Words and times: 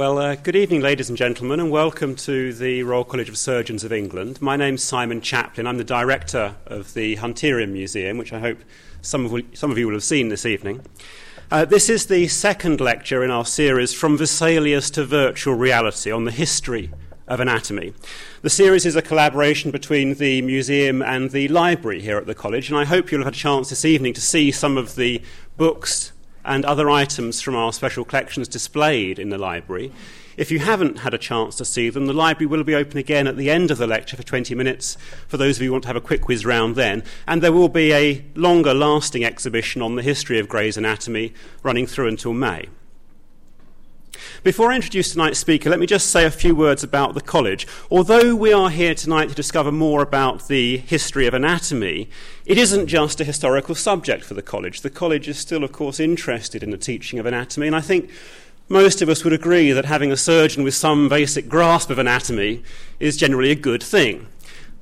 Well, 0.00 0.16
uh, 0.16 0.34
good 0.34 0.56
evening, 0.56 0.80
ladies 0.80 1.10
and 1.10 1.18
gentlemen, 1.18 1.60
and 1.60 1.70
welcome 1.70 2.16
to 2.16 2.54
the 2.54 2.84
Royal 2.84 3.04
College 3.04 3.28
of 3.28 3.36
Surgeons 3.36 3.84
of 3.84 3.92
England. 3.92 4.40
My 4.40 4.56
name's 4.56 4.82
Simon 4.82 5.20
Chaplin. 5.20 5.66
I'm 5.66 5.76
the 5.76 5.84
director 5.84 6.56
of 6.64 6.94
the 6.94 7.16
Hunterian 7.16 7.72
Museum, 7.72 8.16
which 8.16 8.32
I 8.32 8.40
hope 8.40 8.60
some 9.02 9.26
of, 9.26 9.44
some 9.52 9.70
of 9.70 9.76
you 9.76 9.86
will 9.86 9.92
have 9.92 10.02
seen 10.02 10.30
this 10.30 10.46
evening. 10.46 10.80
Uh, 11.50 11.66
this 11.66 11.90
is 11.90 12.06
the 12.06 12.28
second 12.28 12.80
lecture 12.80 13.22
in 13.22 13.30
our 13.30 13.44
series 13.44 13.92
From 13.92 14.16
Vesalius 14.16 14.90
to 14.92 15.04
Virtual 15.04 15.54
Reality 15.54 16.10
on 16.10 16.24
the 16.24 16.30
history 16.30 16.90
of 17.28 17.38
anatomy. 17.38 17.92
The 18.40 18.48
series 18.48 18.86
is 18.86 18.96
a 18.96 19.02
collaboration 19.02 19.70
between 19.70 20.14
the 20.14 20.40
museum 20.40 21.02
and 21.02 21.30
the 21.30 21.48
library 21.48 22.00
here 22.00 22.16
at 22.16 22.24
the 22.24 22.34
college, 22.34 22.70
and 22.70 22.78
I 22.78 22.86
hope 22.86 23.12
you'll 23.12 23.20
have 23.20 23.26
had 23.26 23.34
a 23.34 23.36
chance 23.36 23.68
this 23.68 23.84
evening 23.84 24.14
to 24.14 24.22
see 24.22 24.50
some 24.50 24.78
of 24.78 24.94
the 24.94 25.20
books 25.58 26.12
and 26.44 26.64
other 26.64 26.90
items 26.90 27.40
from 27.40 27.54
our 27.54 27.72
special 27.72 28.04
collections 28.04 28.48
displayed 28.48 29.18
in 29.18 29.28
the 29.28 29.38
library. 29.38 29.92
If 30.36 30.50
you 30.50 30.60
haven't 30.60 31.00
had 31.00 31.12
a 31.12 31.18
chance 31.18 31.56
to 31.56 31.64
see 31.64 31.90
them, 31.90 32.06
the 32.06 32.12
library 32.12 32.46
will 32.46 32.64
be 32.64 32.74
open 32.74 32.96
again 32.96 33.26
at 33.26 33.36
the 33.36 33.50
end 33.50 33.70
of 33.70 33.78
the 33.78 33.86
lecture 33.86 34.16
for 34.16 34.22
20 34.22 34.54
minutes 34.54 34.96
for 35.28 35.36
those 35.36 35.56
of 35.56 35.62
you 35.62 35.68
who 35.68 35.72
want 35.72 35.82
to 35.82 35.88
have 35.88 35.96
a 35.96 36.00
quick 36.00 36.28
whiz 36.28 36.46
round 36.46 36.76
then. 36.76 37.02
And 37.26 37.42
there 37.42 37.52
will 37.52 37.68
be 37.68 37.92
a 37.92 38.24
longer 38.34 38.72
lasting 38.72 39.24
exhibition 39.24 39.82
on 39.82 39.96
the 39.96 40.02
history 40.02 40.38
of 40.38 40.48
Gray's 40.48 40.76
Anatomy 40.76 41.34
running 41.62 41.86
through 41.86 42.08
until 42.08 42.32
May. 42.32 42.68
Before 44.42 44.70
I 44.70 44.76
introduce 44.76 45.12
tonight's 45.12 45.38
speaker, 45.38 45.70
let 45.70 45.78
me 45.78 45.86
just 45.86 46.08
say 46.08 46.24
a 46.24 46.30
few 46.30 46.54
words 46.54 46.82
about 46.82 47.14
the 47.14 47.20
college. 47.20 47.66
Although 47.90 48.34
we 48.34 48.52
are 48.52 48.70
here 48.70 48.94
tonight 48.94 49.28
to 49.28 49.34
discover 49.34 49.72
more 49.72 50.02
about 50.02 50.48
the 50.48 50.78
history 50.78 51.26
of 51.26 51.34
anatomy, 51.34 52.08
it 52.46 52.58
isn't 52.58 52.86
just 52.86 53.20
a 53.20 53.24
historical 53.24 53.74
subject 53.74 54.24
for 54.24 54.34
the 54.34 54.42
college. 54.42 54.80
The 54.80 54.90
college 54.90 55.28
is 55.28 55.38
still, 55.38 55.64
of 55.64 55.72
course, 55.72 56.00
interested 56.00 56.62
in 56.62 56.70
the 56.70 56.78
teaching 56.78 57.18
of 57.18 57.26
anatomy, 57.26 57.66
and 57.66 57.76
I 57.76 57.80
think 57.80 58.10
most 58.68 59.02
of 59.02 59.08
us 59.08 59.24
would 59.24 59.32
agree 59.32 59.72
that 59.72 59.84
having 59.84 60.12
a 60.12 60.16
surgeon 60.16 60.62
with 60.62 60.74
some 60.74 61.08
basic 61.08 61.48
grasp 61.48 61.90
of 61.90 61.98
anatomy 61.98 62.62
is 63.00 63.16
generally 63.16 63.50
a 63.50 63.56
good 63.56 63.82
thing. 63.82 64.28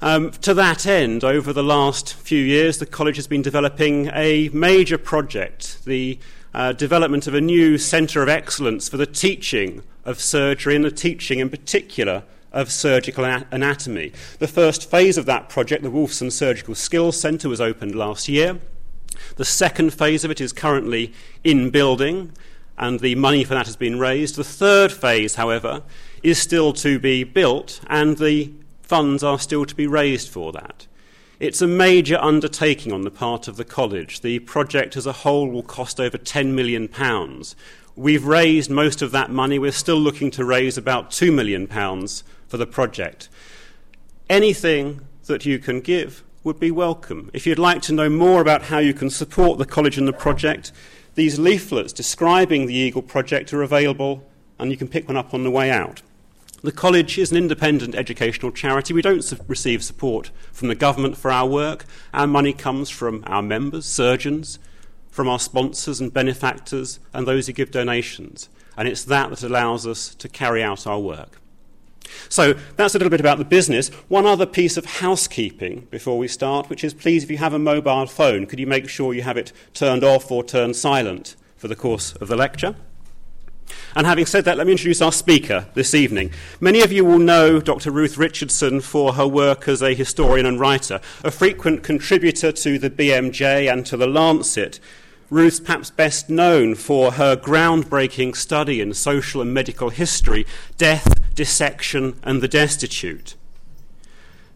Um, 0.01 0.31
to 0.31 0.55
that 0.55 0.87
end, 0.87 1.25
over 1.25 1.53
the 1.53 1.63
last 1.63 2.15
few 2.15 2.39
years, 2.39 2.79
the 2.79 2.87
college 2.87 3.17
has 3.17 3.27
been 3.27 3.43
developing 3.43 4.11
a 4.15 4.49
major 4.51 4.99
project, 4.99 5.85
the 5.87 6.19
uh, 6.59 6.73
development 6.73 7.29
of 7.29 7.35
a 7.35 7.41
new 7.41 7.79
centre 7.79 8.21
of 8.21 8.29
excellence 8.29 8.89
for 8.89 8.97
the 8.97 9.07
teaching 9.07 9.81
of 10.05 10.21
surgery 10.21 10.75
and 10.75 10.85
the 10.85 10.91
teaching 10.91 11.39
in 11.39 11.49
particular 11.49 12.25
of 12.51 12.73
surgical 12.73 13.25
anatomy. 13.25 14.13
The 14.41 14.49
first 14.49 14.91
phase 14.91 15.17
of 15.17 15.25
that 15.27 15.49
project, 15.49 15.85
the 15.85 15.91
Wolfson 15.91 16.33
Surgical 16.33 16.75
Skills 16.75 17.19
Centre, 17.19 17.49
was 17.49 17.61
opened 17.61 17.95
last 17.95 18.29
year. 18.29 18.59
The 19.37 19.45
second 19.45 19.95
phase 19.95 20.25
of 20.25 20.33
it 20.33 20.41
is 20.41 20.53
currently 20.53 21.13
in 21.45 21.71
building, 21.71 22.33
and 22.77 22.99
the 22.99 23.15
money 23.15 23.45
for 23.45 23.55
that 23.55 23.67
has 23.67 23.77
been 23.77 24.01
raised. 24.01 24.35
The 24.35 24.43
third 24.43 24.91
phase, 24.91 25.37
however, 25.37 25.83
is 26.25 26.43
still 26.43 26.73
to 26.73 26.99
be 26.99 27.23
built, 27.23 27.81
and 27.87 28.19
the 28.19 28.53
funds 28.83 29.23
are 29.23 29.39
still 29.39 29.65
to 29.65 29.77
be 29.77 29.87
raised 29.87 30.29
for 30.29 30.51
that. 30.53 30.89
It's 31.41 31.63
a 31.63 31.69
major 31.69 32.19
undertaking 32.21 32.93
on 32.93 33.03
the 33.03 33.13
part 33.13 33.47
of 33.47 33.57
the 33.57 33.65
college. 33.65 34.23
The 34.23 34.41
project 34.41 34.97
as 34.97 35.07
a 35.07 35.13
whole 35.13 35.49
will 35.49 35.63
cost 35.63 36.01
over 36.01 36.19
£10 36.19 36.53
million. 36.53 36.89
We've 37.95 38.25
raised 38.25 38.69
most 38.73 39.03
of 39.03 39.13
that 39.13 39.31
money. 39.31 39.57
We're 39.57 39.71
still 39.71 40.01
looking 40.01 40.33
to 40.33 40.45
raise 40.45 40.77
about 40.77 41.11
£2 41.11 41.33
million 41.33 41.69
for 42.49 42.57
the 42.57 42.67
project. 42.67 43.29
Anything 44.29 45.03
that 45.27 45.47
you 45.47 45.61
can 45.61 45.81
give 45.81 46.25
would 46.43 46.59
be 46.59 46.73
welcome. 46.73 47.31
If 47.33 47.47
you'd 47.47 47.57
like 47.57 47.83
to 47.83 47.93
know 47.93 48.09
more 48.09 48.41
about 48.41 48.63
how 48.63 48.79
you 48.79 48.93
can 48.93 49.09
support 49.09 49.59
the 49.59 49.65
college 49.65 49.97
and 49.97 50.09
the 50.09 50.13
project, 50.13 50.73
these 51.15 51.39
leaflets 51.39 51.93
describing 51.93 52.67
the 52.67 52.75
Eagle 52.75 53.03
project 53.03 53.55
are 53.55 53.63
available 53.63 54.29
and 54.59 54.73
you 54.73 54.77
can 54.77 54.89
pick 54.89 55.07
one 55.07 55.17
up 55.17 55.33
on 55.33 55.45
the 55.45 55.53
way 55.53 55.71
out. 55.71 56.03
The 56.61 56.73
college 56.73 57.19
is 57.19 57.31
an 57.31 57.37
independent 57.37 57.95
educational 57.95 58.51
charity. 58.51 58.93
We 58.93 59.03
don't 59.03 59.23
su- 59.23 59.39
receive 59.47 59.85
support 59.85 60.33
from 60.53 60.67
the 60.67 60.75
government 60.75 61.17
for 61.17 61.31
our 61.31 61.47
work. 61.47 61.85
Our 62.13 62.27
money 62.27 62.53
comes 62.53 62.91
from 62.91 63.23
our 63.29 63.43
members, 63.43 63.87
surgeons, 63.87 64.59
from 65.09 65.29
our 65.29 65.39
sponsors 65.39 66.01
and 66.01 66.13
benefactors, 66.13 66.99
and 67.15 67.29
those 67.29 67.47
who 67.47 67.53
give 67.53 67.71
donations. 67.71 68.49
And 68.77 68.89
it's 68.89 69.05
that 69.05 69.31
that 69.31 69.43
allows 69.45 69.87
us 69.87 70.17
to 70.17 70.29
carry 70.29 70.61
out 70.61 70.85
our 70.85 70.99
work. 70.99 71.41
So 72.29 72.55
that's 72.75 72.95
a 72.95 72.99
little 72.99 73.11
bit 73.11 73.21
about 73.21 73.39
the 73.39 73.45
business. 73.45 73.91
One 74.09 74.27
other 74.27 74.47
piece 74.47 74.77
of 74.77 74.85
housekeeping 74.85 75.87
before 75.93 76.19
we 76.19 76.27
start, 76.27 76.69
which 76.69 76.83
is 76.83 76.93
please, 76.93 77.23
if 77.23 77.31
you 77.31 77.39
have 77.39 77.55
a 77.55 77.59
mobile 77.59 78.07
phone, 78.07 78.47
could 78.47 78.59
you 78.59 78.67
make 78.67 78.89
sure 78.89 79.15
you 79.15 79.23
have 79.23 79.37
it 79.37 79.53
turned 79.75 80.03
off 80.03 80.31
or 80.33 80.43
turned 80.43 80.75
silent 80.75 81.37
for 81.57 81.69
the 81.69 81.77
course 81.77 82.15
of 82.15 82.27
the 82.27 82.37
lecture? 82.37 82.75
And 83.95 84.07
having 84.07 84.27
said 84.27 84.45
that, 84.45 84.57
let 84.57 84.67
me 84.67 84.73
introduce 84.73 85.03
our 85.03 85.13
speaker 85.13 85.67
this 85.75 85.95
evening. 85.95 86.31
Many 86.61 86.81
of 86.83 86.93
you 86.93 87.05
will 87.05 87.19
know 87.19 87.61
Dr. 87.61 87.91
Ruth 87.91 88.17
Richardson 88.17 88.81
for 88.81 89.15
her 89.15 89.27
work 89.27 89.69
as 89.69 89.83
a 89.83 89.95
historian 89.95 90.47
and 90.47 90.61
writer, 90.61 91.01
a 91.25 91.31
frequent 91.31 91.83
contributor 91.83 92.53
to 92.53 92.79
the 92.79 92.91
BMJ 92.91 93.73
and 93.73 93.85
to 93.87 93.97
the 93.97 94.07
Lancet. 94.07 94.81
Ruth's 95.31 95.61
perhaps 95.61 95.91
best 95.91 96.31
known 96.31 96.75
for 96.75 97.13
her 97.13 97.37
groundbreaking 97.37 98.35
study 98.35 98.81
in 98.81 98.95
social 98.95 99.43
and 99.43 99.53
medical 99.53 99.91
history, 99.91 100.47
death, 100.79 101.21
dissection, 101.35 102.19
and 102.23 102.41
the 102.41 102.49
destitute. 102.49 103.35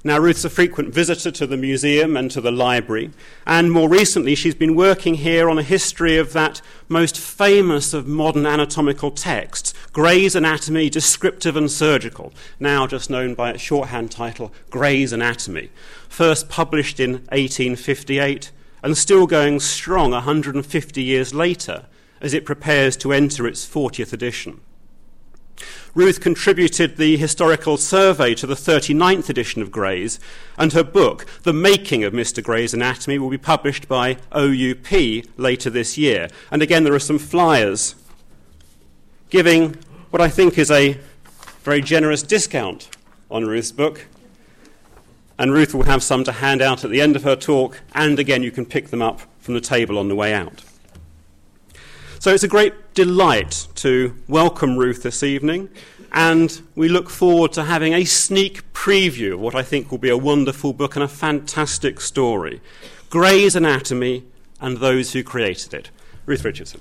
Now, 0.04 0.18
Ruth's 0.18 0.44
a 0.44 0.50
frequent 0.50 0.92
visitor 0.92 1.30
to 1.30 1.46
the 1.46 1.56
museum 1.56 2.16
and 2.16 2.28
to 2.32 2.40
the 2.40 2.50
library, 2.50 3.12
and 3.46 3.70
more 3.70 3.88
recently, 3.88 4.34
she's 4.34 4.56
been 4.56 4.74
working 4.74 5.14
here 5.14 5.48
on 5.48 5.58
a 5.58 5.62
history 5.62 6.18
of 6.18 6.32
that 6.32 6.60
most 6.88 7.16
famous 7.16 7.94
of 7.94 8.08
modern 8.08 8.44
anatomical 8.44 9.12
texts, 9.12 9.72
Gray's 9.92 10.34
Anatomy, 10.34 10.90
Descriptive 10.90 11.54
and 11.54 11.70
Surgical, 11.70 12.32
now 12.58 12.88
just 12.88 13.10
known 13.10 13.34
by 13.34 13.50
its 13.50 13.62
shorthand 13.62 14.10
title, 14.10 14.52
Gray's 14.70 15.12
Anatomy, 15.12 15.70
first 16.08 16.48
published 16.48 16.98
in 16.98 17.12
1858 17.30 18.50
and 18.82 18.98
still 18.98 19.28
going 19.28 19.60
strong 19.60 20.10
150 20.10 21.00
years 21.00 21.32
later 21.32 21.86
as 22.20 22.34
it 22.34 22.44
prepares 22.44 22.96
to 22.96 23.12
enter 23.12 23.46
its 23.46 23.64
40th 23.64 24.12
edition. 24.12 24.60
Ruth 25.94 26.20
contributed 26.20 26.96
the 26.96 27.16
historical 27.16 27.76
survey 27.76 28.34
to 28.34 28.46
the 28.46 28.54
39th 28.54 29.28
edition 29.28 29.60
of 29.60 29.70
Gray's, 29.70 30.18
and 30.56 30.72
her 30.72 30.82
book, 30.82 31.26
The 31.42 31.52
Making 31.52 32.02
of 32.04 32.12
Mr. 32.12 32.42
Gray's 32.42 32.72
Anatomy, 32.72 33.18
will 33.18 33.30
be 33.30 33.38
published 33.38 33.88
by 33.88 34.16
OUP 34.34 34.90
later 35.36 35.70
this 35.70 35.98
year. 35.98 36.28
And 36.50 36.62
again, 36.62 36.84
there 36.84 36.94
are 36.94 36.98
some 36.98 37.18
flyers 37.18 37.94
giving 39.28 39.76
what 40.10 40.22
I 40.22 40.28
think 40.28 40.58
is 40.58 40.70
a 40.70 40.98
very 41.62 41.80
generous 41.80 42.22
discount 42.22 42.88
on 43.30 43.46
Ruth's 43.46 43.72
book. 43.72 44.06
And 45.38 45.52
Ruth 45.52 45.74
will 45.74 45.84
have 45.84 46.02
some 46.02 46.24
to 46.24 46.32
hand 46.32 46.62
out 46.62 46.84
at 46.84 46.90
the 46.90 47.00
end 47.00 47.16
of 47.16 47.24
her 47.24 47.34
talk, 47.36 47.80
and 47.94 48.18
again, 48.18 48.42
you 48.42 48.50
can 48.50 48.66
pick 48.66 48.88
them 48.88 49.02
up 49.02 49.22
from 49.40 49.54
the 49.54 49.60
table 49.60 49.98
on 49.98 50.08
the 50.08 50.14
way 50.14 50.32
out. 50.32 50.62
So 52.18 52.32
it's 52.32 52.44
a 52.44 52.48
great 52.48 52.74
delight 52.94 53.68
to 53.76 54.14
welcome 54.28 54.76
Ruth 54.76 55.02
this 55.02 55.22
evening, 55.22 55.70
and 56.12 56.60
we 56.74 56.88
look 56.88 57.08
forward 57.08 57.52
to 57.52 57.64
having 57.64 57.94
a 57.94 58.04
sneak 58.04 58.70
preview 58.74 59.34
of 59.34 59.40
what 59.40 59.54
I 59.54 59.62
think 59.62 59.90
will 59.90 59.98
be 59.98 60.10
a 60.10 60.16
wonderful 60.16 60.74
book 60.74 60.94
and 60.94 61.02
a 61.02 61.08
fantastic 61.08 62.00
story 62.00 62.60
Gray's 63.08 63.56
Anatomy 63.56 64.24
and 64.60 64.76
Those 64.78 65.12
Who 65.12 65.22
Created 65.22 65.72
It. 65.72 65.90
Ruth 66.26 66.44
Richardson. 66.44 66.80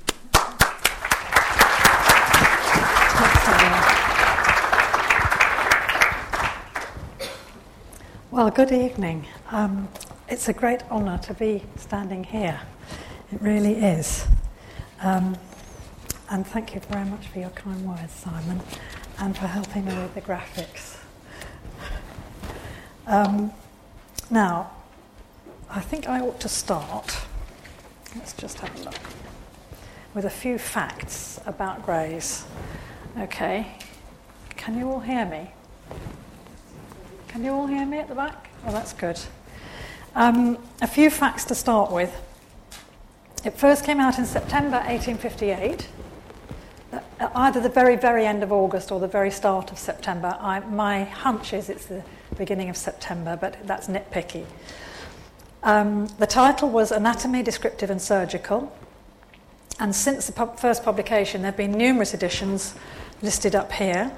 Well, 8.31 8.49
good 8.49 8.71
evening. 8.71 9.27
Um, 9.49 9.89
it's 10.29 10.47
a 10.49 10.53
great 10.53 10.83
honour 10.89 11.17
to 11.19 11.33
be 11.33 11.63
standing 11.75 12.23
here. 12.23 12.59
It 13.31 13.41
really 13.41 13.75
is. 13.75 14.25
Um, 15.01 15.37
and 16.31 16.47
thank 16.47 16.73
you 16.73 16.81
very 16.89 17.05
much 17.05 17.27
for 17.27 17.39
your 17.39 17.49
kind 17.49 17.85
words, 17.85 18.13
Simon, 18.13 18.61
and 19.19 19.37
for 19.37 19.47
helping 19.47 19.85
me 19.85 19.93
with 19.95 20.15
the 20.15 20.21
graphics. 20.21 20.97
Um, 23.05 23.51
now, 24.29 24.71
I 25.69 25.81
think 25.81 26.07
I 26.07 26.21
ought 26.21 26.39
to 26.39 26.49
start. 26.49 27.17
Let's 28.15 28.33
just 28.33 28.59
have 28.59 28.73
a 28.79 28.83
look. 28.85 28.99
With 30.13 30.23
a 30.23 30.29
few 30.29 30.57
facts 30.57 31.39
about 31.45 31.85
Grays. 31.85 32.45
Okay. 33.19 33.67
Can 34.55 34.77
you 34.77 34.89
all 34.89 34.99
hear 35.01 35.25
me? 35.25 35.51
Can 37.27 37.43
you 37.43 37.51
all 37.51 37.67
hear 37.67 37.85
me 37.85 37.97
at 37.99 38.07
the 38.07 38.15
back? 38.15 38.49
Oh, 38.65 38.71
that's 38.71 38.93
good. 38.93 39.19
Um, 40.15 40.57
a 40.81 40.87
few 40.87 41.09
facts 41.09 41.43
to 41.45 41.55
start 41.55 41.91
with. 41.91 42.13
It 43.43 43.57
first 43.57 43.83
came 43.83 43.99
out 43.99 44.19
in 44.19 44.25
September 44.25 44.77
1858, 44.77 45.81
uh, 45.81 45.83
either 47.35 47.59
the 47.59 47.69
very, 47.69 47.95
very 47.95 48.25
end 48.25 48.43
of 48.43 48.51
August 48.51 48.91
or 48.91 48.99
the 48.99 49.07
very 49.07 49.31
start 49.31 49.71
of 49.71 49.79
September. 49.79 50.37
I, 50.39 50.59
my 50.59 51.03
hunch 51.03 51.53
is 51.53 51.69
it's 51.69 51.85
the 51.85 52.03
beginning 52.37 52.69
of 52.69 52.77
September, 52.77 53.37
but 53.39 53.57
that's 53.65 53.87
nitpicky. 53.87 54.45
Um, 55.63 56.07
the 56.17 56.27
title 56.27 56.69
was 56.69 56.91
Anatomy, 56.91 57.43
Descriptive 57.43 57.89
and 57.89 58.01
Surgical. 58.01 58.75
And 59.79 59.95
since 59.95 60.27
the 60.27 60.47
first 60.57 60.83
publication, 60.83 61.41
there 61.41 61.51
have 61.51 61.57
been 61.57 61.71
numerous 61.71 62.13
editions 62.13 62.75
listed 63.21 63.55
up 63.55 63.71
here. 63.71 64.11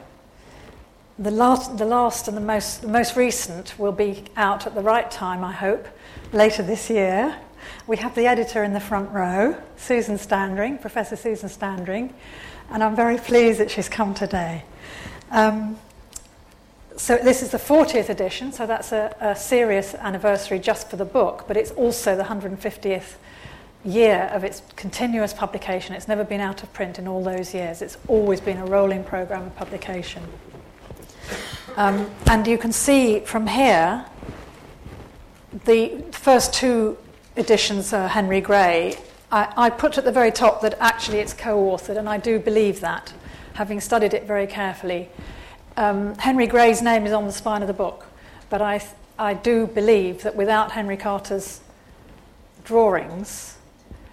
The 1.20 1.32
last, 1.32 1.78
the 1.78 1.86
last 1.86 2.28
and 2.28 2.36
the 2.36 2.42
most, 2.42 2.82
the 2.82 2.88
most 2.88 3.16
recent 3.16 3.78
will 3.78 3.92
be 3.92 4.24
out 4.36 4.66
at 4.66 4.74
the 4.74 4.82
right 4.82 5.10
time, 5.12 5.44
I 5.44 5.52
hope, 5.52 5.88
later 6.32 6.64
this 6.64 6.90
year. 6.90 7.38
We 7.86 7.98
have 7.98 8.16
the 8.16 8.28
editor 8.28 8.64
in 8.64 8.72
the 8.72 8.80
front 8.80 9.12
row, 9.12 9.58
Susan 9.76 10.18
Standring, 10.18 10.78
Professor 10.78 11.18
Susan 11.18 11.50
Standring, 11.50 12.14
and 12.70 12.82
I'm 12.82 12.96
very 12.96 13.18
pleased 13.18 13.60
that 13.60 13.70
she's 13.70 13.90
come 13.90 14.14
today. 14.14 14.64
Um, 15.32 15.78
so 16.96 17.18
this 17.18 17.42
is 17.42 17.50
the 17.50 17.58
40th 17.58 18.08
edition, 18.08 18.54
so 18.54 18.66
that's 18.66 18.94
a, 18.94 19.14
a, 19.20 19.36
serious 19.36 19.96
anniversary 19.96 20.60
just 20.60 20.90
for 20.90 20.96
the 20.96 21.04
book, 21.04 21.44
but 21.46 21.58
it's 21.58 21.72
also 21.72 22.16
the 22.16 22.24
150th 22.24 23.16
year 23.84 24.30
of 24.32 24.46
its 24.46 24.62
continuous 24.78 25.34
publication. 25.34 25.94
It's 25.94 26.08
never 26.08 26.24
been 26.24 26.40
out 26.40 26.64
of 26.64 26.72
print 26.72 27.00
in 27.00 27.08
all 27.08 27.22
those 27.22 27.54
years. 27.54 27.82
It's 27.82 27.98
always 28.08 28.40
been 28.40 28.60
a 28.60 28.66
rolling 28.66 29.04
program 29.04 29.48
of 29.48 29.56
publication. 29.58 30.24
Um, 31.76 32.10
and 32.28 32.48
you 32.48 32.58
can 32.58 32.72
see 32.72 33.20
from 33.22 33.48
here 33.48 34.06
the 35.66 36.02
first 36.12 36.54
two 36.54 36.98
editions 37.36 37.94
are 37.94 38.08
Henry 38.08 38.42
Gray. 38.42 38.98
I, 39.32 39.54
I 39.56 39.70
put 39.70 39.98
at 39.98 40.06
the 40.06 40.12
very 40.12 40.32
top 40.32 40.62
that 40.62 40.76
actually 40.80 41.20
it's 41.20 41.34
co 41.34 41.58
authored, 41.72 41.98
and 41.98 42.08
I 42.10 42.18
do 42.18 42.40
believe 42.40 42.80
that, 42.82 43.14
having 43.54 43.80
studied 43.80 44.14
it 44.14 44.26
very 44.26 44.48
carefully. 44.48 45.10
Um, 45.78 46.16
Henry 46.16 46.48
Gray's 46.48 46.82
name 46.82 47.06
is 47.06 47.14
on 47.14 47.26
the 47.26 47.32
spine 47.32 47.62
of 47.62 47.68
the 47.68 47.74
book, 47.74 48.06
but 48.50 48.62
I, 48.62 48.84
I 49.18 49.34
do 49.34 49.68
believe 49.68 50.24
that 50.24 50.36
without 50.36 50.72
Henry 50.72 50.98
Carter's 50.98 51.62
drawings, 52.64 53.58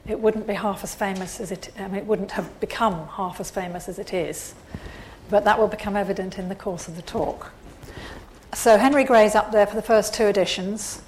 it 0.07 0.19
wouldn't 0.19 0.47
be 0.47 0.55
half 0.55 0.83
as 0.83 0.95
famous 0.95 1.41
as 1.41 1.53
it, 1.53 1.71
mean, 1.79 1.95
it 1.97 2.07
wouldn't 2.07 2.33
have 2.33 2.59
become 2.61 3.07
half 3.09 3.39
as 3.41 3.51
famous 3.51 3.89
as 3.89 3.99
it 3.99 4.15
is 4.15 4.55
but 5.31 5.45
that 5.45 5.59
will 5.59 5.69
become 5.69 5.97
evident 5.97 6.39
in 6.39 6.49
the 6.49 6.55
course 6.55 6.89
of 6.89 6.97
the 6.97 7.03
talk. 7.03 7.53
So 8.53 8.77
Henry 8.77 9.05
Gray's 9.05 9.35
up 9.35 9.53
there 9.53 9.67
for 9.67 9.77
the 9.77 9.83
first 9.83 10.13
two 10.13 10.25
editions. 10.25 11.01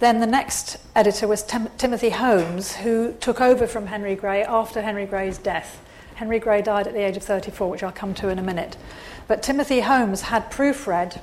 Then 0.00 0.20
the 0.20 0.26
next 0.26 0.78
editor 0.96 1.28
was 1.28 1.42
Tim- 1.42 1.68
Timothy 1.76 2.08
Holmes, 2.08 2.76
who 2.76 3.12
took 3.20 3.38
over 3.38 3.66
from 3.66 3.86
Henry 3.88 4.14
Gray 4.14 4.42
after 4.42 4.80
Henry 4.80 5.04
Gray's 5.04 5.36
death. 5.36 5.78
Henry 6.14 6.38
Gray 6.38 6.62
died 6.62 6.86
at 6.86 6.94
the 6.94 7.04
age 7.04 7.18
of 7.18 7.22
34, 7.22 7.68
which 7.68 7.82
I'll 7.82 7.92
come 7.92 8.14
to 8.14 8.30
in 8.30 8.38
a 8.38 8.42
minute. 8.42 8.78
But 9.28 9.42
Timothy 9.42 9.80
Holmes 9.80 10.22
had 10.22 10.50
proofread 10.50 11.20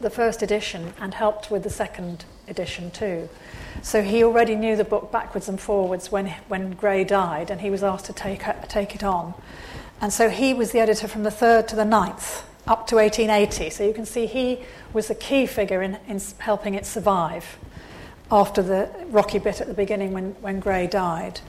the 0.00 0.10
first 0.10 0.42
edition 0.42 0.94
and 1.00 1.14
helped 1.14 1.48
with 1.48 1.62
the 1.62 1.70
second 1.70 2.24
edition 2.48 2.90
too. 2.90 3.28
So 3.82 4.02
he 4.02 4.24
already 4.24 4.56
knew 4.56 4.74
the 4.74 4.82
book 4.82 5.12
backwards 5.12 5.48
and 5.48 5.60
forwards 5.60 6.10
when, 6.10 6.26
when 6.48 6.72
Gray 6.72 7.04
died, 7.04 7.50
and 7.50 7.60
he 7.60 7.70
was 7.70 7.84
asked 7.84 8.06
to 8.06 8.12
take, 8.12 8.42
take 8.68 8.96
it 8.96 9.04
on. 9.04 9.32
And 10.00 10.12
so 10.12 10.28
he 10.28 10.54
was 10.54 10.72
the 10.72 10.80
editor 10.80 11.06
from 11.06 11.22
the 11.22 11.30
third 11.30 11.68
to 11.68 11.76
the 11.76 11.84
ninth, 11.84 12.42
up 12.66 12.88
to 12.88 12.96
1880. 12.96 13.70
So 13.70 13.86
you 13.86 13.94
can 13.94 14.06
see 14.06 14.26
he 14.26 14.62
was 14.92 15.08
a 15.08 15.14
key 15.14 15.46
figure 15.46 15.82
in, 15.82 15.98
in 16.08 16.20
helping 16.38 16.74
it 16.74 16.84
survive 16.84 17.58
after 18.32 18.62
the 18.62 18.88
rocky 19.10 19.38
bit 19.38 19.60
at 19.60 19.68
the 19.68 19.74
beginning 19.74 20.12
when, 20.12 20.32
when 20.40 20.58
Gray 20.58 20.86
died. 20.86 21.40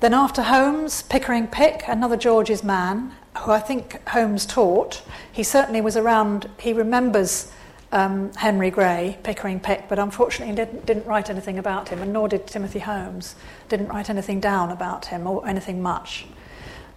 Then 0.00 0.12
after 0.12 0.42
Holmes, 0.42 1.02
Pickering 1.02 1.46
Pick, 1.46 1.84
another 1.86 2.16
George's 2.16 2.64
man, 2.64 3.12
who 3.38 3.52
I 3.52 3.60
think 3.60 4.06
Holmes 4.08 4.44
taught. 4.44 5.02
He 5.30 5.44
certainly 5.44 5.80
was 5.80 5.96
around, 5.96 6.50
he 6.58 6.72
remembers 6.72 7.52
um, 7.92 8.32
Henry 8.34 8.68
Gray, 8.68 9.16
Pickering 9.22 9.60
Pick, 9.60 9.88
but 9.88 10.00
unfortunately 10.00 10.56
didn't, 10.56 10.84
didn't 10.86 11.06
write 11.06 11.30
anything 11.30 11.56
about 11.56 11.88
him, 11.90 12.02
and 12.02 12.12
nor 12.12 12.28
did 12.28 12.48
Timothy 12.48 12.80
Holmes. 12.80 13.36
Didn't 13.68 13.86
write 13.86 14.10
anything 14.10 14.40
down 14.40 14.72
about 14.72 15.06
him 15.06 15.24
or 15.26 15.46
anything 15.46 15.80
much. 15.80 16.26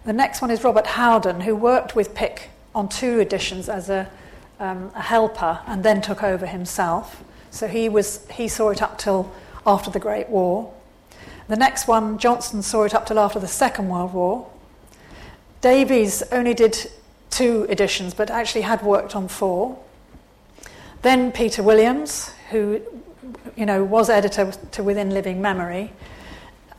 The 0.04 0.12
next 0.12 0.42
one 0.42 0.50
is 0.50 0.64
Robert 0.64 0.86
Howden, 0.86 1.42
who 1.42 1.54
worked 1.54 1.94
with 1.94 2.12
Pick 2.12 2.50
on 2.74 2.88
two 2.88 3.20
editions 3.20 3.68
as 3.68 3.88
a, 3.88 4.10
um, 4.58 4.90
a 4.96 5.02
helper 5.02 5.60
and 5.66 5.84
then 5.84 6.00
took 6.00 6.24
over 6.24 6.46
himself. 6.46 7.22
So 7.56 7.66
he, 7.66 7.88
was, 7.88 8.26
he 8.30 8.48
saw 8.48 8.68
it 8.68 8.82
up 8.82 8.98
till 8.98 9.32
after 9.66 9.90
the 9.90 9.98
Great 9.98 10.28
War. 10.28 10.74
The 11.48 11.56
next 11.56 11.88
one, 11.88 12.18
Johnston 12.18 12.60
saw 12.62 12.82
it 12.82 12.94
up 12.94 13.06
till 13.06 13.18
after 13.18 13.40
the 13.40 13.48
Second 13.48 13.88
World 13.88 14.12
War. 14.12 14.50
Davies 15.62 16.22
only 16.32 16.52
did 16.52 16.76
two 17.30 17.66
editions, 17.70 18.12
but 18.12 18.30
actually 18.30 18.60
had 18.60 18.82
worked 18.82 19.16
on 19.16 19.26
four. 19.26 19.78
Then 21.00 21.32
Peter 21.32 21.62
Williams, 21.62 22.30
who 22.50 22.82
you 23.56 23.64
know, 23.64 23.82
was 23.82 24.10
editor 24.10 24.52
to 24.72 24.82
Within 24.82 25.08
Living 25.08 25.40
Memory, 25.40 25.92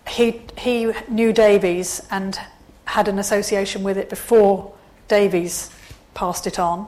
he, 0.08 0.42
he 0.60 0.94
knew 1.08 1.34
Davies 1.34 2.06
and 2.12 2.40
had 2.86 3.08
an 3.08 3.18
association 3.18 3.82
with 3.82 3.98
it 3.98 4.12
before 4.12 4.76
Davies 5.08 5.72
passed 6.14 6.46
it 6.46 6.60
on. 6.60 6.88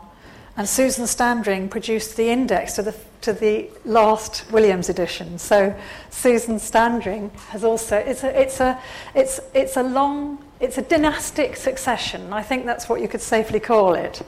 And 0.57 0.67
Susan 0.67 1.07
Standring 1.07 1.69
produced 1.69 2.17
the 2.17 2.29
index 2.29 2.73
to 2.73 2.81
the, 2.81 2.95
to 3.21 3.33
the 3.33 3.69
last 3.85 4.51
Williams 4.51 4.89
edition. 4.89 5.39
So 5.39 5.73
Susan 6.09 6.59
Standring 6.59 7.31
has 7.49 7.63
also, 7.63 7.97
it's 7.97 8.23
a, 8.23 8.41
it's 8.41 8.59
a, 8.59 8.81
it's, 9.15 9.39
it's 9.53 9.77
a 9.77 9.83
long, 9.83 10.43
it's 10.59 10.77
a 10.77 10.81
dynastic 10.81 11.55
succession. 11.55 12.33
I 12.33 12.43
think 12.43 12.65
that's 12.65 12.89
what 12.89 13.01
you 13.01 13.07
could 13.07 13.21
safely 13.21 13.59
call 13.59 13.93
it. 13.93 14.21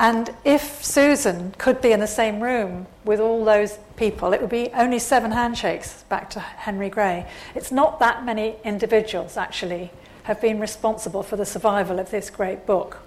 And 0.00 0.34
if 0.44 0.84
Susan 0.84 1.54
could 1.56 1.80
be 1.80 1.92
in 1.92 2.00
the 2.00 2.06
same 2.06 2.40
room 2.42 2.86
with 3.04 3.20
all 3.20 3.44
those 3.44 3.78
people, 3.96 4.32
it 4.32 4.40
would 4.40 4.50
be 4.50 4.70
only 4.74 4.98
seven 4.98 5.30
handshakes 5.30 6.02
back 6.08 6.28
to 6.30 6.40
Henry 6.40 6.90
Gray. 6.90 7.26
It's 7.54 7.70
not 7.70 8.00
that 8.00 8.24
many 8.24 8.56
individuals, 8.64 9.36
actually, 9.36 9.92
have 10.24 10.40
been 10.40 10.58
responsible 10.58 11.22
for 11.22 11.36
the 11.36 11.46
survival 11.46 11.98
of 11.98 12.10
this 12.10 12.28
great 12.28 12.66
book. 12.66 12.98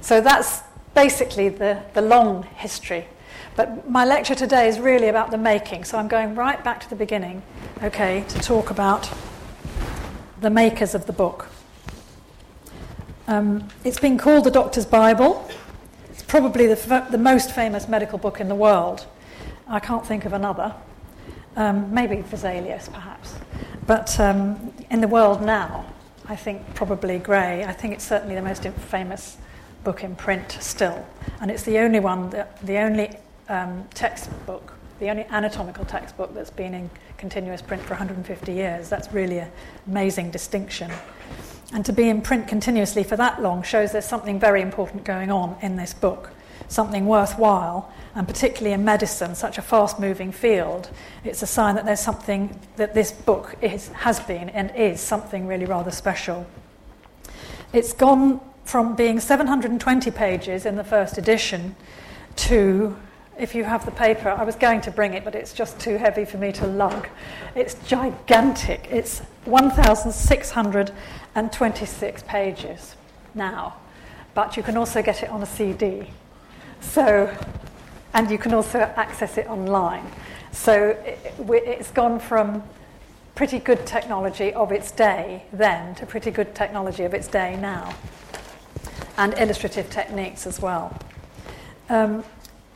So 0.00 0.20
that's 0.20 0.60
basically 0.96 1.50
the, 1.50 1.82
the 1.92 2.00
long 2.00 2.42
history. 2.56 3.06
But 3.54 3.88
my 3.88 4.04
lecture 4.06 4.34
today 4.34 4.66
is 4.66 4.80
really 4.80 5.08
about 5.08 5.30
the 5.30 5.36
making, 5.38 5.84
so 5.84 5.98
I'm 5.98 6.08
going 6.08 6.34
right 6.34 6.62
back 6.64 6.80
to 6.80 6.90
the 6.90 6.96
beginning, 6.96 7.42
okay, 7.82 8.24
to 8.28 8.38
talk 8.40 8.70
about 8.70 9.10
the 10.40 10.48
makers 10.48 10.94
of 10.94 11.04
the 11.06 11.12
book. 11.12 11.48
Um, 13.28 13.68
it's 13.84 14.00
been 14.00 14.16
called 14.16 14.44
the 14.44 14.50
Doctor's 14.50 14.86
Bible. 14.86 15.46
It's 16.10 16.22
probably 16.22 16.66
the, 16.66 16.78
f- 16.78 17.10
the 17.10 17.18
most 17.18 17.52
famous 17.52 17.88
medical 17.88 18.18
book 18.18 18.40
in 18.40 18.48
the 18.48 18.54
world. 18.54 19.06
I 19.68 19.80
can't 19.80 20.06
think 20.06 20.24
of 20.24 20.32
another. 20.32 20.74
Um, 21.56 21.92
maybe 21.92 22.16
Vesalius, 22.22 22.90
perhaps. 22.90 23.34
But 23.86 24.18
um, 24.18 24.72
in 24.90 25.02
the 25.02 25.08
world 25.08 25.42
now, 25.42 25.84
I 26.26 26.36
think 26.36 26.74
probably 26.74 27.18
Gray. 27.18 27.64
I 27.64 27.72
think 27.72 27.92
it's 27.92 28.04
certainly 28.04 28.34
the 28.34 28.42
most 28.42 28.62
famous 28.62 29.36
book 29.86 30.02
in 30.02 30.16
print 30.16 30.58
still, 30.58 31.06
and 31.40 31.48
it's 31.48 31.62
the 31.62 31.78
only 31.78 32.00
one, 32.00 32.28
that, 32.30 32.60
the 32.66 32.76
only 32.78 33.08
um, 33.48 33.84
textbook, 33.94 34.74
the 34.98 35.08
only 35.08 35.22
anatomical 35.30 35.84
textbook 35.84 36.34
that's 36.34 36.50
been 36.50 36.74
in 36.74 36.90
continuous 37.18 37.62
print 37.62 37.80
for 37.84 37.90
150 37.90 38.52
years. 38.52 38.88
That's 38.88 39.12
really 39.12 39.38
an 39.38 39.52
amazing 39.86 40.32
distinction. 40.32 40.90
And 41.72 41.86
to 41.86 41.92
be 41.92 42.08
in 42.08 42.20
print 42.20 42.48
continuously 42.48 43.04
for 43.04 43.16
that 43.16 43.40
long 43.40 43.62
shows 43.62 43.92
there's 43.92 44.04
something 44.04 44.40
very 44.40 44.60
important 44.60 45.04
going 45.04 45.30
on 45.30 45.56
in 45.62 45.76
this 45.76 45.94
book 45.94 46.30
something 46.68 47.06
worthwhile, 47.06 47.92
and 48.16 48.26
particularly 48.26 48.72
in 48.72 48.84
medicine, 48.84 49.36
such 49.36 49.56
a 49.56 49.62
fast 49.62 50.00
moving 50.00 50.32
field, 50.32 50.90
it's 51.22 51.40
a 51.40 51.46
sign 51.46 51.76
that 51.76 51.84
there's 51.84 52.00
something 52.00 52.58
that 52.74 52.92
this 52.92 53.12
book 53.12 53.54
is, 53.62 53.86
has 53.88 54.18
been 54.18 54.48
and 54.48 54.74
is 54.74 55.00
something 55.00 55.46
really 55.46 55.64
rather 55.64 55.92
special. 55.92 56.44
It's 57.72 57.92
gone 57.92 58.40
from 58.66 58.94
being 58.96 59.20
720 59.20 60.10
pages 60.10 60.66
in 60.66 60.76
the 60.76 60.84
first 60.84 61.16
edition 61.18 61.76
to, 62.34 62.96
if 63.38 63.54
you 63.54 63.62
have 63.64 63.84
the 63.84 63.92
paper, 63.92 64.28
I 64.28 64.42
was 64.42 64.56
going 64.56 64.80
to 64.82 64.90
bring 64.90 65.14
it, 65.14 65.24
but 65.24 65.36
it's 65.36 65.52
just 65.52 65.78
too 65.78 65.96
heavy 65.96 66.24
for 66.24 66.36
me 66.36 66.50
to 66.52 66.66
lug. 66.66 67.06
It's 67.54 67.74
gigantic. 67.86 68.88
It's 68.90 69.20
1,626 69.44 72.22
pages 72.24 72.96
now, 73.34 73.76
but 74.34 74.56
you 74.56 74.64
can 74.64 74.76
also 74.76 75.00
get 75.00 75.22
it 75.22 75.30
on 75.30 75.40
a 75.42 75.46
CD. 75.46 76.10
So, 76.80 77.32
and 78.14 78.28
you 78.30 78.38
can 78.38 78.52
also 78.52 78.80
access 78.80 79.38
it 79.38 79.46
online. 79.46 80.10
So 80.50 80.98
it, 81.04 81.76
has 81.78 81.92
gone 81.92 82.18
from 82.18 82.64
pretty 83.36 83.60
good 83.60 83.86
technology 83.86 84.52
of 84.54 84.72
its 84.72 84.90
day 84.90 85.44
then 85.52 85.94
to 85.94 86.06
pretty 86.06 86.32
good 86.32 86.52
technology 86.54 87.04
of 87.04 87.14
its 87.14 87.28
day 87.28 87.56
now, 87.60 87.94
and 89.16 89.34
illustrative 89.38 89.90
techniques 89.90 90.46
as 90.46 90.60
well. 90.60 90.96
Um, 91.88 92.24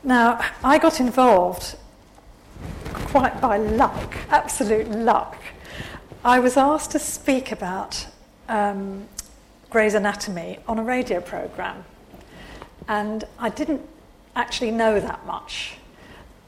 now, 0.03 0.43
I 0.63 0.77
got 0.77 0.99
involved 0.99 1.75
quite 2.93 3.39
by 3.41 3.57
luck, 3.57 4.15
absolute 4.29 4.89
luck. 4.89 5.37
I 6.23 6.39
was 6.39 6.57
asked 6.57 6.91
to 6.91 6.99
speak 6.99 7.51
about 7.51 8.07
um, 8.47 9.07
Gray's 9.69 9.93
Anatomy 9.93 10.59
on 10.67 10.79
a 10.79 10.83
radio 10.83 11.21
program, 11.21 11.83
and 12.87 13.23
I 13.39 13.49
didn't 13.49 13.81
actually 14.35 14.71
know 14.71 14.99
that 14.99 15.25
much. 15.25 15.75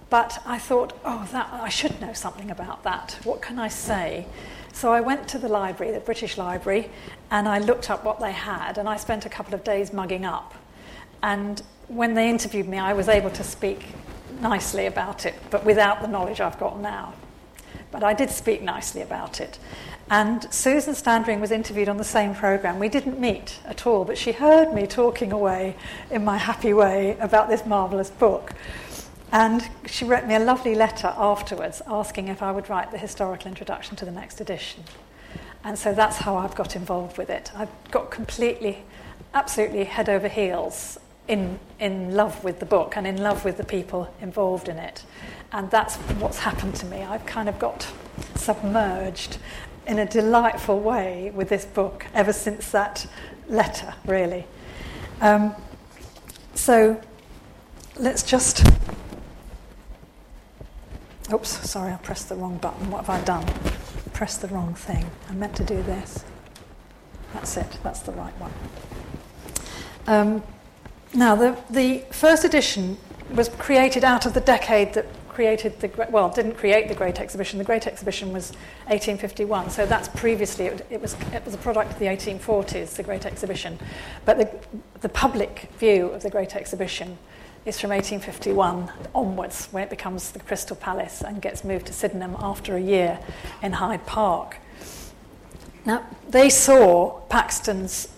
But 0.09 0.41
I 0.45 0.59
thought, 0.59 0.93
oh, 1.03 1.27
that, 1.31 1.49
I 1.51 1.69
should 1.69 1.99
know 1.99 2.13
something 2.13 2.51
about 2.51 2.83
that. 2.83 3.17
What 3.23 3.41
can 3.41 3.57
I 3.57 3.67
say? 3.67 4.27
So 4.73 4.91
I 4.91 5.01
went 5.01 5.27
to 5.29 5.37
the 5.37 5.47
library, 5.47 5.93
the 5.93 5.99
British 5.99 6.37
Library, 6.37 6.89
and 7.29 7.47
I 7.47 7.59
looked 7.59 7.89
up 7.89 8.03
what 8.03 8.19
they 8.19 8.31
had, 8.31 8.77
and 8.77 8.89
I 8.89 8.97
spent 8.97 9.25
a 9.25 9.29
couple 9.29 9.53
of 9.53 9.63
days 9.63 9.93
mugging 9.93 10.25
up. 10.25 10.53
And 11.21 11.61
when 11.87 12.15
they 12.15 12.29
interviewed 12.29 12.67
me, 12.67 12.79
I 12.79 12.93
was 12.93 13.07
able 13.07 13.29
to 13.29 13.43
speak 13.43 13.85
nicely 14.41 14.87
about 14.87 15.25
it, 15.25 15.35
but 15.51 15.63
without 15.63 16.01
the 16.01 16.07
knowledge 16.07 16.41
I've 16.41 16.59
got 16.59 16.79
now. 16.79 17.13
But 17.91 18.03
I 18.03 18.13
did 18.13 18.31
speak 18.31 18.63
nicely 18.63 19.01
about 19.01 19.39
it. 19.39 19.59
And 20.09 20.51
Susan 20.51 20.95
Standring 20.95 21.39
was 21.39 21.51
interviewed 21.51 21.87
on 21.87 21.97
the 21.97 22.03
same 22.03 22.33
programme. 22.33 22.79
We 22.79 22.89
didn't 22.89 23.19
meet 23.19 23.59
at 23.65 23.85
all, 23.85 24.03
but 24.03 24.17
she 24.17 24.31
heard 24.31 24.73
me 24.73 24.87
talking 24.87 25.31
away 25.31 25.75
in 26.09 26.25
my 26.25 26.37
happy 26.37 26.73
way 26.73 27.15
about 27.19 27.47
this 27.47 27.65
marvellous 27.65 28.09
book. 28.09 28.53
And 29.33 29.67
she 29.87 30.05
wrote 30.05 30.27
me 30.27 30.35
a 30.35 30.39
lovely 30.39 30.75
letter 30.75 31.11
afterwards 31.17 31.81
asking 31.87 32.27
if 32.27 32.43
I 32.43 32.51
would 32.51 32.69
write 32.69 32.91
the 32.91 32.99
historical 32.99 33.47
introduction 33.47 33.95
to 33.95 34.05
the 34.05 34.11
next 34.11 34.39
edition. 34.39 34.83
And 35.63 35.77
so 35.77 35.91
that's 35.91 36.17
how 36.17 36.37
I've 36.37 36.53
got 36.53 36.75
involved 36.75 37.17
with 37.17 37.31
it. 37.31 37.51
I've 37.55 37.71
got 37.89 38.11
completely, 38.11 38.83
absolutely 39.33 39.85
head 39.85 40.07
over 40.07 40.27
heels 40.27 40.99
in, 41.27 41.59
in 41.79 42.13
love 42.13 42.43
with 42.43 42.59
the 42.59 42.67
book 42.67 42.95
and 42.95 43.07
in 43.07 43.23
love 43.23 43.43
with 43.43 43.57
the 43.57 43.63
people 43.63 44.13
involved 44.21 44.69
in 44.69 44.77
it. 44.77 45.03
And 45.51 45.71
that's 45.71 45.95
what's 45.95 46.37
happened 46.37 46.75
to 46.75 46.85
me. 46.85 47.01
I've 47.01 47.25
kind 47.25 47.49
of 47.49 47.57
got 47.57 47.91
submerged 48.35 49.39
in 49.87 49.97
a 49.97 50.05
delightful 50.05 50.79
way 50.79 51.31
with 51.33 51.49
this 51.49 51.65
book 51.65 52.05
ever 52.13 52.33
since 52.33 52.69
that 52.69 53.07
letter, 53.49 53.95
really. 54.05 54.45
Um, 55.21 55.55
so 56.53 57.01
let's 57.97 58.21
just 58.21 58.63
Oops, 61.31 61.69
sorry, 61.69 61.93
I 61.93 61.97
pressed 61.97 62.29
the 62.29 62.35
wrong 62.35 62.57
button. 62.57 62.91
What 62.91 63.05
have 63.05 63.09
I 63.09 63.23
done? 63.23 63.45
Pressed 64.13 64.41
the 64.41 64.49
wrong 64.49 64.73
thing. 64.73 65.05
I 65.29 65.33
meant 65.33 65.55
to 65.55 65.63
do 65.63 65.81
this. 65.83 66.23
That's 67.33 67.55
it, 67.57 67.77
that's 67.81 68.01
the 68.01 68.11
right 68.11 68.33
one. 68.39 68.51
Um, 70.05 70.43
now, 71.13 71.35
the, 71.35 71.57
the 71.69 72.03
first 72.11 72.43
edition 72.43 72.97
was 73.33 73.49
created 73.49 74.03
out 74.03 74.25
of 74.25 74.33
the 74.33 74.41
decade 74.41 74.93
that 74.93 75.05
created 75.29 75.79
the 75.79 75.89
well 76.11 76.29
didn't 76.29 76.55
create 76.55 76.87
the 76.87 76.95
Great 76.95 77.19
Exhibition. 77.19 77.57
The 77.57 77.65
Great 77.65 77.87
Exhibition 77.87 78.31
was 78.31 78.51
1851, 78.87 79.71
so 79.71 79.85
that's 79.85 80.07
previously 80.09 80.65
it, 80.65 80.85
it, 80.89 81.01
was 81.01 81.15
it 81.33 81.43
was 81.43 81.55
a 81.55 81.57
product 81.57 81.93
of 81.93 81.99
the 81.99 82.05
1840s, 82.05 82.95
the 82.95 83.03
Great 83.03 83.25
Exhibition. 83.25 83.79
But 84.25 84.37
the 84.37 84.79
the 85.01 85.09
public 85.09 85.69
view 85.77 86.07
of 86.07 86.21
the 86.21 86.29
Great 86.29 86.55
Exhibition 86.55 87.17
is 87.65 87.79
from 87.79 87.91
1851 87.91 88.91
onwards, 89.15 89.67
when 89.71 89.83
it 89.83 89.89
becomes 89.89 90.31
the 90.31 90.39
Crystal 90.39 90.75
Palace 90.75 91.21
and 91.21 91.41
gets 91.41 91.63
moved 91.63 91.85
to 91.87 91.93
Sydenham 91.93 92.35
after 92.39 92.75
a 92.75 92.81
year 92.81 93.19
in 93.61 93.73
Hyde 93.73 94.05
Park. 94.05 94.57
Now, 95.85 96.05
they 96.29 96.49
saw 96.49 97.21
Paxton's 97.29 98.09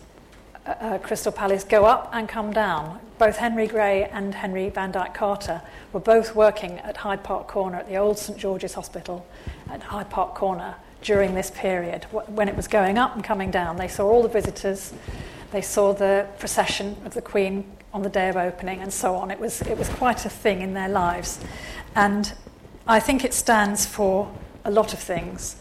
uh, 0.66 0.70
uh, 0.70 0.98
Crystal 0.98 1.32
Palace 1.32 1.64
go 1.64 1.86
up 1.86 2.10
and 2.12 2.28
come 2.28 2.52
down. 2.52 3.00
Both 3.20 3.38
Henry 3.38 3.68
Gray 3.68 4.06
and 4.06 4.34
Henry 4.34 4.70
Van 4.70 4.92
Dyke 4.92 5.14
Carter 5.14 5.62
were 5.94 6.00
both 6.00 6.36
working 6.36 6.80
at 6.80 6.98
Hyde 6.98 7.24
Park 7.24 7.48
Corner 7.48 7.78
at 7.78 7.88
the 7.88 7.98
old 7.98 8.18
St 8.18 8.38
George's 8.38 8.74
Hospital 8.74 9.26
at 9.70 9.84
Hyde 9.84 10.10
Park 10.10 10.34
Corner 10.34 10.76
during 11.04 11.36
this 11.36 11.52
period. 11.52 12.06
When 12.12 12.50
it 12.50 12.56
was 12.56 12.68
going 12.68 12.98
up 12.98 13.14
and 13.14 13.24
coming 13.24 13.52
down, 13.52 13.78
they 13.78 13.88
saw 13.88 14.10
all 14.10 14.24
the 14.24 14.30
visitors, 14.30 14.92
they 15.52 15.62
saw 15.62 15.94
the 15.94 16.28
procession 16.40 16.98
of 17.06 17.14
the 17.14 17.22
Queen 17.22 17.64
on 17.96 18.02
the 18.02 18.10
day 18.10 18.28
of 18.28 18.36
opening 18.36 18.82
and 18.82 18.92
so 18.92 19.16
on. 19.16 19.32
It 19.32 19.40
was, 19.40 19.62
it 19.62 19.78
was 19.78 19.88
quite 19.88 20.26
a 20.26 20.30
thing 20.30 20.62
in 20.62 20.74
their 20.74 20.90
lives. 20.90 21.40
And 21.96 22.34
I 22.86 23.00
think 23.00 23.24
it 23.24 23.34
stands 23.34 23.86
for 23.86 24.30
a 24.66 24.70
lot 24.70 24.92
of 24.92 25.00
things. 25.00 25.56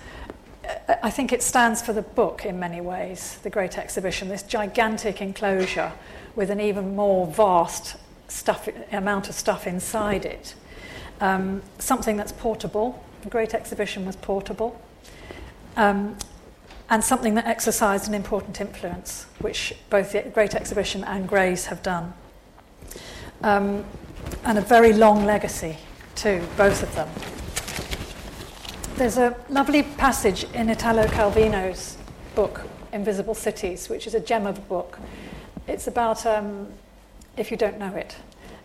I 1.00 1.10
think 1.10 1.32
it 1.32 1.44
stands 1.44 1.80
for 1.80 1.92
the 1.92 2.02
book 2.02 2.44
in 2.44 2.58
many 2.58 2.80
ways, 2.80 3.38
the 3.44 3.50
Great 3.50 3.78
Exhibition, 3.78 4.28
this 4.28 4.42
gigantic 4.42 5.22
enclosure 5.22 5.92
with 6.34 6.50
an 6.50 6.60
even 6.60 6.96
more 6.96 7.28
vast 7.28 7.94
stuff, 8.26 8.68
amount 8.90 9.28
of 9.28 9.36
stuff 9.36 9.64
inside 9.64 10.24
it. 10.24 10.56
Um, 11.20 11.62
something 11.78 12.16
that's 12.16 12.32
portable. 12.32 13.04
The 13.22 13.30
Great 13.30 13.54
Exhibition 13.54 14.06
was 14.06 14.16
portable. 14.16 14.82
Um, 15.76 16.16
and 16.90 17.04
something 17.04 17.34
that 17.36 17.46
exercised 17.46 18.08
an 18.08 18.14
important 18.14 18.60
influence, 18.60 19.26
which 19.38 19.72
both 19.88 20.10
the 20.10 20.22
Great 20.22 20.56
Exhibition 20.56 21.04
and 21.04 21.28
Grays 21.28 21.66
have 21.66 21.80
done 21.80 22.12
um, 23.44 23.84
and 24.44 24.56
a 24.56 24.62
very 24.62 24.94
long 24.94 25.26
legacy, 25.26 25.76
too, 26.14 26.42
both 26.56 26.82
of 26.82 26.94
them. 26.94 27.08
There's 28.96 29.18
a 29.18 29.36
lovely 29.50 29.82
passage 29.82 30.44
in 30.54 30.70
Italo 30.70 31.06
Calvino's 31.08 31.98
book, 32.34 32.62
Invisible 32.92 33.34
Cities, 33.34 33.90
which 33.90 34.06
is 34.06 34.14
a 34.14 34.20
gem 34.20 34.46
of 34.46 34.56
a 34.56 34.62
book. 34.62 34.98
It's 35.68 35.86
about, 35.86 36.24
um, 36.24 36.68
if 37.36 37.50
you 37.50 37.58
don't 37.58 37.78
know 37.78 37.94
it, 37.94 38.16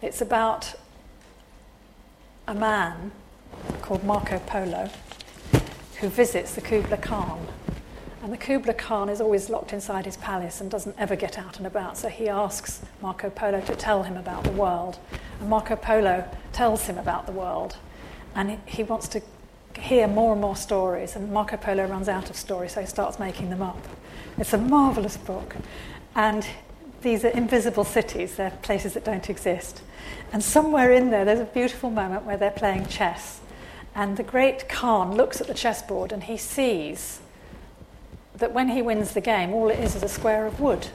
it's 0.02 0.22
about 0.22 0.74
a 2.48 2.54
man 2.54 3.12
called 3.82 4.06
Marco 4.06 4.40
Polo 4.40 4.90
who 6.00 6.08
visits 6.08 6.56
the 6.56 6.62
Kubla 6.62 6.98
Khan 6.98 7.46
and 8.22 8.34
the 8.34 8.38
Kubla 8.38 8.74
Khan 8.74 9.08
is 9.10 9.22
always 9.22 9.50
locked 9.50 9.72
inside 9.72 10.06
his 10.06 10.18
palace 10.18 10.60
and 10.60 10.70
doesn't 10.70 10.96
ever 11.00 11.16
get 11.16 11.38
out 11.38 11.58
and 11.58 11.66
about. 11.66 11.98
So 11.98 12.10
he 12.10 12.28
asks 12.28 12.82
Marco 13.02 13.30
Polo 13.30 13.62
to 13.62 13.76
tell 13.76 14.04
him 14.04 14.18
about 14.18 14.44
the 14.44 14.52
world. 14.52 15.00
And 15.40 15.50
Marco 15.50 15.76
Polo 15.76 16.30
tells 16.52 16.86
him 16.88 16.98
about 16.98 17.26
the 17.26 17.32
world. 17.32 17.78
And 18.36 18.60
he 18.66 18.84
wants 18.84 19.08
to 19.10 19.22
hear 19.78 20.08
more 20.08 20.34
and 20.34 20.42
more 20.42 20.58
stories. 20.58 21.16
And 21.16 21.32
Marco 21.32 21.56
Polo 21.56 21.86
runs 21.86 22.10
out 22.10 22.30
of 22.30 22.36
stories, 22.36 22.74
so 22.74 22.82
he 22.82 22.88
starts 22.88 23.20
making 23.20 23.50
them 23.50 23.62
up. 23.62 23.88
It's 24.38 24.54
a 24.54 24.58
marvelous 24.58 25.16
book. 25.16 25.56
And 26.14 26.46
these 27.02 27.24
are 27.24 27.30
invisible 27.30 27.86
cities, 27.86 28.36
they're 28.36 28.52
places 28.62 28.94
that 28.96 29.06
don't 29.06 29.30
exist. 29.30 29.82
And 30.34 30.44
somewhere 30.44 30.92
in 30.92 31.12
there, 31.12 31.24
there's 31.24 31.40
a 31.40 31.46
beautiful 31.46 31.90
moment 31.90 32.26
where 32.26 32.36
they're 32.36 32.52
playing 32.52 32.88
chess. 32.88 33.40
And 33.96 34.18
the 34.18 34.24
great 34.24 34.68
Khan 34.68 35.16
looks 35.16 35.40
at 35.40 35.48
the 35.48 35.54
chessboard 35.54 36.12
and 36.12 36.24
he 36.24 36.36
sees 36.36 37.22
that 38.40 38.54
when 38.54 38.70
he 38.70 38.82
wins 38.82 39.14
the 39.14 39.22
game, 39.22 39.54
all 39.54 39.70
it 39.70 39.80
is 39.80 39.96
is 39.96 40.04
a 40.04 40.10
square 40.10 40.46
of 40.46 40.60
wood. 40.60 40.88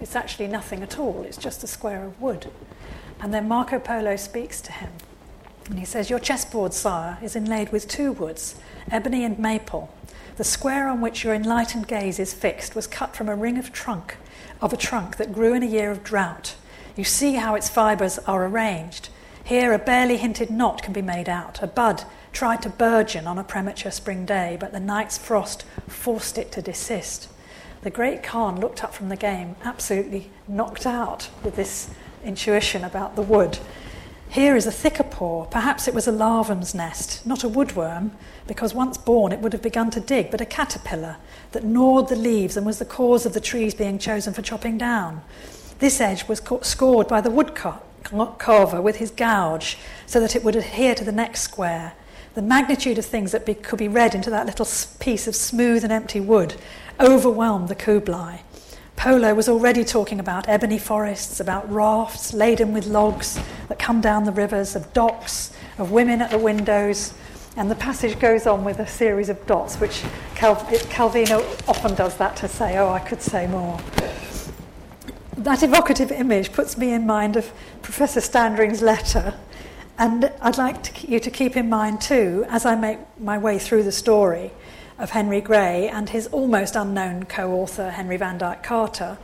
It's 0.00 0.16
actually 0.16 0.48
nothing 0.48 0.82
at 0.82 0.98
all, 0.98 1.22
it's 1.22 1.36
just 1.36 1.64
a 1.64 1.66
square 1.66 2.04
of 2.04 2.20
wood. 2.20 2.50
And 3.20 3.34
then 3.34 3.48
Marco 3.48 3.78
Polo 3.78 4.16
speaks 4.16 4.60
to 4.62 4.72
him. 4.72 4.92
And 5.68 5.78
he 5.78 5.84
says, 5.84 6.10
Your 6.10 6.18
chessboard, 6.18 6.72
sire, 6.74 7.18
is 7.22 7.36
inlaid 7.36 7.70
with 7.70 7.86
two 7.86 8.12
woods, 8.12 8.56
ebony 8.90 9.24
and 9.24 9.38
maple. 9.38 9.94
The 10.36 10.44
square 10.44 10.88
on 10.88 11.00
which 11.00 11.22
your 11.22 11.34
enlightened 11.34 11.86
gaze 11.86 12.18
is 12.18 12.32
fixed 12.32 12.74
was 12.74 12.86
cut 12.86 13.14
from 13.14 13.28
a 13.28 13.36
ring 13.36 13.58
of 13.58 13.72
trunk, 13.72 14.16
of 14.62 14.72
a 14.72 14.76
trunk 14.76 15.16
that 15.16 15.32
grew 15.32 15.54
in 15.54 15.62
a 15.62 15.66
year 15.66 15.90
of 15.90 16.02
drought. 16.02 16.56
You 16.96 17.04
see 17.04 17.34
how 17.34 17.54
its 17.54 17.68
fibres 17.68 18.18
are 18.20 18.46
arranged. 18.46 19.10
Here, 19.44 19.72
a 19.72 19.78
barely 19.78 20.16
hinted 20.16 20.50
knot 20.50 20.82
can 20.82 20.92
be 20.92 21.02
made 21.02 21.28
out, 21.28 21.62
a 21.62 21.66
bud 21.66 22.04
tried 22.32 22.62
to 22.62 22.68
burgeon 22.70 23.26
on 23.26 23.38
a 23.38 23.44
premature 23.44 23.92
spring 23.92 24.24
day, 24.24 24.56
but 24.58 24.72
the 24.72 24.80
night's 24.80 25.18
frost 25.18 25.64
forced 25.88 26.38
it 26.38 26.52
to 26.52 26.62
desist. 26.62 27.28
The 27.82 27.90
great 27.90 28.22
Khan 28.22 28.60
looked 28.60 28.84
up 28.84 28.94
from 28.94 29.08
the 29.08 29.16
game, 29.16 29.56
absolutely 29.64 30.30
knocked 30.46 30.86
out 30.86 31.30
with 31.42 31.56
this 31.56 31.90
intuition 32.24 32.84
about 32.84 33.16
the 33.16 33.22
wood. 33.22 33.58
Here 34.28 34.54
is 34.54 34.66
a 34.66 34.70
thicker 34.70 35.02
paw. 35.02 35.46
Perhaps 35.46 35.88
it 35.88 35.94
was 35.94 36.06
a 36.06 36.12
larvum's 36.12 36.74
nest, 36.74 37.26
not 37.26 37.42
a 37.42 37.48
woodworm, 37.48 38.12
because 38.46 38.72
once 38.74 38.96
born 38.96 39.32
it 39.32 39.40
would 39.40 39.52
have 39.52 39.62
begun 39.62 39.90
to 39.90 39.98
dig, 39.98 40.30
but 40.30 40.40
a 40.40 40.46
caterpillar 40.46 41.16
that 41.50 41.64
gnawed 41.64 42.08
the 42.08 42.16
leaves 42.16 42.56
and 42.56 42.64
was 42.64 42.78
the 42.78 42.84
cause 42.84 43.26
of 43.26 43.32
the 43.32 43.40
trees 43.40 43.74
being 43.74 43.98
chosen 43.98 44.32
for 44.32 44.42
chopping 44.42 44.78
down. 44.78 45.22
This 45.80 46.00
edge 46.00 46.28
was 46.28 46.42
scored 46.62 47.08
by 47.08 47.20
the 47.20 47.30
woodcarver 47.30 48.82
with 48.82 48.96
his 48.96 49.10
gouge 49.10 49.78
so 50.06 50.20
that 50.20 50.36
it 50.36 50.44
would 50.44 50.54
adhere 50.54 50.94
to 50.94 51.04
the 51.04 51.10
next 51.10 51.40
square 51.40 51.94
the 52.34 52.42
magnitude 52.42 52.98
of 52.98 53.04
things 53.04 53.32
that 53.32 53.44
be, 53.44 53.54
could 53.54 53.78
be 53.78 53.88
read 53.88 54.14
into 54.14 54.30
that 54.30 54.46
little 54.46 54.66
piece 55.00 55.26
of 55.26 55.34
smooth 55.34 55.82
and 55.82 55.92
empty 55.92 56.20
wood 56.20 56.54
overwhelmed 57.00 57.68
the 57.68 57.74
Kublai. 57.74 58.40
Polo 58.96 59.32
was 59.32 59.48
already 59.48 59.82
talking 59.82 60.20
about 60.20 60.46
ebony 60.48 60.78
forests, 60.78 61.40
about 61.40 61.70
rafts 61.72 62.34
laden 62.34 62.74
with 62.74 62.86
logs 62.86 63.40
that 63.68 63.78
come 63.78 64.00
down 64.00 64.24
the 64.24 64.32
rivers, 64.32 64.76
of 64.76 64.92
docks, 64.92 65.52
of 65.78 65.90
women 65.90 66.20
at 66.20 66.30
the 66.30 66.38
windows. 66.38 67.14
And 67.56 67.70
the 67.70 67.74
passage 67.74 68.20
goes 68.20 68.46
on 68.46 68.62
with 68.62 68.78
a 68.78 68.86
series 68.86 69.30
of 69.30 69.44
dots, 69.46 69.76
which 69.76 70.02
Cal- 70.34 70.56
Calvino 70.56 71.40
often 71.66 71.94
does 71.94 72.16
that 72.18 72.36
to 72.36 72.48
say, 72.48 72.76
oh, 72.76 72.90
I 72.90 72.98
could 72.98 73.22
say 73.22 73.46
more. 73.46 73.80
That 75.36 75.62
evocative 75.62 76.12
image 76.12 76.52
puts 76.52 76.76
me 76.76 76.92
in 76.92 77.06
mind 77.06 77.36
of 77.36 77.50
Professor 77.80 78.20
Standring's 78.20 78.82
letter 78.82 79.34
and 80.00 80.32
I'd 80.40 80.56
like 80.56 80.82
to, 80.84 81.10
you 81.10 81.20
to 81.20 81.30
keep 81.30 81.58
in 81.58 81.68
mind, 81.68 82.00
too, 82.00 82.46
as 82.48 82.64
I 82.64 82.74
make 82.74 82.98
my 83.20 83.36
way 83.36 83.58
through 83.58 83.82
the 83.82 83.92
story 83.92 84.50
of 84.98 85.10
Henry 85.10 85.42
Gray 85.42 85.90
and 85.90 86.08
his 86.08 86.26
almost 86.28 86.74
unknown 86.74 87.24
co 87.24 87.52
author, 87.52 87.90
Henry 87.90 88.16
Van 88.16 88.38
Dyke 88.38 88.62
Carter. 88.62 89.18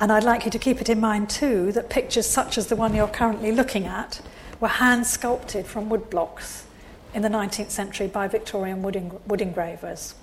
And 0.00 0.10
I'd 0.10 0.24
like 0.24 0.46
you 0.46 0.50
to 0.50 0.58
keep 0.58 0.80
it 0.80 0.88
in 0.88 0.98
mind, 0.98 1.28
too, 1.28 1.72
that 1.72 1.90
pictures 1.90 2.26
such 2.26 2.56
as 2.56 2.68
the 2.68 2.76
one 2.76 2.94
you're 2.94 3.06
currently 3.06 3.52
looking 3.52 3.86
at 3.86 4.22
were 4.60 4.68
hand 4.68 5.06
sculpted 5.06 5.66
from 5.66 5.90
wood 5.90 6.08
blocks 6.08 6.64
in 7.12 7.20
the 7.20 7.28
19th 7.28 7.70
century 7.70 8.06
by 8.06 8.28
Victorian 8.28 8.82
wood, 8.82 9.20
wood 9.28 9.42
engravers. 9.42 10.14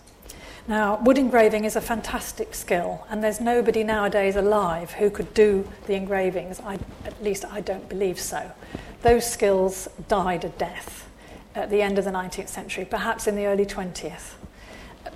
Now, 0.67 0.99
wood 1.03 1.19
engraving 1.19 1.65
is 1.65 1.75
a 1.75 1.81
fantastic 1.81 2.55
skill, 2.55 3.05
and 3.07 3.23
there's 3.23 3.39
nobody 3.39 3.83
nowadays 3.83 4.35
alive 4.35 4.93
who 4.93 5.11
could 5.11 5.31
do 5.35 5.67
the 5.85 5.93
engravings. 5.93 6.59
I, 6.59 6.79
at 7.05 7.23
least 7.23 7.45
I 7.45 7.61
don't 7.61 7.88
believe 7.88 8.19
so. 8.19 8.51
Those 9.01 9.29
skills 9.29 9.87
died 10.07 10.43
a 10.43 10.49
death 10.49 11.09
at 11.55 11.69
the 11.69 11.81
end 11.81 11.97
of 11.97 12.05
the 12.05 12.11
19th 12.11 12.49
century, 12.49 12.85
perhaps 12.85 13.27
in 13.27 13.35
the 13.35 13.45
early 13.45 13.65
20th. 13.65 14.33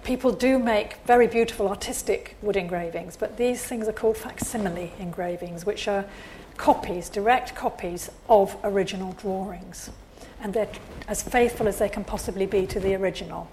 People 0.03 0.31
do 0.31 0.57
make 0.57 0.97
very 1.05 1.27
beautiful 1.27 1.67
artistic 1.67 2.35
wood 2.41 2.55
engravings, 2.55 3.15
but 3.17 3.37
these 3.37 3.63
things 3.63 3.87
are 3.87 3.93
called 3.93 4.17
facsimile 4.17 4.93
engravings, 4.99 5.65
which 5.65 5.87
are 5.87 6.05
copies, 6.57 7.09
direct 7.09 7.55
copies 7.55 8.09
of 8.29 8.55
original 8.63 9.13
drawings. 9.13 9.89
And 10.41 10.53
they're 10.53 10.69
as 11.07 11.23
faithful 11.23 11.67
as 11.67 11.79
they 11.79 11.89
can 11.89 12.03
possibly 12.03 12.45
be 12.45 12.65
to 12.67 12.79
the 12.79 12.95
original. 12.95 13.49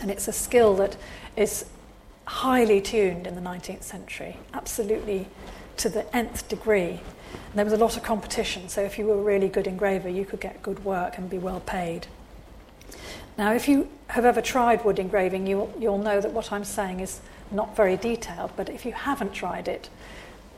And 0.00 0.10
it's 0.10 0.28
a 0.28 0.32
skill 0.32 0.74
that 0.76 0.96
is 1.36 1.66
highly 2.24 2.80
tuned 2.80 3.26
in 3.26 3.34
the 3.34 3.40
19th 3.40 3.82
century, 3.82 4.38
absolutely 4.54 5.28
to 5.78 5.88
the 5.88 6.14
nth 6.16 6.48
degree. 6.48 7.00
And 7.32 7.58
there 7.58 7.64
was 7.64 7.74
a 7.74 7.78
lot 7.78 7.96
of 7.96 8.02
competition, 8.02 8.68
so 8.68 8.82
if 8.82 8.98
you 8.98 9.06
were 9.06 9.14
a 9.14 9.22
really 9.22 9.48
good 9.48 9.66
engraver, 9.66 10.08
you 10.08 10.24
could 10.24 10.40
get 10.40 10.62
good 10.62 10.84
work 10.84 11.18
and 11.18 11.28
be 11.28 11.38
well 11.38 11.60
paid. 11.60 12.06
Now, 13.36 13.52
if 13.52 13.68
you 13.68 13.88
have 14.08 14.24
ever 14.24 14.40
tried 14.40 14.84
wood 14.84 14.98
engraving, 14.98 15.46
you'll, 15.46 15.72
you'll 15.78 15.98
know 15.98 16.20
that 16.20 16.32
what 16.32 16.52
I'm 16.52 16.64
saying 16.64 17.00
is 17.00 17.20
not 17.50 17.74
very 17.76 17.96
detailed, 17.96 18.52
but 18.56 18.68
if 18.68 18.84
you 18.84 18.92
haven't 18.92 19.32
tried 19.32 19.66
it, 19.66 19.88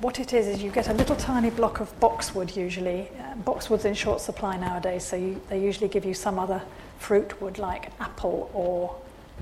what 0.01 0.19
it 0.19 0.33
is 0.33 0.49
is 0.49 0.63
you 0.63 0.71
get 0.71 0.89
a 0.89 0.93
little 0.93 1.15
tiny 1.15 1.49
block 1.49 1.79
of 1.79 1.99
boxwood 2.01 2.57
usually. 2.57 3.09
Uh, 3.21 3.37
boxwood's 3.37 3.85
in 3.85 3.95
short 3.95 4.21
supply 4.21 4.57
nowadays, 4.57 5.05
so 5.05 5.17
you, 5.17 5.41
they 5.49 5.63
usually 5.63 5.89
give 5.89 6.05
you 6.05 6.13
some 6.13 6.39
other 6.41 6.61
fruit 6.99 7.41
wood 7.41 7.59
like 7.59 7.93
apple 8.01 8.51
or 8.53 8.97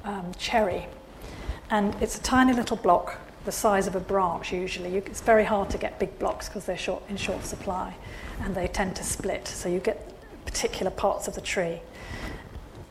um, 0.05 0.33
cherry. 0.39 0.87
And 1.71 1.95
it's 2.03 2.19
a 2.19 2.23
tiny 2.23 2.53
little 2.53 2.77
block, 2.77 3.19
the 3.45 3.53
size 3.53 3.87
of 3.87 3.97
a 3.97 4.01
branch 4.01 4.53
usually. 4.53 4.95
You, 4.95 5.03
it's 5.07 5.21
very 5.21 5.45
hard 5.45 5.71
to 5.71 5.79
get 5.79 5.99
big 5.99 6.19
blocks 6.19 6.49
because 6.49 6.67
they're 6.67 6.77
short, 6.77 7.03
in 7.09 7.17
short 7.17 7.45
supply 7.45 7.95
and 8.43 8.55
they 8.55 8.67
tend 8.67 8.97
to 8.97 9.05
split. 9.05 9.47
So 9.47 9.69
you 9.69 9.81
get 9.81 10.11
particular 10.45 10.91
parts 10.91 11.29
of 11.29 11.35
the 11.35 11.41
tree. 11.41 11.81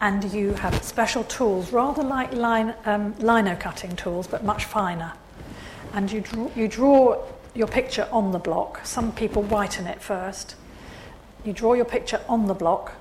And 0.02 0.32
you 0.32 0.54
have 0.54 0.82
special 0.84 1.26
tools, 1.26 1.74
rather 1.74 2.04
like 2.04 2.32
line, 2.34 2.74
um, 2.86 3.14
lino 3.20 3.56
cutting 3.58 3.98
tools, 3.98 4.28
but 4.28 4.46
much 4.46 4.64
finer. 4.64 5.12
And 5.94 6.10
you, 6.10 6.24
you 6.56 6.70
draw 6.70 7.22
your 7.54 7.68
picture 7.68 8.08
on 8.12 8.32
the 8.32 8.40
block. 8.40 8.80
Some 8.86 9.12
people 9.12 9.44
whiten 9.44 9.88
it 9.88 10.02
first. 10.02 10.56
You 11.44 11.52
draw 11.52 11.74
your 11.74 11.86
picture 11.86 12.22
on 12.30 12.48
the 12.48 12.54
block, 12.54 12.94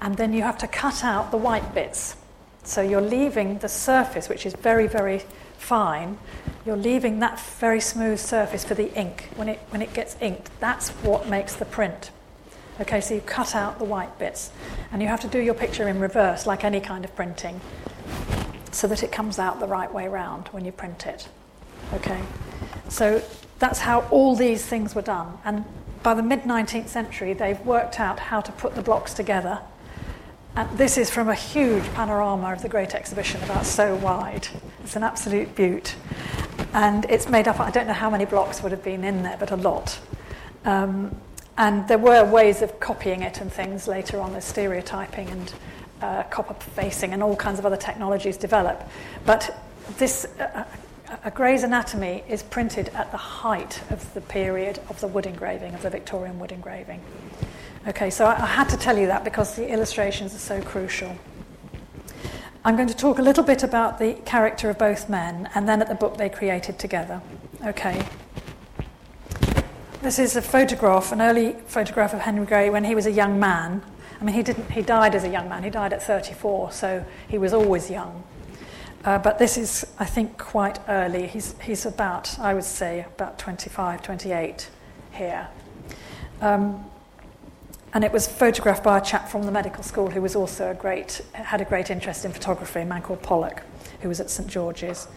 and 0.00 0.16
then 0.16 0.32
you 0.32 0.42
have 0.42 0.58
to 0.58 0.66
cut 0.66 1.04
out 1.04 1.30
the 1.30 1.36
white 1.36 1.74
bits. 1.74 2.16
So 2.64 2.80
you're 2.82 3.00
leaving 3.00 3.58
the 3.58 3.68
surface, 3.68 4.28
which 4.28 4.44
is 4.44 4.54
very, 4.54 4.88
very 4.88 5.22
fine, 5.58 6.18
you're 6.64 6.76
leaving 6.76 7.18
that 7.20 7.40
very 7.40 7.80
smooth 7.80 8.18
surface 8.18 8.64
for 8.64 8.74
the 8.74 8.92
ink. 8.94 9.28
When 9.36 9.48
it, 9.48 9.58
when 9.70 9.82
it 9.82 9.92
gets 9.92 10.16
inked, 10.20 10.50
that's 10.60 10.90
what 10.90 11.28
makes 11.28 11.54
the 11.54 11.64
print. 11.64 12.10
Okay, 12.80 13.00
so 13.00 13.14
you 13.14 13.20
cut 13.20 13.54
out 13.54 13.78
the 13.78 13.84
white 13.84 14.18
bits, 14.18 14.50
and 14.90 15.02
you 15.02 15.08
have 15.08 15.20
to 15.20 15.28
do 15.28 15.38
your 15.38 15.54
picture 15.54 15.88
in 15.88 16.00
reverse, 16.00 16.46
like 16.46 16.64
any 16.64 16.80
kind 16.80 17.04
of 17.04 17.14
printing, 17.14 17.60
so 18.70 18.86
that 18.86 19.02
it 19.02 19.12
comes 19.12 19.38
out 19.38 19.60
the 19.60 19.66
right 19.66 19.92
way 19.92 20.08
round 20.08 20.48
when 20.48 20.64
you 20.64 20.72
print 20.72 21.06
it. 21.06 21.28
Okay, 21.92 22.20
so 22.88 23.22
that's 23.58 23.80
how 23.80 24.00
all 24.10 24.34
these 24.34 24.64
things 24.64 24.94
were 24.94 25.02
done. 25.02 25.38
And 25.44 25.64
by 26.02 26.14
the 26.14 26.22
mid 26.22 26.42
19th 26.42 26.88
century, 26.88 27.34
they've 27.34 27.60
worked 27.60 28.00
out 28.00 28.18
how 28.18 28.40
to 28.40 28.52
put 28.52 28.74
the 28.74 28.82
blocks 28.82 29.14
together. 29.14 29.60
And 30.54 30.68
this 30.76 30.98
is 30.98 31.08
from 31.08 31.30
a 31.30 31.34
huge 31.34 31.84
panorama 31.94 32.52
of 32.52 32.60
the 32.60 32.68
Great 32.68 32.94
Exhibition, 32.94 33.42
about 33.42 33.64
so 33.64 33.96
wide. 33.96 34.48
It's 34.84 34.96
an 34.96 35.02
absolute 35.02 35.54
beaut. 35.54 35.94
And 36.74 37.06
it's 37.06 37.26
made 37.26 37.48
up, 37.48 37.58
I 37.58 37.70
don't 37.70 37.86
know 37.86 37.94
how 37.94 38.10
many 38.10 38.26
blocks 38.26 38.62
would 38.62 38.70
have 38.70 38.84
been 38.84 39.02
in 39.02 39.22
there, 39.22 39.38
but 39.38 39.50
a 39.50 39.56
lot. 39.56 39.98
Um, 40.66 41.16
and 41.56 41.88
there 41.88 41.96
were 41.96 42.22
ways 42.24 42.60
of 42.60 42.78
copying 42.80 43.22
it 43.22 43.40
and 43.40 43.50
things 43.50 43.88
later 43.88 44.20
on, 44.20 44.34
as 44.34 44.44
stereotyping 44.44 45.30
and 45.30 45.54
uh, 46.02 46.22
copper 46.24 46.52
facing 46.52 47.14
and 47.14 47.22
all 47.22 47.34
kinds 47.34 47.58
of 47.58 47.64
other 47.64 47.76
technologies 47.78 48.36
develop. 48.36 48.86
But 49.24 49.58
this, 49.96 50.26
uh, 50.38 50.64
a 51.24 51.30
Gray's 51.30 51.62
Anatomy 51.62 52.24
is 52.28 52.42
printed 52.42 52.90
at 52.90 53.10
the 53.10 53.16
height 53.16 53.80
of 53.88 54.12
the 54.12 54.20
period 54.20 54.80
of 54.90 55.00
the 55.00 55.06
wood 55.06 55.24
engraving, 55.24 55.72
of 55.74 55.80
the 55.80 55.90
Victorian 55.90 56.38
wood 56.38 56.52
engraving. 56.52 57.00
Okay, 57.86 58.10
so 58.10 58.26
I, 58.26 58.40
I 58.40 58.46
had 58.46 58.68
to 58.68 58.76
tell 58.76 58.96
you 58.96 59.06
that 59.08 59.24
because 59.24 59.56
the 59.56 59.68
illustrations 59.68 60.34
are 60.34 60.38
so 60.38 60.62
crucial. 60.62 61.16
I'm 62.64 62.76
going 62.76 62.86
to 62.86 62.96
talk 62.96 63.18
a 63.18 63.22
little 63.22 63.42
bit 63.42 63.64
about 63.64 63.98
the 63.98 64.14
character 64.24 64.70
of 64.70 64.78
both 64.78 65.08
men 65.08 65.48
and 65.52 65.68
then 65.68 65.82
at 65.82 65.88
the 65.88 65.96
book 65.96 66.16
they 66.16 66.28
created 66.28 66.78
together. 66.78 67.20
Okay. 67.64 68.06
This 70.00 70.20
is 70.20 70.36
a 70.36 70.42
photograph, 70.42 71.10
an 71.10 71.20
early 71.20 71.56
photograph 71.66 72.14
of 72.14 72.20
Henry 72.20 72.46
Gray 72.46 72.70
when 72.70 72.84
he 72.84 72.94
was 72.94 73.06
a 73.06 73.10
young 73.10 73.40
man. 73.40 73.82
I 74.20 74.24
mean, 74.24 74.36
he, 74.36 74.44
didn't, 74.44 74.70
he 74.70 74.82
died 74.82 75.16
as 75.16 75.24
a 75.24 75.28
young 75.28 75.48
man, 75.48 75.64
he 75.64 75.70
died 75.70 75.92
at 75.92 76.04
34, 76.04 76.70
so 76.70 77.04
he 77.26 77.36
was 77.36 77.52
always 77.52 77.90
young. 77.90 78.22
Uh, 79.04 79.18
but 79.18 79.40
this 79.40 79.58
is, 79.58 79.84
I 79.98 80.04
think, 80.04 80.38
quite 80.38 80.78
early. 80.88 81.26
He's, 81.26 81.56
he's 81.60 81.84
about, 81.84 82.38
I 82.38 82.54
would 82.54 82.62
say, 82.62 83.04
about 83.16 83.40
25, 83.40 84.02
28 84.02 84.70
here. 85.10 85.48
Um, 86.40 86.84
and 87.94 88.04
it 88.04 88.12
was 88.12 88.26
photographed 88.26 88.82
by 88.82 88.98
a 88.98 89.00
chap 89.00 89.28
from 89.28 89.42
the 89.42 89.52
medical 89.52 89.82
school 89.82 90.10
who 90.10 90.22
was 90.22 90.34
also 90.34 90.70
a 90.70 90.74
great, 90.74 91.20
had 91.32 91.60
a 91.60 91.64
great 91.64 91.90
interest 91.90 92.24
in 92.24 92.32
photography, 92.32 92.80
a 92.80 92.84
man 92.84 93.02
called 93.02 93.22
Pollock, 93.22 93.62
who 94.00 94.08
was 94.08 94.20
at 94.20 94.30
St 94.30 94.48
George's. 94.48 95.08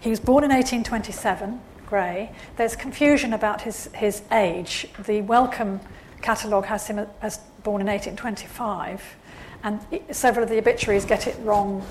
He 0.00 0.10
was 0.10 0.20
born 0.20 0.42
in 0.42 0.50
1827, 0.50 1.60
Gray. 1.86 2.32
There's 2.56 2.74
confusion 2.74 3.32
about 3.32 3.62
his, 3.62 3.88
his 3.94 4.22
age. 4.32 4.88
The 5.06 5.22
Wellcome 5.22 5.80
catalogue 6.22 6.66
has 6.66 6.86
him 6.88 7.06
as 7.22 7.38
born 7.62 7.80
in 7.80 7.86
1825, 7.86 9.16
and 9.62 9.80
several 10.10 10.42
of 10.42 10.50
the 10.50 10.58
obituaries 10.58 11.04
get 11.04 11.26
it 11.26 11.36
wrong 11.40 11.86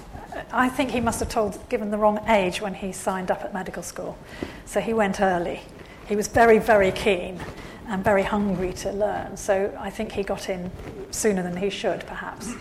I 0.51 0.69
think 0.69 0.91
he 0.91 0.99
must 0.99 1.19
have 1.19 1.29
told, 1.29 1.57
given 1.69 1.91
the 1.91 1.97
wrong 1.97 2.19
age 2.27 2.61
when 2.61 2.73
he 2.73 2.91
signed 2.91 3.29
up 3.31 3.43
at 3.43 3.53
medical 3.53 3.83
school. 3.83 4.17
So 4.65 4.79
he 4.79 4.93
went 4.93 5.21
early. 5.21 5.61
He 6.07 6.15
was 6.15 6.27
very, 6.27 6.59
very 6.59 6.91
keen 6.91 7.39
and 7.87 8.03
very 8.03 8.23
hungry 8.23 8.73
to 8.73 8.91
learn. 8.91 9.37
So 9.37 9.75
I 9.79 9.89
think 9.89 10.13
he 10.13 10.23
got 10.23 10.49
in 10.49 10.71
sooner 11.11 11.43
than 11.43 11.57
he 11.57 11.69
should, 11.69 12.05
perhaps. 12.07 12.53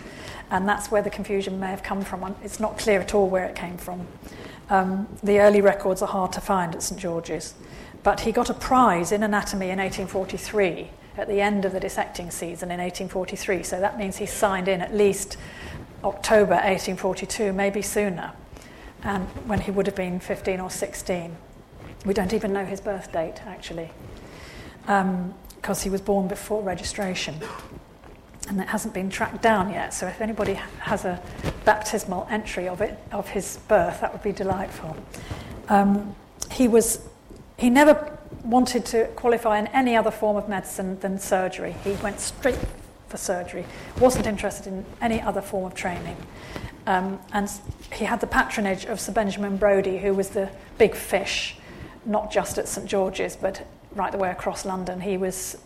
And 0.51 0.67
that's 0.67 0.91
where 0.91 1.01
the 1.01 1.09
confusion 1.09 1.59
may 1.59 1.67
have 1.67 1.83
come 1.83 2.03
from. 2.03 2.35
It's 2.43 2.59
not 2.59 2.77
clear 2.77 2.99
at 2.99 3.13
all 3.13 3.29
where 3.29 3.45
it 3.45 3.55
came 3.55 3.77
from. 3.77 4.07
Um, 4.69 5.07
the 5.23 5.39
early 5.39 5.61
records 5.61 6.01
are 6.01 6.07
hard 6.07 6.31
to 6.33 6.41
find 6.41 6.75
at 6.75 6.83
St 6.83 6.99
George's. 6.99 7.53
But 8.03 8.21
he 8.21 8.31
got 8.31 8.49
a 8.49 8.53
prize 8.53 9.11
in 9.11 9.23
anatomy 9.23 9.69
in 9.69 9.79
1843 9.79 10.89
at 11.17 11.27
the 11.27 11.41
end 11.41 11.63
of 11.63 11.71
the 11.71 11.79
dissecting 11.79 12.31
season 12.31 12.69
in 12.69 12.79
1843. 12.79 13.63
So 13.63 13.79
that 13.79 13.97
means 13.97 14.17
he 14.17 14.25
signed 14.25 14.67
in 14.67 14.81
at 14.81 14.93
least 14.93 15.37
October 16.03 16.55
1842, 16.55 17.53
maybe 17.53 17.81
sooner, 17.81 18.33
and 19.03 19.25
when 19.47 19.61
he 19.61 19.71
would 19.71 19.85
have 19.87 19.95
been 19.95 20.19
15 20.19 20.59
or 20.59 20.69
16. 20.69 21.35
We 22.05 22.13
don't 22.13 22.33
even 22.33 22.51
know 22.51 22.65
his 22.65 22.81
birth 22.81 23.11
date, 23.13 23.41
actually, 23.45 23.91
because 24.85 25.79
um, 25.79 25.83
he 25.83 25.89
was 25.89 26.01
born 26.01 26.27
before 26.27 26.61
registration. 26.61 27.35
And 28.49 28.59
it 28.59 28.67
hasn't 28.67 28.93
been 28.93 29.09
tracked 29.09 29.41
down 29.41 29.71
yet, 29.71 29.93
so 29.93 30.07
if 30.07 30.19
anybody 30.19 30.55
has 30.79 31.05
a 31.05 31.21
baptismal 31.63 32.27
entry 32.29 32.67
of 32.67 32.81
it, 32.81 32.99
of 33.11 33.29
his 33.29 33.57
birth, 33.69 34.01
that 34.01 34.11
would 34.11 34.23
be 34.23 34.33
delightful. 34.33 34.97
Um, 35.69 36.15
he 36.51 36.67
was, 36.67 36.99
he 37.57 37.69
never 37.69 38.17
wanted 38.43 38.85
to 38.87 39.05
qualify 39.15 39.59
in 39.59 39.67
any 39.67 39.95
other 39.95 40.11
form 40.11 40.35
of 40.35 40.49
medicine 40.49 40.99
than 40.99 41.19
surgery. 41.19 41.75
He 41.83 41.93
went 41.93 42.19
straight 42.19 42.59
for 43.07 43.15
surgery, 43.17 43.65
wasn't 43.99 44.27
interested 44.27 44.67
in 44.67 44.85
any 44.99 45.21
other 45.21 45.41
form 45.41 45.65
of 45.65 45.73
training. 45.73 46.17
Um, 46.85 47.19
and 47.31 47.49
he 47.93 48.03
had 48.05 48.19
the 48.19 48.27
patronage 48.27 48.85
of 48.85 48.99
Sir 48.99 49.13
Benjamin 49.13 49.55
Brodie, 49.55 49.99
who 49.99 50.13
was 50.13 50.29
the 50.29 50.49
big 50.77 50.95
fish, 50.95 51.55
not 52.05 52.31
just 52.31 52.57
at 52.57 52.67
St 52.67 52.85
George's, 52.87 53.37
but 53.37 53.65
right 53.95 54.11
the 54.11 54.17
way 54.17 54.31
across 54.31 54.65
London. 54.65 55.01
He 55.01 55.17
was 55.17 55.57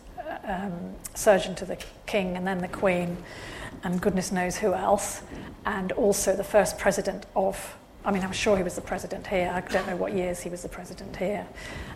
um, 0.46 0.96
surgeon 1.13 1.56
to 1.56 1.66
the 1.66 1.78
King 2.06 2.38
and 2.38 2.46
then 2.46 2.60
the 2.60 2.68
Queen, 2.68 3.18
and 3.84 4.02
goodness 4.02 4.32
knows 4.32 4.58
who 4.58 4.74
else, 4.74 5.22
and 5.66 5.92
also 5.94 6.36
the 6.36 6.44
first 6.44 6.78
president 6.78 7.26
of 7.36 7.78
I 8.08 8.12
mean, 8.12 8.24
I'm 8.24 8.32
sure 8.32 8.56
he 8.56 8.63
was 8.63 8.76
the 8.76 8.82
president 8.82 9.28
here. 9.28 9.52
I 9.54 9.60
don't 9.60 9.86
know 9.86 9.98
what 9.98 10.13
years 10.13 10.40
he 10.40 10.50
was 10.50 10.62
the 10.62 10.70
president 10.70 11.18
here, 11.18 11.46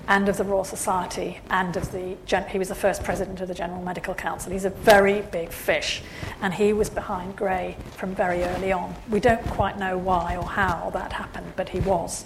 and 0.10 0.28
of 0.28 0.36
the 0.36 0.44
Royal 0.44 0.66
Society, 0.66 1.40
and 1.50 1.78
of 1.78 1.90
the 1.94 2.18
he 2.50 2.60
was 2.60 2.68
the 2.68 2.76
first 2.76 3.02
president 3.02 3.40
of 3.40 3.48
the 3.48 3.54
General 3.54 3.82
Medical 3.82 4.14
Council. 4.14 4.52
He's 4.52 4.66
a 4.66 4.72
very 4.72 5.22
big 5.22 5.52
fish, 5.52 6.02
and 6.42 6.54
he 6.54 6.74
was 6.74 6.90
behind 6.90 7.38
Gray 7.38 7.78
from 7.92 8.14
very 8.14 8.44
early 8.44 8.74
on. 8.74 8.94
We 9.10 9.22
don't 9.22 9.46
quite 9.48 9.80
know 9.80 9.98
why 9.98 10.36
or 10.36 10.44
how 10.44 10.90
that 10.90 11.14
happened, 11.14 11.54
but 11.56 11.70
he 11.70 11.80
was. 11.80 12.26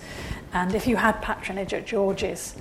And 0.52 0.74
if 0.74 0.88
you 0.88 0.96
had 0.96 1.22
patronage 1.22 1.72
at 1.76 1.86
George's 1.86 2.56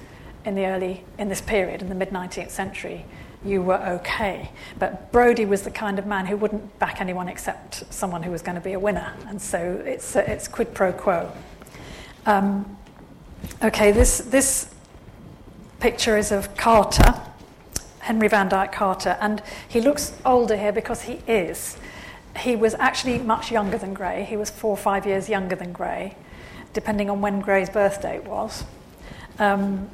in 0.45 0.55
the 0.55 0.67
early 0.67 1.05
in 1.19 1.29
this 1.29 1.41
period 1.41 1.83
in 1.83 1.89
the 1.89 1.95
mid 1.95 2.11
19th 2.11 2.51
century, 2.51 3.05
you 3.45 3.63
were 3.63 3.77
okay. 3.77 4.51
But 4.79 5.13
Brodie 5.13 5.45
was 5.45 5.63
the 5.63 5.71
kind 5.71 5.99
of 5.99 6.07
man 6.07 6.27
who 6.27 6.37
wouldn't 6.37 6.79
back 6.79 7.01
anyone 7.01 7.29
except 7.29 7.93
someone 7.93 8.23
who 8.23 8.31
was 8.31 8.43
going 8.43 8.55
to 8.55 8.61
be 8.61 8.73
a 8.73 8.79
winner. 8.79 9.15
And 9.29 9.41
so 9.41 9.83
it's, 9.85 10.17
uh, 10.17 10.25
it's 10.27 10.49
quid 10.49 10.75
pro 10.75 10.93
quo. 10.93 11.31
Um, 12.27 12.79
okay, 13.63 13.93
this, 13.93 14.19
this 14.19 14.73
picture 15.79 16.17
is 16.17 16.33
of 16.33 16.57
Carter, 16.57 17.21
Henry 18.01 18.29
Van 18.29 18.49
Dyke 18.49 18.73
Carter, 18.73 19.19
and 19.21 19.43
he 19.69 19.81
looks 19.81 20.17
older 20.25 20.57
here 20.57 20.73
because 20.73 21.03
he 21.03 21.21
is. 21.27 21.77
He 22.39 22.57
was 22.57 22.75
actually 22.75 23.19
much 23.19 23.53
younger 23.53 23.79
than 23.79 23.95
Gray. 23.95 24.25
He 24.25 24.37
was 24.37 24.51
four 24.51 24.71
or 24.71 24.77
five 24.77 25.07
years 25.07 25.29
younger 25.29 25.55
than 25.55 25.73
Gray, 25.73 26.17
depending 26.73 27.11
on 27.11 27.21
when 27.21 27.41
Gray's 27.41 27.69
birthday 27.69 28.19
was. 28.21 28.65
Um, 29.39 29.91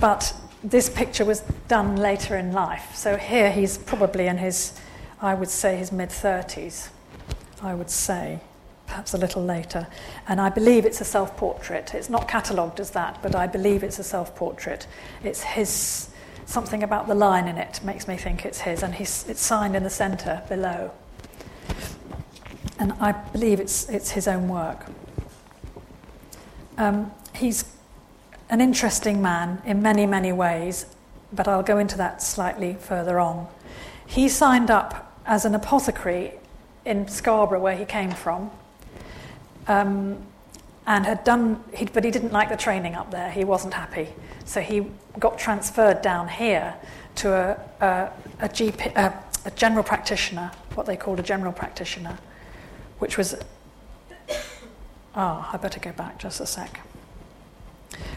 but 0.00 0.34
this 0.62 0.88
picture 0.88 1.24
was 1.24 1.40
done 1.68 1.96
later 1.96 2.36
in 2.36 2.52
life. 2.52 2.94
So 2.94 3.16
here 3.16 3.50
he's 3.50 3.78
probably 3.78 4.26
in 4.26 4.38
his, 4.38 4.78
I 5.20 5.34
would 5.34 5.48
say, 5.48 5.76
his 5.76 5.92
mid 5.92 6.10
30s, 6.10 6.88
I 7.62 7.74
would 7.74 7.90
say, 7.90 8.40
perhaps 8.86 9.14
a 9.14 9.18
little 9.18 9.44
later. 9.44 9.86
And 10.28 10.40
I 10.40 10.50
believe 10.50 10.84
it's 10.84 11.00
a 11.00 11.04
self 11.04 11.36
portrait. 11.36 11.94
It's 11.94 12.10
not 12.10 12.28
catalogued 12.28 12.80
as 12.80 12.90
that, 12.90 13.22
but 13.22 13.34
I 13.34 13.46
believe 13.46 13.82
it's 13.82 13.98
a 13.98 14.04
self 14.04 14.34
portrait. 14.34 14.86
It's 15.22 15.42
his, 15.42 16.08
something 16.46 16.82
about 16.82 17.06
the 17.06 17.14
line 17.14 17.48
in 17.48 17.56
it 17.58 17.80
makes 17.84 18.08
me 18.08 18.16
think 18.16 18.44
it's 18.44 18.60
his, 18.60 18.82
and 18.82 18.94
he's, 18.94 19.24
it's 19.28 19.40
signed 19.40 19.76
in 19.76 19.82
the 19.82 19.90
centre 19.90 20.42
below. 20.48 20.90
And 22.78 22.92
I 23.00 23.12
believe 23.12 23.60
it's, 23.60 23.88
it's 23.88 24.10
his 24.10 24.28
own 24.28 24.48
work. 24.48 24.86
Um, 26.76 27.10
he's 27.34 27.64
an 28.48 28.60
interesting 28.60 29.20
man 29.20 29.60
in 29.64 29.82
many, 29.82 30.06
many 30.06 30.32
ways, 30.32 30.86
but 31.32 31.48
I'll 31.48 31.62
go 31.62 31.78
into 31.78 31.96
that 31.98 32.22
slightly 32.22 32.74
further 32.74 33.18
on. 33.18 33.48
He 34.06 34.28
signed 34.28 34.70
up 34.70 35.12
as 35.26 35.44
an 35.44 35.54
apothecary 35.54 36.34
in 36.84 37.08
Scarborough, 37.08 37.60
where 37.60 37.76
he 37.76 37.84
came 37.84 38.12
from, 38.12 38.50
um, 39.66 40.18
and 40.86 41.04
had 41.04 41.24
done, 41.24 41.64
but 41.92 42.04
he 42.04 42.12
didn't 42.12 42.32
like 42.32 42.48
the 42.48 42.56
training 42.56 42.94
up 42.94 43.10
there. 43.10 43.30
He 43.30 43.44
wasn't 43.44 43.74
happy. 43.74 44.08
So 44.44 44.60
he 44.60 44.86
got 45.18 45.36
transferred 45.36 46.00
down 46.00 46.28
here 46.28 46.74
to 47.16 47.32
a, 47.32 47.84
a, 47.84 48.12
a, 48.44 48.48
GP, 48.48 48.94
a, 48.94 49.24
a 49.44 49.50
general 49.52 49.82
practitioner, 49.82 50.52
what 50.76 50.86
they 50.86 50.96
called 50.96 51.18
a 51.18 51.24
general 51.24 51.52
practitioner, 51.52 52.18
which 53.00 53.18
was. 53.18 53.34
Ah, 55.18 55.48
oh, 55.50 55.54
I 55.54 55.56
better 55.56 55.80
go 55.80 55.92
back 55.92 56.18
just 56.18 56.40
a 56.40 56.46
sec 56.46 56.85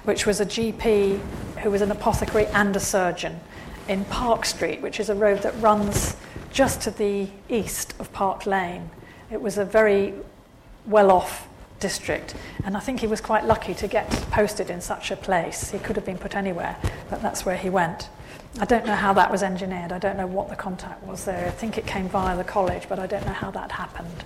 which 0.04 0.26
was 0.26 0.40
a 0.40 0.46
GP 0.46 1.20
who 1.60 1.72
was 1.72 1.82
an 1.82 1.92
apothecary 1.92 2.46
and 2.48 2.76
a 2.76 2.80
surgeon 2.80 3.40
in 3.88 4.06
Park 4.06 4.46
Street, 4.46 4.82
which 4.82 5.00
is 5.00 5.10
a 5.10 5.16
road 5.16 5.42
that 5.42 5.60
runs 5.60 6.16
just 6.52 6.82
to 6.82 6.92
the 6.92 7.28
east 7.50 7.94
of 8.00 8.12
Park 8.14 8.46
Lane. 8.46 8.90
It 9.32 9.42
was 9.42 9.58
a 9.58 9.66
very 9.66 10.14
well 10.86 11.12
off 11.12 11.48
district, 11.80 12.36
and 12.66 12.76
I 12.76 12.80
think 12.80 13.00
he 13.00 13.08
was 13.08 13.22
quite 13.22 13.46
lucky 13.46 13.74
to 13.76 13.88
get 13.88 14.10
posted 14.32 14.70
in 14.70 14.82
such 14.82 15.12
a 15.12 15.16
place. 15.16 15.72
He 15.72 15.80
could 15.80 15.96
have 15.96 16.06
been 16.06 16.18
put 16.18 16.36
anywhere, 16.36 16.78
but 17.10 17.22
that's 17.22 17.46
where 17.46 17.58
he 17.58 17.70
went. 17.70 18.10
I 18.60 18.66
don't 18.66 18.86
know 18.86 18.96
how 18.96 19.14
that 19.14 19.32
was 19.32 19.44
engineered. 19.44 19.92
I 19.92 20.00
don't 20.00 20.18
know 20.18 20.28
what 20.28 20.50
the 20.50 20.56
contact 20.56 21.04
was 21.04 21.26
there. 21.26 21.48
I 21.48 21.52
think 21.52 21.78
it 21.78 21.86
came 21.86 22.10
via 22.10 22.36
the 22.36 22.44
college, 22.44 22.90
but 22.90 23.00
I 23.00 23.08
don't 23.08 23.26
know 23.26 23.34
how 23.34 23.52
that 23.52 23.72
happened. 23.72 24.24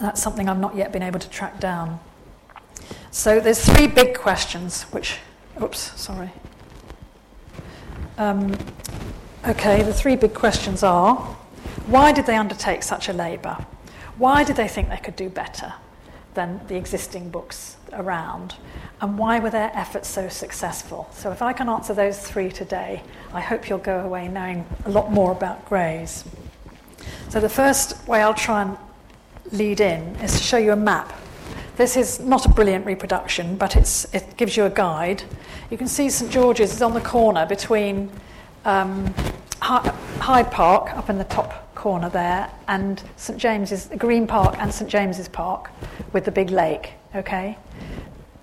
That's 0.00 0.20
something 0.20 0.48
I've 0.48 0.58
not 0.58 0.76
yet 0.76 0.92
been 0.92 1.02
able 1.02 1.20
to 1.20 1.30
track 1.30 1.58
down. 1.58 2.00
So 3.10 3.40
there's 3.40 3.64
three 3.64 3.86
big 3.86 4.16
questions, 4.16 4.82
which, 4.84 5.18
oops, 5.62 6.00
sorry. 6.00 6.30
Um, 8.18 8.56
okay, 9.46 9.82
the 9.82 9.92
three 9.92 10.16
big 10.16 10.34
questions 10.34 10.82
are 10.82 11.16
why 11.86 12.12
did 12.12 12.26
they 12.26 12.36
undertake 12.36 12.82
such 12.82 13.08
a 13.08 13.12
labour? 13.12 13.56
Why 14.18 14.42
did 14.42 14.56
they 14.56 14.68
think 14.68 14.88
they 14.88 14.96
could 14.96 15.16
do 15.16 15.28
better 15.28 15.74
than 16.34 16.60
the 16.66 16.76
existing 16.76 17.30
books 17.30 17.76
around? 17.92 18.56
And 19.00 19.16
why 19.16 19.38
were 19.38 19.50
their 19.50 19.70
efforts 19.74 20.08
so 20.08 20.28
successful? 20.28 21.08
So, 21.12 21.30
if 21.30 21.42
I 21.42 21.52
can 21.52 21.68
answer 21.68 21.94
those 21.94 22.18
three 22.18 22.50
today, 22.50 23.02
I 23.32 23.40
hope 23.40 23.68
you'll 23.68 23.78
go 23.78 24.00
away 24.00 24.26
knowing 24.26 24.66
a 24.84 24.90
lot 24.90 25.12
more 25.12 25.32
about 25.32 25.64
Grays. 25.68 26.24
So, 27.28 27.40
the 27.40 27.48
first 27.48 28.08
way 28.08 28.20
I'll 28.20 28.34
try 28.34 28.62
and 28.62 28.76
lead 29.52 29.80
in 29.80 30.16
is 30.16 30.32
to 30.32 30.42
show 30.42 30.56
you 30.56 30.72
a 30.72 30.76
map 30.76 31.12
this 31.76 31.96
is 31.96 32.20
not 32.20 32.46
a 32.46 32.48
brilliant 32.48 32.86
reproduction, 32.86 33.56
but 33.56 33.76
it 33.76 34.34
gives 34.36 34.56
you 34.56 34.64
a 34.64 34.70
guide. 34.70 35.22
You 35.70 35.76
can 35.76 35.88
see 35.88 36.08
St 36.08 36.30
George's 36.30 36.72
is 36.72 36.82
on 36.82 36.94
the 36.94 37.00
corner 37.00 37.46
between 37.46 38.10
um, 38.64 39.12
Hyde 39.60 40.50
Park, 40.50 40.94
up 40.96 41.10
in 41.10 41.18
the 41.18 41.24
top 41.24 41.74
corner 41.74 42.08
there, 42.08 42.50
and 42.68 43.02
St 43.16 43.38
James's, 43.38 43.90
Green 43.98 44.26
Park 44.26 44.56
and 44.58 44.72
St 44.72 44.90
James's 44.90 45.28
Park 45.28 45.70
with 46.12 46.24
the 46.24 46.30
big 46.30 46.50
lake, 46.50 46.92
okay? 47.14 47.58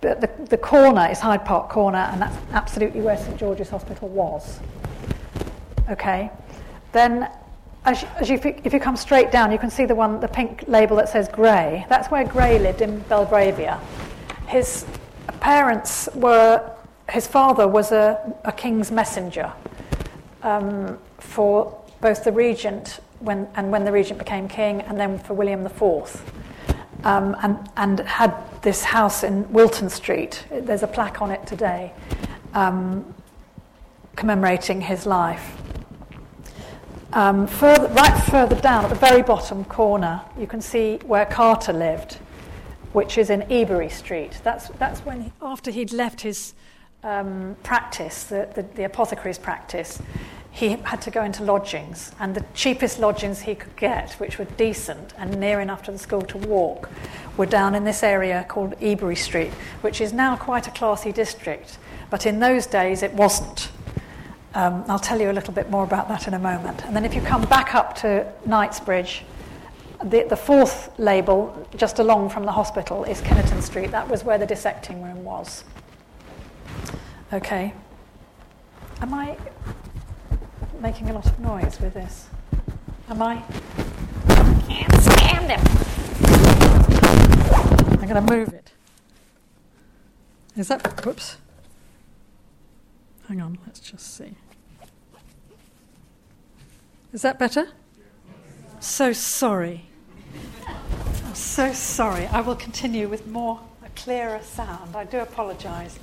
But 0.01 0.21
the, 0.21 0.29
the 0.45 0.57
corner 0.57 1.07
is 1.09 1.19
Hyde 1.19 1.45
Park 1.45 1.69
Corner, 1.69 2.09
and 2.11 2.21
that's 2.21 2.37
absolutely 2.51 3.01
where 3.01 3.17
St 3.17 3.37
George's 3.37 3.69
Hospital 3.69 4.09
was. 4.09 4.59
Okay? 5.89 6.29
Then 6.91 7.29
as, 7.85 8.03
as 8.19 8.29
you, 8.29 8.39
if 8.63 8.73
you 8.73 8.79
come 8.79 8.95
straight 8.95 9.31
down, 9.31 9.51
you 9.51 9.57
can 9.57 9.69
see 9.69 9.85
the 9.85 9.95
one, 9.95 10.19
the 10.19 10.27
pink 10.27 10.63
label 10.67 10.95
that 10.97 11.09
says 11.09 11.27
Gray. 11.27 11.85
That's 11.89 12.09
where 12.09 12.23
Gray 12.23 12.59
lived 12.59 12.81
in 12.81 12.99
Belgravia. 13.01 13.79
His 14.47 14.85
parents 15.41 16.07
were, 16.15 16.71
his 17.09 17.27
father 17.27 17.67
was 17.67 17.91
a, 17.91 18.35
a 18.45 18.51
king's 18.51 18.91
messenger 18.91 19.51
um, 20.43 20.97
for 21.17 21.77
both 22.01 22.23
the 22.23 22.31
regent 22.31 22.99
when, 23.19 23.47
and 23.55 23.71
when 23.71 23.85
the 23.85 23.91
regent 23.91 24.19
became 24.19 24.47
king, 24.47 24.81
and 24.81 24.99
then 24.99 25.17
for 25.19 25.33
William 25.33 25.65
IV. 25.65 26.21
Um, 27.05 27.35
and, 27.41 27.69
and 27.75 27.99
had 28.01 28.33
this 28.61 28.83
house 28.83 29.23
in 29.23 29.51
Wilton 29.51 29.89
Street. 29.89 30.45
There's 30.49 30.83
a 30.83 30.87
plaque 30.87 31.21
on 31.21 31.31
it 31.31 31.45
today 31.45 31.91
um, 32.53 33.13
commemorating 34.15 34.81
his 34.81 35.05
life. 35.05 35.57
Um, 37.13 37.45
further, 37.45 37.89
right 37.89 38.23
further 38.23 38.55
down 38.59 38.85
at 38.85 38.89
the 38.89 38.95
very 38.95 39.21
bottom 39.21 39.65
corner, 39.65 40.21
you 40.35 40.47
can 40.47 40.61
see 40.61 40.97
where 41.05 41.27
Carter 41.27 41.71
lived, 41.71 42.15
which 42.91 43.19
is 43.19 43.29
in 43.29 43.43
Ebury 43.51 43.89
Street. 43.89 44.41
That's, 44.43 44.69
that's 44.79 45.01
when, 45.01 45.21
he, 45.21 45.33
after 45.39 45.69
he'd 45.69 45.93
left 45.93 46.21
his 46.21 46.55
um, 47.03 47.55
practice, 47.61 48.23
the, 48.23 48.49
the, 48.55 48.63
the 48.63 48.85
apothecary's 48.85 49.37
practice, 49.37 50.01
he 50.49 50.69
had 50.69 51.03
to 51.03 51.11
go 51.11 51.23
into 51.23 51.43
lodgings. 51.43 52.11
And 52.19 52.33
the 52.33 52.43
cheapest 52.55 52.97
lodgings 52.97 53.41
he 53.41 53.53
could 53.53 53.75
get, 53.75 54.13
which 54.13 54.39
were 54.39 54.45
decent 54.45 55.13
and 55.15 55.39
near 55.39 55.61
enough 55.61 55.83
to 55.83 55.91
the 55.91 55.99
school 55.99 56.23
to 56.23 56.39
walk, 56.39 56.89
were 57.37 57.45
down 57.45 57.75
in 57.75 57.83
this 57.83 58.01
area 58.01 58.43
called 58.49 58.73
Ebury 58.81 59.15
Street, 59.15 59.51
which 59.81 60.01
is 60.01 60.13
now 60.13 60.35
quite 60.35 60.67
a 60.67 60.71
classy 60.71 61.11
district. 61.11 61.77
But 62.09 62.25
in 62.25 62.39
those 62.39 62.65
days, 62.65 63.03
it 63.03 63.13
wasn't. 63.13 63.69
Um, 64.55 64.85
I'll 64.87 64.99
tell 64.99 65.19
you 65.19 65.31
a 65.31 65.33
little 65.33 65.53
bit 65.53 65.71
more 65.71 65.83
about 65.83 66.07
that 66.09 66.27
in 66.27 66.35
a 66.35 66.39
moment. 66.39 66.85
And 66.85 66.95
then 66.95 67.05
if 67.05 67.15
you 67.15 67.21
come 67.21 67.43
back 67.45 67.73
up 67.73 67.95
to 67.97 68.31
Knightsbridge, 68.45 69.23
the, 70.03 70.23
the 70.29 70.35
fourth 70.35 70.91
label, 70.99 71.67
just 71.75 71.97
along 71.97 72.29
from 72.29 72.45
the 72.45 72.51
hospital, 72.51 73.03
is 73.05 73.19
Kinnerton 73.21 73.63
Street. 73.63 73.89
That 73.89 74.07
was 74.07 74.23
where 74.23 74.37
the 74.37 74.45
dissecting 74.45 75.01
room 75.01 75.23
was. 75.23 75.63
Okay. 77.31 77.73
Am 79.01 79.13
I 79.13 79.37
making 80.81 81.09
a 81.09 81.13
lot 81.13 81.25
of 81.25 81.39
noise 81.39 81.79
with 81.79 81.95
this? 81.95 82.27
Am 83.09 83.21
I? 83.21 83.43
I 84.27 84.63
can't 84.67 84.93
stand 85.01 85.51
it. 85.51 85.59
I'm 88.01 88.07
going 88.07 88.23
to 88.25 88.33
move 88.33 88.53
it. 88.53 88.71
Is 90.55 90.67
that. 90.67 91.03
Whoops. 91.03 91.37
Hang 93.27 93.41
on, 93.41 93.57
let's 93.65 93.79
just 93.79 94.15
see. 94.15 94.35
Is 97.13 97.21
that 97.21 97.37
better? 97.37 97.67
So 98.79 99.13
sorry. 99.13 99.85
I'm 100.65 101.35
so 101.35 101.71
sorry. 101.71 102.25
I 102.25 102.41
will 102.41 102.55
continue 102.55 103.07
with 103.07 103.27
more, 103.27 103.59
a 103.85 103.89
clearer 103.89 104.41
sound. 104.41 104.95
I 104.95 105.03
do 105.03 105.19
apologise. 105.19 105.99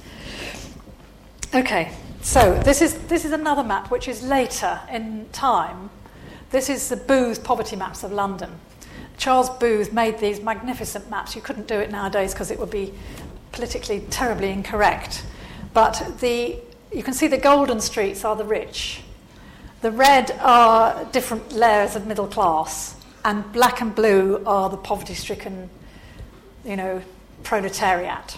Okay, 1.53 1.93
so 2.23 2.55
this 2.61 2.81
is, 2.81 2.97
this 3.09 3.25
is 3.25 3.33
another 3.33 3.65
map 3.65 3.91
which 3.91 4.07
is 4.07 4.23
later 4.23 4.81
in 4.89 5.29
time. 5.33 5.91
This 6.51 6.71
is 6.71 6.89
the 6.89 6.97
Booth 6.97 7.43
poverty 7.43 7.75
maps 7.75 8.05
of 8.05 8.13
London. 8.13 8.61
Charles 9.19 9.51
Booth 9.51 9.93
made 9.93 10.21
these 10.21 10.41
magnificent 10.41 11.11
maps. 11.11 11.35
You 11.35 11.43
couldn't 11.43 11.67
do 11.67 11.75
it 11.75 11.91
nowadays 11.91 12.33
because 12.33 12.53
it 12.53 12.59
would 12.61 12.71
be 12.71 12.95
politically 13.51 14.01
terribly 14.11 14.51
incorrect. 14.51 15.27
But 15.75 16.19
the 16.21 16.57
you 16.93 17.03
can 17.03 17.15
see 17.15 17.27
the 17.27 17.39
golden 17.39 17.81
streets 17.81 18.25
are 18.25 18.37
the 18.37 18.45
rich. 18.45 19.03
The 19.83 19.91
red 19.91 20.31
are 20.41 21.05
different 21.07 21.53
layers 21.53 21.97
of 21.97 22.07
middle 22.07 22.27
class, 22.27 22.97
and 23.25 23.51
black 23.53 23.81
and 23.81 23.95
blue 23.95 24.43
are 24.45 24.69
the 24.69 24.77
poverty 24.77 25.15
stricken, 25.15 25.71
you 26.65 26.77
know, 26.77 27.03
proletariat. 27.43 28.37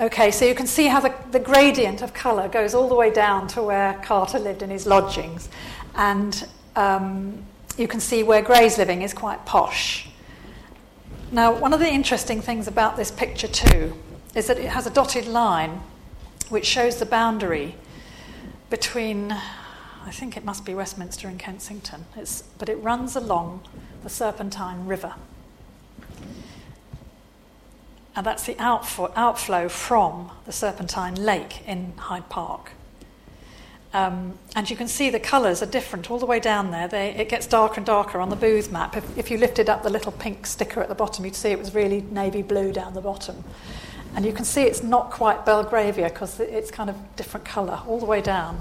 Okay, 0.00 0.30
so 0.30 0.46
you 0.46 0.54
can 0.54 0.66
see 0.66 0.86
how 0.86 1.00
the, 1.00 1.14
the 1.30 1.38
gradient 1.38 2.00
of 2.00 2.14
colour 2.14 2.48
goes 2.48 2.74
all 2.74 2.88
the 2.88 2.94
way 2.94 3.10
down 3.10 3.48
to 3.48 3.62
where 3.62 4.00
Carter 4.02 4.38
lived 4.38 4.62
in 4.62 4.70
his 4.70 4.86
lodgings. 4.86 5.50
And 5.94 6.46
um, 6.74 7.44
you 7.76 7.86
can 7.86 8.00
see 8.00 8.22
where 8.22 8.40
Gray's 8.40 8.78
living 8.78 9.02
is 9.02 9.12
quite 9.12 9.44
posh. 9.44 10.08
Now, 11.32 11.52
one 11.52 11.74
of 11.74 11.80
the 11.80 11.88
interesting 11.88 12.40
things 12.40 12.66
about 12.66 12.96
this 12.96 13.10
picture, 13.10 13.48
too, 13.48 13.94
is 14.34 14.46
that 14.46 14.58
it 14.58 14.70
has 14.70 14.86
a 14.86 14.90
dotted 14.90 15.26
line 15.26 15.82
which 16.48 16.64
shows 16.64 16.96
the 16.96 17.06
boundary 17.06 17.74
between, 18.70 19.36
I 20.04 20.10
think 20.10 20.36
it 20.36 20.44
must 20.44 20.64
be 20.64 20.74
Westminster 20.74 21.28
and 21.28 21.38
Kensington, 21.38 22.06
it's, 22.16 22.42
but 22.58 22.68
it 22.68 22.76
runs 22.76 23.16
along 23.16 23.62
the 24.02 24.08
Serpentine 24.08 24.86
River. 24.86 25.14
And 28.16 28.26
that's 28.26 28.44
the 28.44 28.56
outflow, 28.58 29.12
outflow 29.14 29.68
from 29.68 30.30
the 30.46 30.52
Serpentine 30.52 31.14
Lake 31.14 31.66
in 31.66 31.92
Hyde 31.96 32.28
Park. 32.28 32.72
Um, 33.92 34.38
and 34.54 34.70
you 34.70 34.76
can 34.76 34.86
see 34.86 35.10
the 35.10 35.20
colours 35.20 35.62
are 35.62 35.66
different 35.66 36.10
all 36.10 36.18
the 36.18 36.26
way 36.26 36.38
down 36.38 36.70
there. 36.70 36.86
They, 36.86 37.10
it 37.10 37.28
gets 37.28 37.46
darker 37.46 37.76
and 37.78 37.86
darker 37.86 38.20
on 38.20 38.30
the 38.30 38.36
booth 38.36 38.70
map. 38.70 38.96
If, 38.96 39.18
if, 39.18 39.30
you 39.30 39.38
lifted 39.38 39.68
up 39.68 39.82
the 39.82 39.90
little 39.90 40.12
pink 40.12 40.46
sticker 40.46 40.80
at 40.80 40.88
the 40.88 40.94
bottom, 40.94 41.24
you'd 41.24 41.34
see 41.34 41.50
it 41.50 41.58
was 41.58 41.74
really 41.74 42.02
navy 42.02 42.42
blue 42.42 42.72
down 42.72 42.94
the 42.94 43.00
bottom. 43.00 43.42
And 44.14 44.24
you 44.24 44.32
can 44.32 44.44
see 44.44 44.62
it's 44.62 44.82
not 44.82 45.10
quite 45.10 45.44
Belgravia 45.44 46.08
because 46.08 46.38
it's 46.38 46.70
kind 46.70 46.88
of 46.88 46.96
different 47.16 47.46
colour 47.46 47.80
all 47.86 47.98
the 47.98 48.06
way 48.06 48.20
down. 48.20 48.60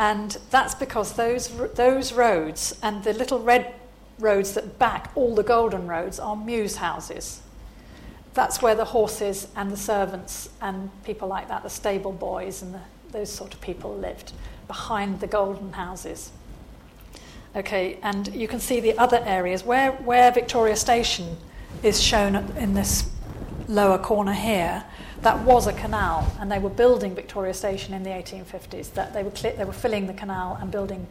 And 0.00 0.38
that's 0.48 0.74
because 0.74 1.12
those, 1.12 1.48
those 1.74 2.14
roads 2.14 2.74
and 2.82 3.04
the 3.04 3.12
little 3.12 3.38
red 3.38 3.74
roads 4.18 4.54
that 4.54 4.78
back 4.78 5.12
all 5.14 5.34
the 5.34 5.42
golden 5.42 5.86
roads 5.86 6.18
are 6.18 6.34
mews 6.34 6.76
houses. 6.76 7.42
That's 8.32 8.62
where 8.62 8.74
the 8.74 8.86
horses 8.86 9.48
and 9.54 9.70
the 9.70 9.76
servants 9.76 10.48
and 10.62 10.90
people 11.04 11.28
like 11.28 11.48
that, 11.48 11.64
the 11.64 11.68
stable 11.68 12.12
boys 12.12 12.62
and 12.62 12.72
the, 12.72 12.80
those 13.10 13.30
sort 13.30 13.52
of 13.52 13.60
people 13.60 13.94
lived 13.94 14.32
behind 14.66 15.20
the 15.20 15.26
golden 15.26 15.74
houses. 15.74 16.32
Okay, 17.54 17.98
and 18.02 18.34
you 18.34 18.48
can 18.48 18.58
see 18.58 18.80
the 18.80 18.96
other 18.96 19.22
areas 19.26 19.64
where, 19.64 19.92
where 19.92 20.32
Victoria 20.32 20.76
Station 20.76 21.36
is 21.82 22.00
shown 22.00 22.36
in 22.56 22.72
this 22.72 23.10
lower 23.68 23.98
corner 23.98 24.32
here. 24.32 24.82
That 25.22 25.44
was 25.44 25.66
a 25.66 25.72
canal, 25.72 26.32
and 26.40 26.50
they 26.50 26.58
were 26.58 26.70
building 26.70 27.14
Victoria 27.14 27.52
Station 27.52 27.92
in 27.92 28.02
the 28.02 28.10
1850s. 28.10 28.94
That 28.94 29.12
they 29.12 29.22
were 29.22 29.34
cl- 29.34 29.56
they 29.56 29.64
were 29.64 29.72
filling 29.72 30.06
the 30.06 30.14
canal 30.14 30.56
and 30.60 30.70
building 30.70 31.06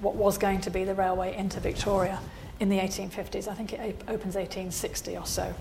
what 0.00 0.16
was 0.16 0.36
going 0.36 0.60
to 0.62 0.70
be 0.70 0.84
the 0.84 0.94
railway 0.94 1.34
into 1.36 1.60
Victoria 1.60 2.20
in 2.60 2.68
the 2.68 2.78
1850s. 2.78 3.48
I 3.48 3.54
think 3.54 3.72
it 3.72 3.80
opens 4.08 4.36
1860 4.36 5.16
or 5.16 5.26
so. 5.26 5.54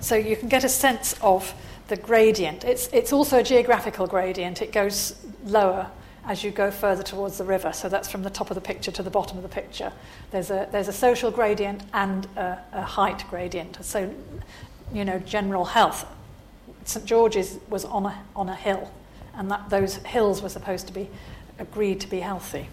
So 0.00 0.14
you 0.14 0.36
can 0.36 0.48
get 0.48 0.64
a 0.64 0.68
sense 0.68 1.14
of 1.20 1.54
the 1.88 1.96
gradient. 1.96 2.64
It's, 2.64 2.88
it's 2.88 3.12
also 3.12 3.38
a 3.38 3.42
geographical 3.42 4.06
gradient. 4.06 4.62
It 4.62 4.72
goes 4.72 5.16
lower 5.44 5.90
as 6.26 6.42
you 6.42 6.50
go 6.50 6.70
further 6.70 7.02
towards 7.02 7.38
the 7.38 7.44
river. 7.44 7.72
So 7.72 7.88
that's 7.88 8.08
from 8.08 8.22
the 8.22 8.30
top 8.30 8.50
of 8.50 8.56
the 8.56 8.60
picture 8.60 8.90
to 8.90 9.02
the 9.02 9.10
bottom 9.10 9.36
of 9.36 9.42
the 9.42 9.48
picture. 9.48 9.92
There's 10.32 10.50
a, 10.50 10.68
there's 10.72 10.88
a 10.88 10.92
social 10.92 11.30
gradient 11.30 11.84
and 11.92 12.26
a, 12.36 12.58
a 12.72 12.82
height 12.82 13.24
gradient. 13.30 13.78
So, 13.84 14.12
you 14.92 15.04
know, 15.04 15.20
general 15.20 15.64
health. 15.64 16.04
St 16.86 17.04
George's 17.04 17.58
was 17.68 17.84
on 17.84 18.06
a, 18.06 18.24
on 18.34 18.48
a 18.48 18.54
hill, 18.54 18.90
and 19.34 19.50
that, 19.50 19.68
those 19.68 19.96
hills 19.96 20.40
were 20.40 20.48
supposed 20.48 20.86
to 20.86 20.92
be 20.92 21.08
agreed 21.58 22.00
to 22.00 22.08
be 22.08 22.20
healthy. 22.20 22.68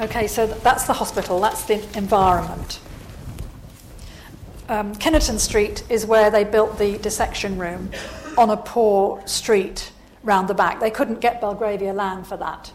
Okay, 0.00 0.26
so 0.26 0.46
that's 0.46 0.86
the 0.86 0.92
hospital, 0.92 1.40
that's 1.40 1.64
the 1.64 1.74
environment. 1.96 2.80
Um, 4.68 4.94
Kinnerton 4.94 5.38
Street 5.38 5.84
is 5.88 6.06
where 6.06 6.30
they 6.30 6.44
built 6.44 6.78
the 6.78 6.98
dissection 6.98 7.58
room 7.58 7.90
on 8.38 8.50
a 8.50 8.56
poor 8.56 9.22
street 9.26 9.92
round 10.22 10.48
the 10.48 10.54
back. 10.54 10.80
They 10.80 10.90
couldn't 10.90 11.20
get 11.20 11.40
Belgravia 11.40 11.92
land 11.92 12.26
for 12.26 12.36
that. 12.36 12.72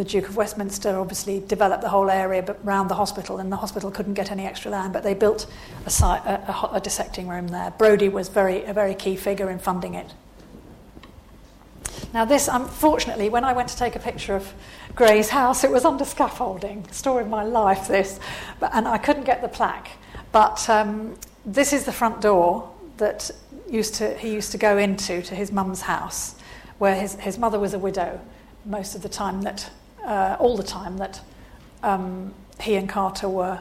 The 0.00 0.04
Duke 0.04 0.30
of 0.30 0.36
Westminster 0.36 0.98
obviously 0.98 1.40
developed 1.40 1.82
the 1.82 1.90
whole 1.90 2.08
area 2.08 2.42
but 2.42 2.64
the 2.64 2.94
hospital, 2.94 3.36
and 3.36 3.52
the 3.52 3.56
hospital 3.56 3.90
couldn't 3.90 4.14
get 4.14 4.30
any 4.30 4.46
extra 4.46 4.70
land, 4.70 4.94
but 4.94 5.02
they 5.02 5.12
built 5.12 5.46
a, 5.84 5.90
a, 6.02 6.42
a, 6.48 6.70
a 6.76 6.80
dissecting 6.80 7.28
room 7.28 7.48
there. 7.48 7.70
Brodie 7.76 8.08
was 8.08 8.30
very, 8.30 8.64
a 8.64 8.72
very 8.72 8.94
key 8.94 9.14
figure 9.14 9.50
in 9.50 9.58
funding 9.58 9.92
it. 9.92 10.14
Now, 12.14 12.24
this, 12.24 12.48
unfortunately, 12.50 13.28
when 13.28 13.44
I 13.44 13.52
went 13.52 13.68
to 13.68 13.76
take 13.76 13.94
a 13.94 13.98
picture 13.98 14.34
of 14.34 14.54
Gray's 14.94 15.28
house, 15.28 15.64
it 15.64 15.70
was 15.70 15.84
under 15.84 16.06
scaffolding. 16.06 16.90
Story 16.90 17.24
of 17.24 17.28
my 17.28 17.44
life, 17.44 17.86
this. 17.86 18.18
But, 18.58 18.70
and 18.72 18.88
I 18.88 18.96
couldn't 18.96 19.24
get 19.24 19.42
the 19.42 19.48
plaque. 19.48 19.90
But 20.32 20.66
um, 20.70 21.14
this 21.44 21.74
is 21.74 21.84
the 21.84 21.92
front 21.92 22.22
door 22.22 22.72
that 22.96 23.30
used 23.68 23.96
to, 23.96 24.16
he 24.16 24.32
used 24.32 24.50
to 24.52 24.56
go 24.56 24.78
into 24.78 25.20
to 25.20 25.34
his 25.34 25.52
mum's 25.52 25.82
house 25.82 26.36
where 26.78 26.94
his, 26.94 27.16
his 27.16 27.36
mother 27.36 27.58
was 27.58 27.74
a 27.74 27.78
widow 27.78 28.18
most 28.64 28.94
of 28.94 29.02
the 29.02 29.08
time 29.10 29.42
that, 29.42 29.70
uh, 30.04 30.36
all 30.38 30.56
the 30.56 30.62
time 30.62 30.98
that 30.98 31.20
um, 31.82 32.34
he 32.60 32.76
and 32.76 32.88
Carter 32.88 33.28
were 33.28 33.60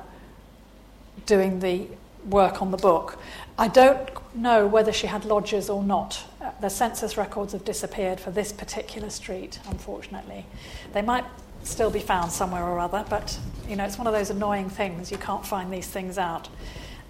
doing 1.25 1.60
the 1.60 1.88
work 2.25 2.62
on 2.62 2.71
the 2.71 2.78
book. 2.78 3.17
I 3.58 3.67
don't 3.67 4.10
know 4.36 4.67
whether 4.67 4.91
she 4.91 5.08
had 5.08 5.25
lodgers 5.25 5.69
or 5.69 5.84
not. 5.84 6.23
Uh, 6.41 6.52
the 6.62 6.69
census 6.69 7.17
records 7.17 7.54
have 7.54 7.65
disappeared 7.65 8.19
for 8.19 8.32
this 8.32 8.52
particular 8.52 9.10
street, 9.10 9.60
unfortunately. 9.69 10.45
They 10.93 11.02
might 11.02 11.25
still 11.63 11.89
be 11.89 11.99
found 11.99 12.32
somewhere 12.32 12.63
or 12.63 12.80
other, 12.80 13.06
but 13.10 13.38
you 13.67 13.75
know, 13.75 13.84
it's 13.84 13.97
one 13.97 14.08
of 14.08 14.13
those 14.13 14.30
annoying 14.30 14.69
things. 14.69 15.12
You 15.12 15.17
can't 15.17 15.45
find 15.45 15.71
these 15.71 15.88
things 15.88 16.17
out. 16.17 16.47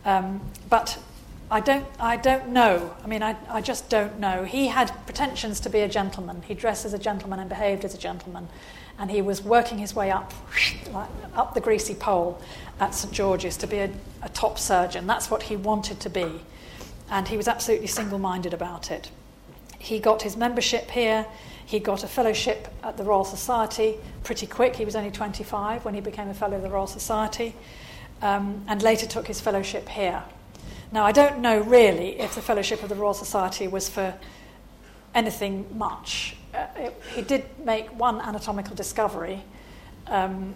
Um, 0.05 0.41
but 0.69 0.97
I 1.51 1.59
don't, 1.59 1.85
I 1.99 2.15
don't 2.15 2.49
know. 2.49 2.95
I 3.03 3.07
mean, 3.07 3.23
I, 3.23 3.35
I 3.49 3.61
just 3.61 3.89
don't 3.89 4.19
know. 4.19 4.43
He 4.43 4.67
had 4.67 4.91
pretensions 5.05 5.59
to 5.61 5.69
be 5.69 5.79
a 5.79 5.87
gentleman. 5.87 6.41
He 6.47 6.53
dressed 6.53 6.85
as 6.85 6.93
a 6.93 6.99
gentleman 6.99 7.39
and 7.39 7.49
behaved 7.49 7.85
as 7.85 7.93
a 7.93 7.97
gentleman. 7.97 8.47
And 8.99 9.09
he 9.09 9.21
was 9.21 9.41
working 9.41 9.77
his 9.77 9.95
way 9.95 10.11
up, 10.11 10.33
like, 10.91 11.09
up 11.33 11.53
the 11.53 11.61
greasy 11.61 11.95
pole 11.95 12.41
at 12.79 12.93
St 12.93 13.13
George's 13.13 13.57
to 13.57 13.67
be 13.67 13.77
a, 13.79 13.89
a 14.21 14.29
top 14.29 14.59
surgeon. 14.59 15.07
That's 15.07 15.31
what 15.31 15.43
he 15.43 15.55
wanted 15.55 15.99
to 16.01 16.09
be. 16.09 16.41
And 17.09 17.27
he 17.27 17.37
was 17.37 17.47
absolutely 17.47 17.87
single 17.87 18.19
minded 18.19 18.53
about 18.53 18.91
it. 18.91 19.09
He 19.79 19.99
got 19.99 20.21
his 20.21 20.35
membership 20.35 20.91
here. 20.91 21.25
He 21.65 21.79
got 21.79 22.03
a 22.03 22.07
fellowship 22.07 22.67
at 22.83 22.97
the 22.97 23.03
Royal 23.03 23.23
Society 23.23 23.95
pretty 24.23 24.47
quick. 24.47 24.75
He 24.75 24.85
was 24.85 24.95
only 24.95 25.11
25 25.11 25.85
when 25.85 25.93
he 25.93 26.01
became 26.01 26.27
a 26.27 26.33
fellow 26.33 26.57
of 26.57 26.63
the 26.63 26.69
Royal 26.69 26.87
Society, 26.87 27.55
um, 28.21 28.63
and 28.67 28.81
later 28.81 29.05
took 29.05 29.27
his 29.27 29.39
fellowship 29.39 29.87
here. 29.87 30.23
Now, 30.91 31.05
I 31.05 31.11
don't 31.11 31.39
know 31.39 31.59
really 31.59 32.19
if 32.19 32.33
the 32.33 32.41
Fellowship 32.41 32.81
of 32.81 32.89
the 32.89 32.95
Royal 32.95 33.13
Society 33.13 33.67
was 33.67 33.87
for 33.87 34.15
anything 35.13 35.65
much. 35.77 36.35
Uh, 36.59 36.67
it, 36.75 37.01
he 37.15 37.21
did 37.21 37.45
make 37.63 37.87
one 37.97 38.19
anatomical 38.19 38.75
discovery 38.75 39.41
um, 40.07 40.55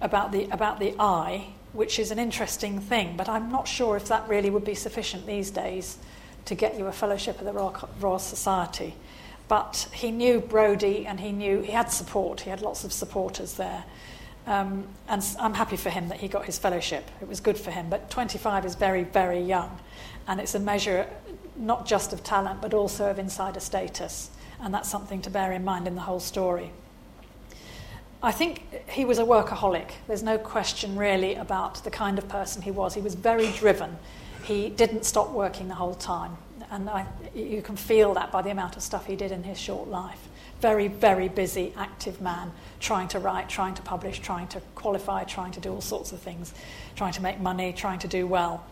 about, 0.00 0.32
the, 0.32 0.44
about 0.44 0.80
the 0.80 0.94
eye, 0.98 1.46
which 1.74 1.98
is 1.98 2.10
an 2.10 2.18
interesting 2.18 2.80
thing, 2.80 3.14
but 3.16 3.28
I'm 3.28 3.50
not 3.50 3.68
sure 3.68 3.96
if 3.96 4.06
that 4.06 4.26
really 4.28 4.48
would 4.48 4.64
be 4.64 4.74
sufficient 4.74 5.26
these 5.26 5.50
days 5.50 5.98
to 6.46 6.54
get 6.54 6.78
you 6.78 6.86
a 6.86 6.92
Fellowship 6.92 7.38
of 7.38 7.44
the 7.44 7.52
Royal, 7.52 7.88
Royal 8.00 8.18
Society. 8.18 8.94
But 9.46 9.88
he 9.92 10.10
knew 10.10 10.40
Brodie 10.40 11.06
and 11.06 11.20
he 11.20 11.32
knew 11.32 11.60
he 11.60 11.72
had 11.72 11.90
support, 11.90 12.40
he 12.40 12.50
had 12.50 12.62
lots 12.62 12.84
of 12.84 12.92
supporters 12.92 13.54
there. 13.54 13.84
Um, 14.46 14.88
and 15.08 15.22
I'm 15.38 15.54
happy 15.54 15.76
for 15.76 15.90
him 15.90 16.08
that 16.08 16.18
he 16.18 16.28
got 16.28 16.46
his 16.46 16.58
fellowship. 16.58 17.08
It 17.20 17.28
was 17.28 17.40
good 17.40 17.58
for 17.58 17.70
him. 17.70 17.90
But 17.90 18.10
25 18.10 18.64
is 18.64 18.74
very, 18.74 19.04
very 19.04 19.40
young. 19.40 19.78
And 20.26 20.40
it's 20.40 20.54
a 20.54 20.58
measure 20.58 21.06
not 21.56 21.86
just 21.86 22.12
of 22.12 22.24
talent, 22.24 22.60
but 22.62 22.74
also 22.74 23.10
of 23.10 23.18
insider 23.18 23.60
status. 23.60 24.30
And 24.62 24.72
that's 24.72 24.88
something 24.88 25.20
to 25.22 25.30
bear 25.30 25.52
in 25.52 25.64
mind 25.64 25.86
in 25.86 25.94
the 25.94 26.00
whole 26.00 26.20
story. 26.20 26.70
I 28.22 28.30
think 28.30 28.88
he 28.88 29.04
was 29.04 29.18
a 29.18 29.24
workaholic. 29.24 29.90
There's 30.06 30.22
no 30.22 30.38
question 30.38 30.96
really 30.96 31.34
about 31.34 31.82
the 31.82 31.90
kind 31.90 32.18
of 32.18 32.28
person 32.28 32.62
he 32.62 32.70
was. 32.70 32.94
He 32.94 33.00
was 33.00 33.14
very 33.14 33.50
driven. 33.52 33.98
He 34.44 34.70
didn't 34.70 35.04
stop 35.04 35.30
working 35.30 35.68
the 35.68 35.74
whole 35.74 35.94
time. 35.94 36.36
And 36.70 36.88
I, 36.88 37.06
you 37.34 37.60
can 37.60 37.76
feel 37.76 38.14
that 38.14 38.30
by 38.30 38.40
the 38.40 38.50
amount 38.50 38.76
of 38.76 38.82
stuff 38.82 39.06
he 39.06 39.16
did 39.16 39.32
in 39.32 39.42
his 39.42 39.58
short 39.58 39.88
life 39.88 40.28
very, 40.62 40.86
very 40.86 41.28
busy, 41.28 41.74
active 41.76 42.20
man, 42.20 42.52
trying 42.78 43.08
to 43.08 43.18
write, 43.18 43.48
trying 43.48 43.74
to 43.74 43.82
publish, 43.82 44.20
trying 44.20 44.46
to 44.46 44.60
qualify, 44.76 45.24
trying 45.24 45.50
to 45.50 45.58
do 45.58 45.72
all 45.72 45.80
sorts 45.80 46.12
of 46.12 46.20
things, 46.20 46.54
trying 46.94 47.12
to 47.12 47.20
make 47.20 47.40
money, 47.40 47.72
trying 47.72 47.98
to 47.98 48.06
do 48.06 48.28
well. 48.28 48.64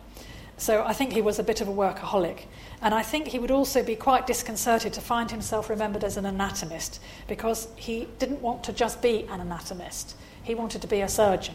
So 0.61 0.85
I 0.85 0.93
think 0.93 1.15
he 1.15 1.23
was 1.23 1.39
a 1.39 1.43
bit 1.43 1.63
of 1.63 1.69
a 1.69 1.73
workaholic. 1.73 2.41
And 2.83 2.93
I 2.93 3.01
think 3.03 3.29
he 3.29 3.39
would 3.39 3.51
also 3.51 3.83
be 3.83 3.97
quite 3.97 4.27
disconcerted 4.27 4.93
to 4.93 5.01
find 5.01 5.31
himself 5.31 5.71
remembered 5.71 6.05
as 6.05 6.19
an 6.19 6.27
anatomist 6.27 7.01
because 7.27 7.69
he 7.77 8.09
didn't 8.19 8.43
want 8.43 8.63
to 8.65 8.73
just 8.75 9.01
be 9.01 9.27
an 9.31 9.41
anatomist, 9.41 10.17
he 10.43 10.55
wanted 10.55 10.83
to 10.83 10.87
be 10.87 11.01
a 11.01 11.09
surgeon. 11.09 11.55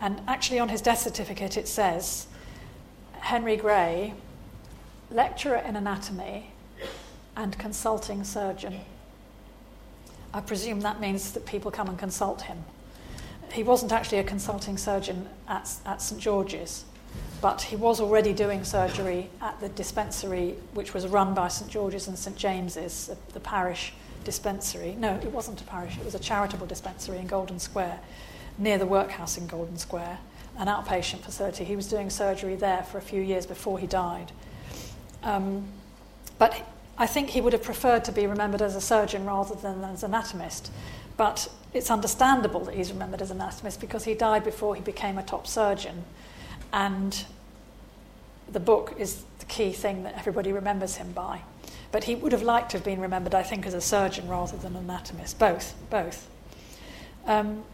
And 0.00 0.22
actually, 0.26 0.58
on 0.58 0.70
his 0.70 0.80
death 0.80 1.00
certificate, 1.00 1.58
it 1.58 1.68
says 1.68 2.26
Henry 3.18 3.56
Gray, 3.56 4.14
lecturer 5.10 5.58
in 5.58 5.76
anatomy 5.76 6.52
and 7.36 7.58
consulting 7.58 8.24
surgeon. 8.24 8.80
I 10.32 10.40
presume 10.40 10.80
that 10.80 11.02
means 11.02 11.32
that 11.32 11.44
people 11.44 11.70
come 11.70 11.88
and 11.90 11.98
consult 11.98 12.42
him. 12.42 12.64
He 13.52 13.62
wasn't 13.62 13.92
actually 13.92 14.20
a 14.20 14.24
consulting 14.24 14.78
surgeon 14.78 15.28
at, 15.46 15.70
at 15.84 16.00
St 16.00 16.18
George's, 16.18 16.86
but 17.40 17.62
he 17.62 17.76
was 17.76 18.00
already 18.00 18.32
doing 18.32 18.64
surgery 18.64 19.30
at 19.40 19.58
the 19.60 19.68
dispensary 19.70 20.56
which 20.74 20.92
was 20.92 21.06
run 21.06 21.34
by 21.34 21.48
St 21.48 21.70
George's 21.70 22.06
and 22.06 22.18
St 22.18 22.36
James's, 22.36 23.10
the, 23.32 23.40
parish 23.40 23.94
dispensary. 24.24 24.94
No, 24.98 25.14
it 25.14 25.32
wasn't 25.32 25.60
a 25.60 25.64
parish, 25.64 25.96
it 25.96 26.04
was 26.04 26.14
a 26.14 26.18
charitable 26.18 26.66
dispensary 26.66 27.18
in 27.18 27.26
Golden 27.26 27.58
Square, 27.58 28.00
near 28.58 28.76
the 28.76 28.86
workhouse 28.86 29.38
in 29.38 29.46
Golden 29.46 29.78
Square. 29.78 30.18
an 30.58 30.66
outpatient 30.66 31.20
facility. 31.20 31.64
He 31.64 31.76
was 31.76 31.86
doing 31.86 32.10
surgery 32.10 32.54
there 32.54 32.82
for 32.82 32.98
a 32.98 33.02
few 33.02 33.22
years 33.22 33.46
before 33.46 33.78
he 33.78 33.86
died. 33.86 34.32
Um, 35.22 35.68
but 36.38 36.66
I 36.98 37.06
think 37.06 37.30
he 37.30 37.40
would 37.40 37.54
have 37.54 37.62
preferred 37.62 38.04
to 38.04 38.12
be 38.12 38.26
remembered 38.26 38.60
as 38.60 38.76
a 38.76 38.80
surgeon 38.80 39.24
rather 39.24 39.54
than 39.54 39.82
as 39.84 40.02
an 40.02 40.12
anatomist. 40.14 40.70
But 41.16 41.48
it's 41.72 41.90
understandable 41.90 42.60
that 42.64 42.74
he's 42.74 42.92
remembered 42.92 43.22
as 43.22 43.30
an 43.30 43.40
anatomist 43.40 43.80
because 43.80 44.04
he 44.04 44.14
died 44.14 44.44
before 44.44 44.74
he 44.74 44.82
became 44.82 45.16
a 45.16 45.22
top 45.22 45.46
surgeon. 45.46 46.04
And 46.72 47.24
the 48.50 48.60
book 48.60 48.94
is 48.98 49.22
the 49.38 49.46
key 49.46 49.72
thing 49.72 50.02
that 50.04 50.16
everybody 50.16 50.52
remembers 50.52 50.96
him 50.96 51.12
by. 51.12 51.42
But 51.92 52.04
he 52.04 52.14
would 52.14 52.32
have 52.32 52.42
liked 52.42 52.70
to 52.70 52.76
have 52.76 52.84
been 52.84 53.00
remembered, 53.00 53.34
I 53.34 53.42
think, 53.42 53.66
as 53.66 53.74
a 53.74 53.80
surgeon 53.80 54.28
rather 54.28 54.56
than 54.56 54.76
an 54.76 54.84
anatomist. 54.84 55.38
Both, 55.38 55.74
both. 55.90 56.28
Um, 57.26 57.64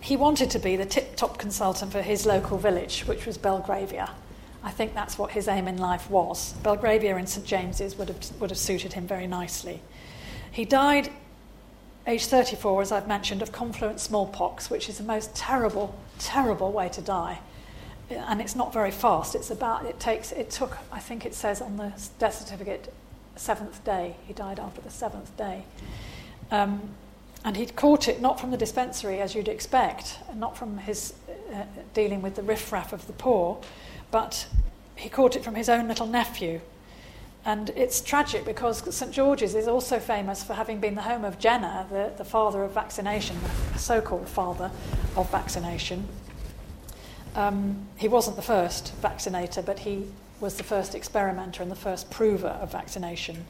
he 0.00 0.16
wanted 0.16 0.50
to 0.50 0.58
be 0.58 0.76
the 0.76 0.84
tip 0.84 1.16
top 1.16 1.38
consultant 1.38 1.92
for 1.92 2.02
his 2.02 2.26
local 2.26 2.58
village, 2.58 3.02
which 3.02 3.26
was 3.26 3.38
Belgravia. 3.38 4.10
I 4.62 4.70
think 4.70 4.92
that's 4.92 5.16
what 5.16 5.30
his 5.30 5.48
aim 5.48 5.66
in 5.66 5.78
life 5.78 6.10
was. 6.10 6.52
Belgravia 6.62 7.16
and 7.16 7.28
St 7.28 7.46
James's 7.46 7.96
would 7.96 8.08
have, 8.08 8.40
would 8.40 8.50
have 8.50 8.58
suited 8.58 8.92
him 8.92 9.06
very 9.06 9.26
nicely. 9.26 9.80
He 10.52 10.64
died 10.64 11.10
age 12.06 12.26
34, 12.26 12.82
as 12.82 12.92
I've 12.92 13.08
mentioned, 13.08 13.40
of 13.40 13.52
confluent 13.52 14.00
smallpox, 14.00 14.68
which 14.68 14.88
is 14.88 14.98
the 14.98 15.04
most 15.04 15.34
terrible, 15.34 15.98
terrible 16.18 16.72
way 16.72 16.88
to 16.90 17.00
die. 17.00 17.38
And 18.10 18.40
it's 18.40 18.56
not 18.56 18.72
very 18.72 18.90
fast. 18.90 19.34
It's 19.34 19.50
about, 19.50 19.86
it 19.86 20.00
takes, 20.00 20.32
it 20.32 20.50
took, 20.50 20.78
I 20.90 20.98
think 20.98 21.24
it 21.24 21.34
says 21.34 21.60
on 21.62 21.76
the 21.76 21.92
death 22.18 22.38
certificate, 22.38 22.92
seventh 23.36 23.84
day. 23.84 24.16
He 24.26 24.32
died 24.32 24.58
after 24.58 24.80
the 24.80 24.90
seventh 24.90 25.36
day. 25.36 25.64
Um, 26.50 26.90
and 27.44 27.56
he'd 27.56 27.76
caught 27.76 28.08
it 28.08 28.20
not 28.20 28.38
from 28.38 28.50
the 28.50 28.56
dispensary, 28.56 29.20
as 29.20 29.34
you'd 29.34 29.48
expect, 29.48 30.18
not 30.34 30.58
from 30.58 30.78
his 30.78 31.14
uh, 31.52 31.62
dealing 31.94 32.20
with 32.20 32.34
the 32.34 32.42
riffraff 32.42 32.92
of 32.92 33.06
the 33.06 33.12
poor, 33.14 33.58
but 34.10 34.46
he 34.96 35.08
caught 35.08 35.36
it 35.36 35.42
from 35.42 35.54
his 35.54 35.68
own 35.68 35.88
little 35.88 36.06
nephew. 36.06 36.60
And 37.46 37.70
it's 37.70 38.02
tragic 38.02 38.44
because 38.44 38.94
St 38.94 39.12
George's 39.12 39.54
is 39.54 39.66
also 39.66 39.98
famous 39.98 40.44
for 40.44 40.52
having 40.52 40.78
been 40.78 40.94
the 40.94 41.02
home 41.02 41.24
of 41.24 41.38
Jenner, 41.38 41.86
the, 41.90 42.12
the 42.18 42.24
father 42.24 42.62
of 42.62 42.72
vaccination, 42.72 43.36
the 43.72 43.78
so 43.78 44.02
called 44.02 44.28
father 44.28 44.70
of 45.16 45.30
vaccination. 45.30 46.06
Um, 47.34 47.88
he 47.96 48.08
wasn't 48.08 48.36
the 48.36 48.42
first 48.42 48.92
vaccinator, 48.94 49.62
but 49.62 49.80
he 49.80 50.06
was 50.40 50.56
the 50.56 50.64
first 50.64 50.94
experimenter 50.94 51.62
and 51.62 51.70
the 51.70 51.76
first 51.76 52.10
prover 52.10 52.48
of 52.48 52.72
vaccination. 52.72 53.46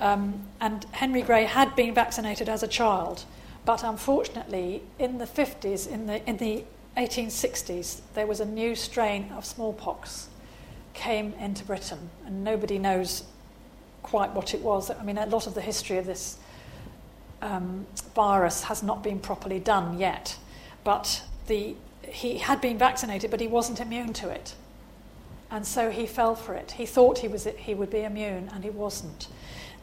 Um, 0.00 0.42
and 0.60 0.84
Henry 0.92 1.22
Gray 1.22 1.44
had 1.44 1.74
been 1.74 1.94
vaccinated 1.94 2.48
as 2.48 2.62
a 2.62 2.68
child, 2.68 3.24
but 3.64 3.82
unfortunately, 3.82 4.82
in 4.98 5.18
the 5.18 5.24
50s, 5.24 5.88
in 5.88 6.06
the, 6.06 6.28
in 6.28 6.36
the 6.36 6.64
1860s, 6.96 8.00
there 8.14 8.26
was 8.26 8.40
a 8.40 8.44
new 8.44 8.74
strain 8.74 9.30
of 9.32 9.44
smallpox 9.44 10.28
came 10.94 11.34
into 11.34 11.64
Britain, 11.64 12.10
and 12.26 12.42
nobody 12.42 12.78
knows 12.78 13.24
quite 14.02 14.32
what 14.32 14.54
it 14.54 14.62
was. 14.62 14.90
I 14.90 15.02
mean, 15.02 15.18
a 15.18 15.26
lot 15.26 15.46
of 15.46 15.54
the 15.54 15.60
history 15.60 15.98
of 15.98 16.06
this 16.06 16.38
um, 17.42 17.86
virus 18.14 18.64
has 18.64 18.82
not 18.82 19.02
been 19.02 19.18
properly 19.18 19.60
done 19.60 19.98
yet, 19.98 20.36
but 20.84 21.22
the, 21.46 21.76
he 22.08 22.38
had 22.38 22.60
been 22.60 22.78
vaccinated, 22.78 23.30
but 23.30 23.40
he 23.40 23.48
wasn't 23.48 23.80
immune 23.80 24.12
to 24.14 24.28
it. 24.28 24.54
And 25.50 25.66
so 25.66 25.90
he 25.90 26.06
fell 26.06 26.34
for 26.34 26.54
it. 26.54 26.72
He 26.72 26.86
thought 26.86 27.18
he, 27.18 27.28
was, 27.28 27.46
he 27.56 27.74
would 27.74 27.90
be 27.90 28.02
immune, 28.02 28.50
and 28.52 28.64
he 28.64 28.70
wasn't. 28.70 29.28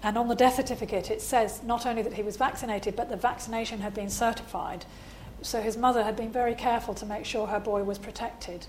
And 0.02 0.18
on 0.18 0.28
the 0.28 0.36
death 0.36 0.56
certificate, 0.56 1.10
it 1.10 1.22
says 1.22 1.64
not 1.64 1.86
only 1.86 2.02
that 2.02 2.14
he 2.14 2.24
was 2.24 2.36
vaccinated, 2.36 2.96
but 2.96 3.10
the 3.10 3.16
vaccination 3.16 3.80
had 3.80 3.94
been 3.94 4.10
certified. 4.10 4.86
So 5.42 5.62
his 5.62 5.78
mother 5.78 6.04
had 6.04 6.18
been 6.18 6.32
very 6.32 6.56
careful 6.56 6.94
to 6.96 7.06
make 7.06 7.26
sure 7.26 7.48
her 7.48 7.60
boy 7.60 7.84
was 7.84 7.98
protected. 7.98 8.68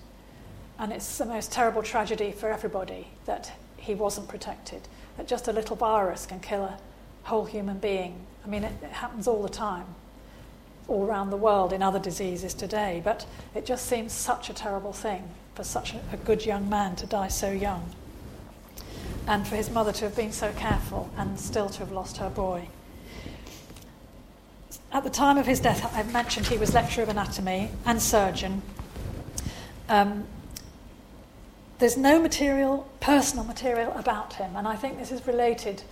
And 0.79 0.93
it's 0.93 1.17
the 1.17 1.25
most 1.25 1.51
terrible 1.51 1.83
tragedy 1.83 2.31
for 2.31 2.49
everybody 2.49 3.07
that 3.25 3.51
he 3.77 3.95
wasn't 3.95 4.29
protected, 4.29 4.87
that 5.17 5.27
just 5.27 5.47
a 5.47 5.53
little 5.53 5.75
virus 5.75 6.25
can 6.25 6.39
kill 6.39 6.63
a 6.63 6.79
whole 7.23 7.45
human 7.45 7.79
being. 7.79 8.25
I 8.43 8.47
mean, 8.47 8.63
it, 8.63 8.73
it 8.81 8.91
happens 8.91 9.27
all 9.27 9.43
the 9.43 9.49
time, 9.49 9.85
all 10.87 11.05
around 11.05 11.29
the 11.29 11.37
world 11.37 11.73
in 11.73 11.81
other 11.81 11.99
diseases 11.99 12.53
today, 12.53 13.01
but 13.03 13.25
it 13.53 13.65
just 13.65 13.87
seems 13.87 14.13
such 14.13 14.49
a 14.49 14.53
terrible 14.53 14.93
thing 14.93 15.29
for 15.55 15.63
such 15.63 15.93
a, 15.93 16.17
good 16.17 16.45
young 16.45 16.69
man 16.69 16.95
to 16.97 17.05
die 17.05 17.29
so 17.29 17.49
young 17.49 17.91
and 19.27 19.47
for 19.47 19.55
his 19.55 19.69
mother 19.69 19.91
to 19.91 20.05
have 20.05 20.15
been 20.15 20.31
so 20.31 20.51
careful 20.53 21.09
and 21.17 21.39
still 21.39 21.69
to 21.69 21.79
have 21.79 21.91
lost 21.91 22.17
her 22.17 22.29
boy. 22.29 22.67
At 24.91 25.03
the 25.03 25.09
time 25.09 25.37
of 25.37 25.45
his 25.45 25.59
death, 25.59 25.93
I've 25.95 26.11
mentioned 26.13 26.47
he 26.47 26.57
was 26.57 26.73
lecturer 26.73 27.03
of 27.03 27.09
anatomy 27.09 27.71
and 27.85 28.01
surgeon. 28.01 28.61
Um, 29.89 30.25
there's 31.79 31.97
no 31.97 32.21
material, 32.21 32.87
personal 32.99 33.43
material 33.45 33.91
about 33.93 34.35
him, 34.35 34.55
and 34.55 34.67
I 34.67 34.75
think 34.75 34.97
this 34.97 35.11
is 35.11 35.25
related 35.27 35.83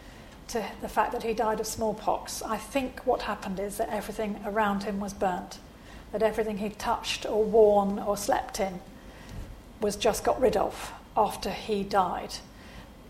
to 0.50 0.66
the 0.82 0.90
fact 0.90 1.12
that 1.12 1.24
he 1.24 1.34
died 1.34 1.60
of 1.60 1.68
smallpox. 1.68 2.42
I 2.42 2.58
think 2.58 3.02
what 3.02 3.24
happened 3.24 3.60
is 3.60 3.78
that 3.78 3.90
everything 3.90 4.40
around 4.46 4.84
him 4.84 5.00
was 5.00 5.14
burnt, 5.14 5.60
that 6.12 6.24
everything 6.24 6.58
he 6.58 6.70
touched 6.70 7.26
or 7.26 7.44
worn 7.44 8.00
or 8.00 8.18
slept 8.18 8.60
in 8.60 8.80
was 9.82 9.96
just 9.96 10.24
got 10.24 10.40
rid 10.40 10.58
of 10.58 10.94
after 11.16 11.50
he 11.50 11.84
died. 11.84 12.36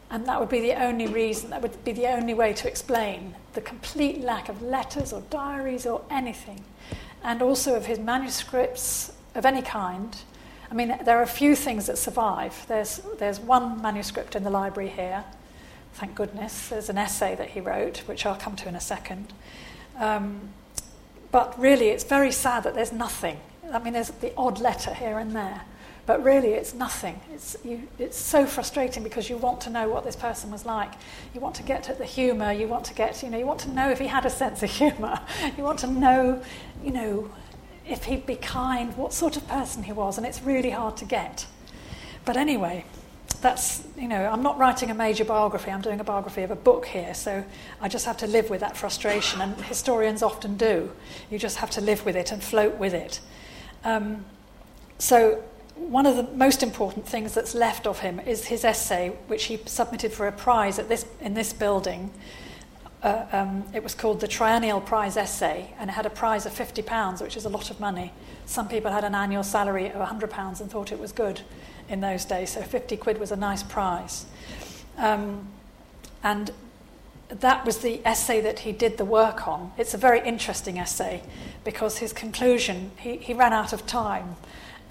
And 0.10 0.28
that 0.28 0.39
would 0.39 0.50
be 0.50 0.60
the 0.60 0.74
only 0.74 1.08
reason, 1.08 1.50
that 1.50 1.62
would 1.62 1.84
be 1.84 1.91
the 1.91 2.08
only 2.08 2.34
way 2.34 2.54
to 2.54 2.67
explain 2.67 3.36
the 3.54 3.62
complete 3.62 4.22
lack 4.22 4.48
of 4.48 4.62
letters 4.62 5.12
or 5.12 5.22
diaries 5.30 5.86
or 5.86 6.02
anything. 6.10 6.63
And 7.24 7.41
also 7.41 7.76
of 7.76 7.86
his 7.86 8.00
manuscripts 8.00 9.12
of 9.34 9.46
any 9.46 9.62
kind. 9.62 10.15
I 10.69 10.76
mean, 10.76 10.98
there 11.04 11.17
are 11.17 11.24
a 11.24 11.28
few 11.28 11.56
things 11.56 11.88
that 11.88 11.98
survive. 11.98 12.65
There's, 12.67 13.02
there's 13.17 13.39
one 13.39 13.82
manuscript 13.82 14.36
in 14.36 14.43
the 14.43 14.49
library 14.49 14.89
here, 14.89 15.24
thank 15.94 16.16
goodness. 16.16 16.70
There's 16.70 16.89
an 16.89 16.98
essay 16.98 17.36
that 17.36 17.52
he 17.52 17.60
wrote, 17.60 18.00
which 18.00 18.26
I'll 18.26 18.36
come 18.36 18.56
to 18.58 18.68
in 18.68 18.76
a 18.76 18.82
second. 18.82 19.34
Um, 19.98 20.50
but 21.32 21.58
really, 21.60 21.89
it's 21.89 22.04
very 22.04 22.32
sad 22.32 22.64
that 22.64 22.76
there's 22.76 22.91
nothing. 22.91 23.39
I 23.72 23.80
mean, 23.80 23.94
there's 23.94 24.10
the 24.10 24.34
odd 24.38 24.60
letter 24.60 24.94
here 24.94 25.18
and 25.18 25.36
there. 25.36 25.62
But 26.06 26.22
really, 26.22 26.50
it's 26.50 26.74
nothing. 26.74 27.22
It's, 27.34 27.56
you, 27.64 27.88
it's 27.98 28.18
so 28.18 28.46
frustrating 28.46 29.04
because 29.04 29.30
you 29.30 29.38
want 29.38 29.62
to 29.62 29.70
know 29.70 29.88
what 29.88 30.04
this 30.04 30.18
person 30.18 30.52
was 30.52 30.66
like. 30.66 30.91
You 31.34 31.39
want 31.39 31.56
to 31.56 31.64
get 31.64 31.89
at 31.89 31.98
the 31.98 32.06
humour. 32.06 32.52
You 32.52 32.68
want 32.68 32.84
to 32.86 32.94
get, 32.94 33.24
you 33.24 33.30
know, 33.30 33.38
you 33.38 33.46
want 33.46 33.62
to 33.62 33.70
know 33.70 33.89
if 33.89 34.00
he 34.00 34.08
had 34.08 34.26
a 34.26 34.30
sense 34.30 34.62
of 34.64 34.70
humour. 34.70 35.20
You 35.58 35.64
want 35.64 35.80
to 35.80 35.88
know, 35.88 36.41
you 36.84 36.91
know, 36.91 37.32
if 37.88 38.06
he'd 38.06 38.26
be 38.26 38.36
kind, 38.36 38.96
what 38.98 39.14
sort 39.14 39.38
of 39.38 39.48
person 39.48 39.84
he 39.84 39.91
was, 39.91 40.18
and 40.18 40.26
it's 40.26 40.41
really 40.41 40.72
hard 40.72 40.98
to 40.98 41.06
get. 41.06 41.46
But 42.26 42.38
anyway, 42.38 42.86
that's, 43.44 43.84
you 43.98 44.08
know, 44.08 44.26
I'm 44.26 44.41
not 44.41 44.58
writing 44.58 44.89
a 44.89 44.96
major 44.96 45.26
biography, 45.26 45.70
I'm 45.70 45.82
doing 45.82 46.00
a 46.00 46.04
biography 46.04 46.41
of 46.41 46.50
a 46.50 46.56
book 46.56 46.86
here, 46.86 47.14
so 47.14 47.44
I 47.80 47.88
just 47.89 48.06
have 48.06 48.18
to 48.18 48.28
live 48.28 48.50
with 48.50 48.62
that 48.62 48.76
frustration, 48.76 49.41
and 49.41 49.56
historians 49.66 50.24
often 50.24 50.58
do. 50.58 50.91
You 51.30 51.38
just 51.38 51.58
have 51.58 51.70
to 51.72 51.82
live 51.82 52.06
with 52.06 52.16
it 52.16 52.32
and 52.32 52.41
float 52.41 52.78
with 52.78 52.94
it. 52.94 53.20
Um, 53.84 54.26
so 54.98 55.44
one 55.76 56.06
of 56.06 56.16
the 56.16 56.24
most 56.36 56.64
important 56.64 57.06
things 57.06 57.34
that's 57.34 57.54
left 57.54 57.86
of 57.86 58.00
him 58.00 58.20
is 58.22 58.46
his 58.46 58.64
essay, 58.64 59.10
which 59.28 59.46
he 59.46 59.60
submitted 59.66 60.14
for 60.14 60.28
a 60.28 60.32
prize 60.32 60.80
at 60.80 60.88
this, 60.88 61.06
in 61.20 61.34
this 61.34 61.54
building. 61.54 62.12
Uh, 63.04 63.26
um, 63.34 63.66
it 63.74 63.84
was 63.84 63.94
called 63.94 64.22
the 64.22 64.28
Triennial 64.28 64.80
Prize 64.80 65.18
Essay, 65.18 65.74
and 65.78 65.89
it 65.89 65.94
had 65.94 66.06
a 66.06 66.10
prize 66.10 66.46
of 66.46 66.54
£50, 66.54 67.22
which 67.22 67.36
is 67.36 67.44
a 67.44 67.50
lot 67.50 67.70
of 67.70 67.80
money. 67.82 68.14
Some 68.46 68.70
people 68.70 68.91
had 68.91 69.04
an 69.04 69.14
annual 69.14 69.44
salary 69.44 69.88
of 69.91 70.08
£100 70.08 70.62
and 70.62 70.72
thought 70.72 70.94
it 70.94 71.00
was 71.00 71.12
good 71.12 71.41
in 71.94 72.02
those 72.02 72.26
days, 72.26 72.50
so 72.50 72.62
50 72.62 72.98
quid 72.98 73.20
was 73.20 73.32
a 73.32 73.38
nice 73.38 73.64
prize. 73.64 74.26
Um, 74.98 75.48
and 76.24 76.52
that 77.30 77.66
was 77.66 77.78
the 77.80 78.02
essay 78.06 78.41
that 78.41 78.60
he 78.60 78.72
did 78.72 78.98
the 78.98 79.06
work 79.06 79.48
on. 79.48 79.72
It's 79.78 79.94
a 79.94 79.98
very 79.98 80.20
interesting 80.26 80.78
essay 80.78 81.22
because 81.64 82.00
his 82.00 82.12
conclusion, 82.12 82.91
he, 82.98 83.18
he 83.18 83.34
ran 83.34 83.54
out 83.54 83.72
of 83.74 83.86
time. 83.88 84.36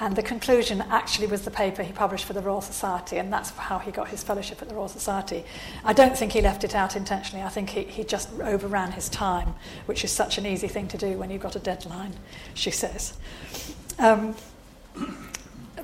And 0.00 0.16
the 0.16 0.22
conclusion 0.22 0.80
actually 0.90 1.28
was 1.28 1.42
the 1.42 1.50
paper 1.50 1.84
he 1.84 1.92
published 1.92 2.24
for 2.24 2.32
the 2.32 2.40
Royal 2.40 2.60
Society, 2.60 3.18
and 3.18 3.32
that's 3.32 3.50
how 3.50 3.78
he 3.78 3.92
got 3.92 4.08
his 4.08 4.22
fellowship 4.24 4.60
at 4.60 4.68
the 4.68 4.74
Royal 4.74 4.88
Society. 4.88 5.44
I 5.84 5.92
don't 5.92 6.16
think 6.18 6.32
he 6.32 6.40
left 6.40 6.64
it 6.64 6.74
out 6.74 6.96
intentionally. 6.96 7.44
I 7.44 7.48
think 7.48 7.70
he, 7.70 7.82
he 7.82 8.02
just 8.02 8.28
overran 8.40 8.92
his 8.92 9.08
time, 9.08 9.54
which 9.86 10.02
is 10.02 10.10
such 10.10 10.38
an 10.38 10.46
easy 10.46 10.66
thing 10.66 10.88
to 10.88 10.98
do 10.98 11.18
when 11.18 11.30
you've 11.30 11.42
got 11.42 11.54
a 11.54 11.60
deadline, 11.60 12.14
she 12.54 12.72
says. 12.72 13.14
Um, 14.00 14.34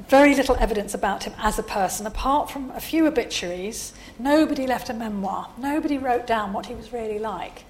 very 0.09 0.35
little 0.35 0.57
evidence 0.57 0.95
about 0.95 1.25
him 1.25 1.35
as 1.39 1.59
a 1.59 1.63
person, 1.63 2.07
apart 2.07 2.51
from 2.51 2.71
a 2.71 2.81
few 2.81 3.07
obituaries. 3.07 3.93
Nobody 4.19 4.67
left 4.67 4.89
a 4.89 4.95
memoir. 4.95 5.51
Nobody 5.59 5.99
wrote 5.99 6.27
down 6.27 6.53
what 6.53 6.67
he 6.67 6.75
was 6.75 6.93
really 6.93 7.19
like. 7.19 7.65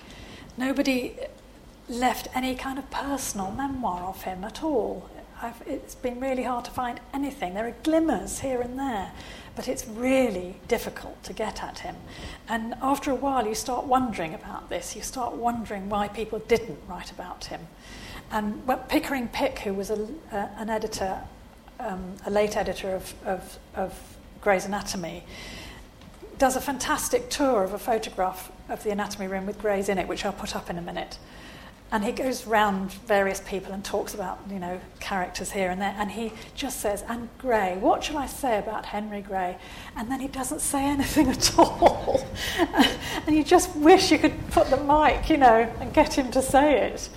Nobody 0.57 1.15
left 1.89 2.29
any 2.35 2.55
kind 2.55 2.79
of 2.79 2.91
personal 2.91 3.51
memoir 3.53 4.03
of 4.03 4.23
him 4.23 4.45
at 4.45 4.63
all. 4.63 5.09
I've, 5.41 5.63
it's 5.67 5.95
been 5.95 6.21
really 6.21 6.43
hard 6.43 6.65
to 6.65 6.71
find 6.71 7.01
anything. 7.15 7.55
There 7.55 7.67
are 7.67 7.75
glimmers 7.85 8.41
here 8.41 8.61
and 8.61 8.79
there, 8.79 9.13
but 9.55 9.69
it's 9.69 9.87
really 9.87 10.57
difficult 10.67 11.23
to 11.25 11.33
get 11.33 11.63
at 11.63 11.81
him. 11.81 11.95
And 12.49 12.75
after 12.83 13.11
a 13.11 13.15
while, 13.15 13.47
you 13.47 13.55
start 13.55 13.85
wondering 13.85 14.35
about 14.35 14.69
this. 14.69 14.97
You 14.97 15.03
start 15.03 15.35
wondering 15.35 15.89
why 15.89 16.09
people 16.09 16.41
didn't 16.41 16.79
write 16.89 17.13
about 17.13 17.47
him. 17.47 17.69
And 18.31 18.63
Pickering 18.89 19.29
Pick, 19.29 19.61
who 19.61 19.73
was 19.73 19.91
a, 19.91 20.09
uh, 20.33 20.49
an 20.57 20.69
editor 20.69 21.23
um, 21.81 22.17
a 22.27 22.31
late 22.31 22.57
editor 22.57 22.95
of, 22.95 23.15
of, 23.25 23.59
of 23.75 24.17
Gray's 24.41 24.65
Anatomy, 24.65 25.25
does 26.39 26.57
a 26.57 26.61
fantastic 26.61 27.31
tour 27.31 27.65
of 27.65 27.73
a 27.73 27.79
photograph 27.79 28.53
of 28.69 28.85
the 28.85 28.91
anatomy 28.91 29.27
room 29.27 29.47
with 29.47 29.61
Gray's 29.61 29.89
in 29.89 29.99
it, 29.99 30.07
which 30.07 30.25
I'll 30.25 30.33
put 30.33 30.55
up 30.55 30.71
in 30.71 30.79
a 30.79 30.83
minute. 30.83 31.19
And 31.91 32.05
he 32.05 32.13
goes 32.13 32.47
round 32.47 32.93
various 32.93 33.41
people 33.41 33.73
and 33.73 33.83
talks 33.83 34.13
about, 34.13 34.41
you 34.51 34.59
know, 34.59 34.79
characters 35.01 35.53
here 35.53 35.71
and 35.71 35.81
there. 35.81 35.95
And 35.99 36.11
he 36.11 36.33
just 36.55 36.81
says, 36.81 37.03
and 37.09 37.31
Gray, 37.39 37.79
what 37.79 38.05
shall 38.05 38.19
I 38.19 38.27
say 38.27 38.59
about 38.59 38.85
Henry 38.85 39.23
Gray? 39.23 39.57
And 39.97 40.11
then 40.11 40.21
he 40.21 40.29
doesn't 40.29 40.61
say 40.61 40.85
anything 40.85 41.29
at 41.31 41.59
all. 41.59 42.23
and 43.27 43.35
you 43.35 43.43
just 43.43 43.75
wish 43.75 44.13
you 44.13 44.19
could 44.19 44.35
put 44.51 44.69
the 44.69 44.77
mic, 44.77 45.31
you 45.31 45.39
know, 45.39 45.73
and 45.81 45.93
get 45.95 46.13
him 46.13 46.31
to 46.33 46.43
say 46.43 46.83
it. 46.89 47.09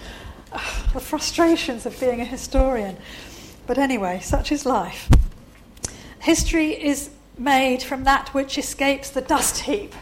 the 0.94 1.02
frustrations 1.02 1.86
of 1.86 2.00
being 2.00 2.22
a 2.22 2.26
historian. 2.26 2.96
But 3.68 3.78
anyway, 3.78 4.20
such 4.22 4.52
is 4.52 4.66
life. 4.66 5.10
History 6.20 6.72
is 6.72 7.10
made 7.38 7.82
from 7.82 8.04
that 8.04 8.30
which 8.34 8.58
escapes 8.58 9.10
the 9.10 9.22
dust 9.22 9.62
heap 9.62 9.94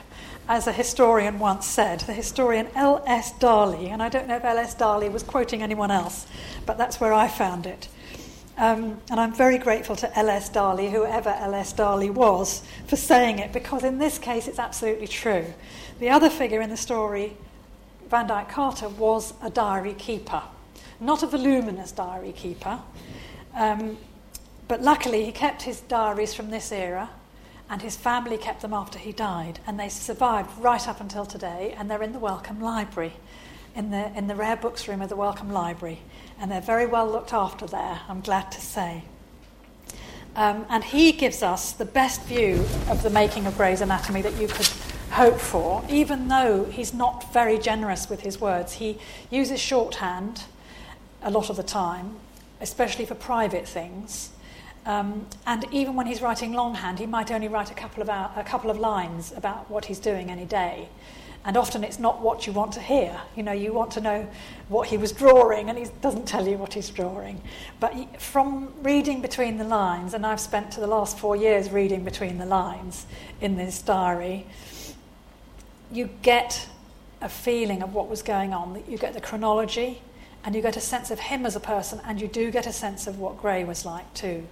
as 0.49 0.66
a 0.66 0.72
historian 0.72 1.38
once 1.38 1.68
said, 1.68 1.99
the 2.01 2.14
historian 2.14 2.68
L.S. 2.74 3.32
Darley, 3.38 3.89
and 3.89 4.01
I 4.01 4.10
don't 4.10 4.28
know 4.28 4.38
if 4.38 4.43
L.S. 4.43 4.74
Darley 4.74 5.07
was 5.07 5.22
quoting 5.22 5.62
anyone 5.62 5.91
else, 5.91 6.26
but 6.66 6.76
that's 6.76 6.99
where 6.99 7.14
I 7.14 7.28
found 7.28 7.68
it. 7.68 7.88
Um, 8.57 8.99
and 9.12 9.20
I'm 9.20 9.34
very 9.34 9.60
grateful 9.60 9.95
to 9.97 10.18
L.S. 10.18 10.49
Darley, 10.49 10.89
whoever 10.89 11.30
L.S. 11.30 11.72
Darley 11.72 12.10
was, 12.10 12.64
for 12.88 12.95
saying 12.95 13.38
it, 13.38 13.53
because 13.53 13.84
in 13.84 13.99
this 13.99 14.18
case 14.18 14.47
it's 14.47 14.57
absolutely 14.57 15.07
true. 15.07 15.45
The 15.99 16.10
other 16.10 16.32
figure 16.32 16.62
in 16.62 16.72
the 16.72 16.78
story, 16.78 17.38
Van 18.10 18.26
Dyke 18.26 18.49
Carter, 18.49 18.89
was 18.89 19.36
a 19.43 19.51
diary 19.51 19.93
keeper, 19.93 20.41
not 20.99 21.22
a 21.22 21.28
voluminous 21.28 21.91
diary 21.91 22.32
keeper. 22.34 22.80
Um, 23.56 23.97
but 24.68 24.82
luckily, 24.82 25.26
he 25.26 25.32
kept 25.32 25.64
his 25.64 25.82
diaries 25.82 26.34
from 26.34 26.52
this 26.52 26.72
era 26.72 27.10
and 27.70 27.82
his 27.82 27.95
family 27.95 28.38
kept 28.38 28.62
them 28.62 28.74
after 28.74 28.97
he 28.97 29.12
died, 29.12 29.60
and 29.68 29.80
they 29.80 29.89
survived 29.89 30.50
right 30.60 30.88
up 30.88 31.00
until 31.00 31.26
today, 31.26 31.76
and 31.78 31.89
they're 31.89 32.02
in 32.02 32.14
the 32.14 32.20
Wellcome 32.20 32.60
Library, 32.60 33.14
in 33.76 33.91
the, 33.91 34.12
in 34.18 34.28
the 34.28 34.36
rare 34.36 34.56
books 34.56 34.88
room 34.88 35.02
of 35.02 35.10
the 35.10 35.16
Wellcome 35.16 35.52
Library, 35.52 36.00
and 36.39 36.52
they're 36.52 36.62
very 36.62 36.88
well 36.88 37.08
looked 37.08 37.32
after 37.32 37.68
there, 37.68 38.02
I'm 38.10 38.22
glad 38.22 38.52
to 38.54 38.62
say. 38.62 39.04
Um, 40.36 40.66
and 40.70 40.84
he 40.84 41.12
gives 41.12 41.43
us 41.43 41.72
the 41.72 41.86
best 41.86 42.24
view 42.24 42.66
of 42.89 43.04
the 43.04 43.10
making 43.12 43.45
of 43.45 43.56
Gray's 43.56 43.82
Anatomy 43.82 44.24
that 44.24 44.39
you 44.39 44.47
could 44.47 44.70
hope 45.12 45.39
for, 45.39 45.84
even 45.89 46.28
though 46.28 46.66
he's 46.66 46.93
not 46.93 47.32
very 47.32 47.60
generous 47.60 48.10
with 48.10 48.22
his 48.22 48.41
words. 48.41 48.74
He 48.74 48.97
uses 49.30 49.60
shorthand 49.60 50.43
a 51.22 51.30
lot 51.30 51.52
of 51.52 51.56
the 51.56 51.64
time, 51.64 52.16
especially 52.62 53.05
for 53.05 53.16
private 53.16 53.68
things. 53.68 54.32
Um, 54.86 55.28
and 55.45 55.66
even 55.72 55.95
when 55.95 56.07
he's 56.07 56.22
writing 56.22 56.53
longhand, 56.53 56.99
he 56.99 57.05
might 57.05 57.32
only 57.32 57.47
write 57.47 57.70
a 57.70 57.74
couple, 57.74 58.01
of 58.01 58.10
hour, 58.10 58.32
a 58.36 58.43
couple 58.43 58.72
of 58.72 58.80
lines 58.80 59.34
about 59.36 59.70
what 59.70 59.86
he's 59.86 59.99
doing 59.99 60.32
any 60.32 60.45
day. 60.45 60.89
And 61.45 61.55
often 61.55 61.84
it's 61.84 61.99
not 61.99 62.22
what 62.22 62.45
you 62.45 62.53
want 62.53 62.74
to 62.74 62.82
hear. 62.82 63.20
You 63.36 63.43
know, 63.43 63.53
you 63.53 63.72
want 63.72 63.91
to 63.91 64.01
know 64.01 64.28
what 64.68 64.89
he 64.89 64.97
was 64.97 65.12
drawing, 65.12 65.70
and 65.70 65.78
he 65.78 65.86
doesn't 66.01 66.28
tell 66.28 66.47
you 66.47 66.57
what 66.57 66.74
he's 66.74 66.89
drawing. 66.89 67.41
But 67.80 68.22
from 68.22 68.74
reading 68.84 69.22
between 69.22 69.57
the 69.57 69.64
lines, 69.64 70.14
and 70.14 70.26
I've 70.26 70.41
spent 70.41 70.72
the 70.72 70.88
last 70.88 71.18
four 71.18 71.36
years 71.36 71.72
reading 71.72 72.03
between 72.03 72.39
the 72.39 72.45
lines 72.45 73.05
in 73.39 73.55
this 73.55 73.82
diary, 73.82 74.45
you 75.91 76.10
get 76.22 76.68
a 77.22 77.30
feeling 77.30 77.84
of 77.84 77.93
what 77.93 78.10
was 78.10 78.22
going 78.22 78.53
on. 78.53 78.84
You 78.88 78.97
get 78.97 79.14
the 79.14 79.22
chronology, 79.22 80.01
and 80.44 80.56
you 80.56 80.62
get 80.62 80.78
a 80.78 80.82
sense 80.82 81.12
of 81.12 81.20
him 81.20 81.46
as 81.46 81.56
a 81.56 81.60
person, 81.60 82.02
and 82.06 82.22
you 82.22 82.28
do 82.28 82.52
get 82.52 82.68
a 82.68 82.74
sense 82.74 83.08
of 83.08 83.20
what 83.20 83.38
Gray 83.38 83.64
was 83.64 83.86
like 83.86 84.14
too. 84.14 84.48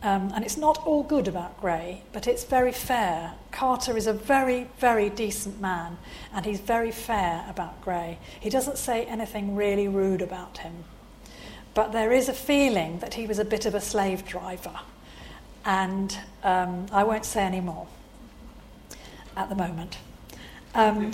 Um, 0.00 0.30
and 0.32 0.44
it's 0.44 0.56
not 0.56 0.86
all 0.86 1.02
good 1.02 1.26
about 1.26 1.60
Gray, 1.60 2.02
but 2.12 2.28
it's 2.28 2.44
very 2.44 2.70
fair. 2.70 3.32
Carter 3.50 3.96
is 3.96 4.06
a 4.06 4.12
very, 4.12 4.68
very 4.78 5.10
decent 5.10 5.60
man, 5.60 5.98
and 6.32 6.46
he's 6.46 6.60
very 6.60 6.92
fair 6.92 7.44
about 7.48 7.80
Gray. 7.82 8.18
He 8.38 8.48
doesn't 8.48 8.78
say 8.78 9.04
anything 9.06 9.56
really 9.56 9.88
rude 9.88 10.22
about 10.22 10.58
him. 10.58 10.84
But 11.74 11.92
there 11.92 12.12
is 12.12 12.28
a 12.28 12.32
feeling 12.32 13.00
that 13.00 13.14
he 13.14 13.26
was 13.26 13.38
a 13.38 13.44
bit 13.44 13.66
of 13.66 13.74
a 13.74 13.80
slave 13.80 14.24
driver. 14.24 14.78
And 15.64 16.16
um, 16.44 16.86
I 16.92 17.02
won't 17.04 17.24
say 17.24 17.42
any 17.42 17.60
more 17.60 17.88
at 19.36 19.48
the 19.48 19.54
moment. 19.54 19.98
Um, 20.74 21.12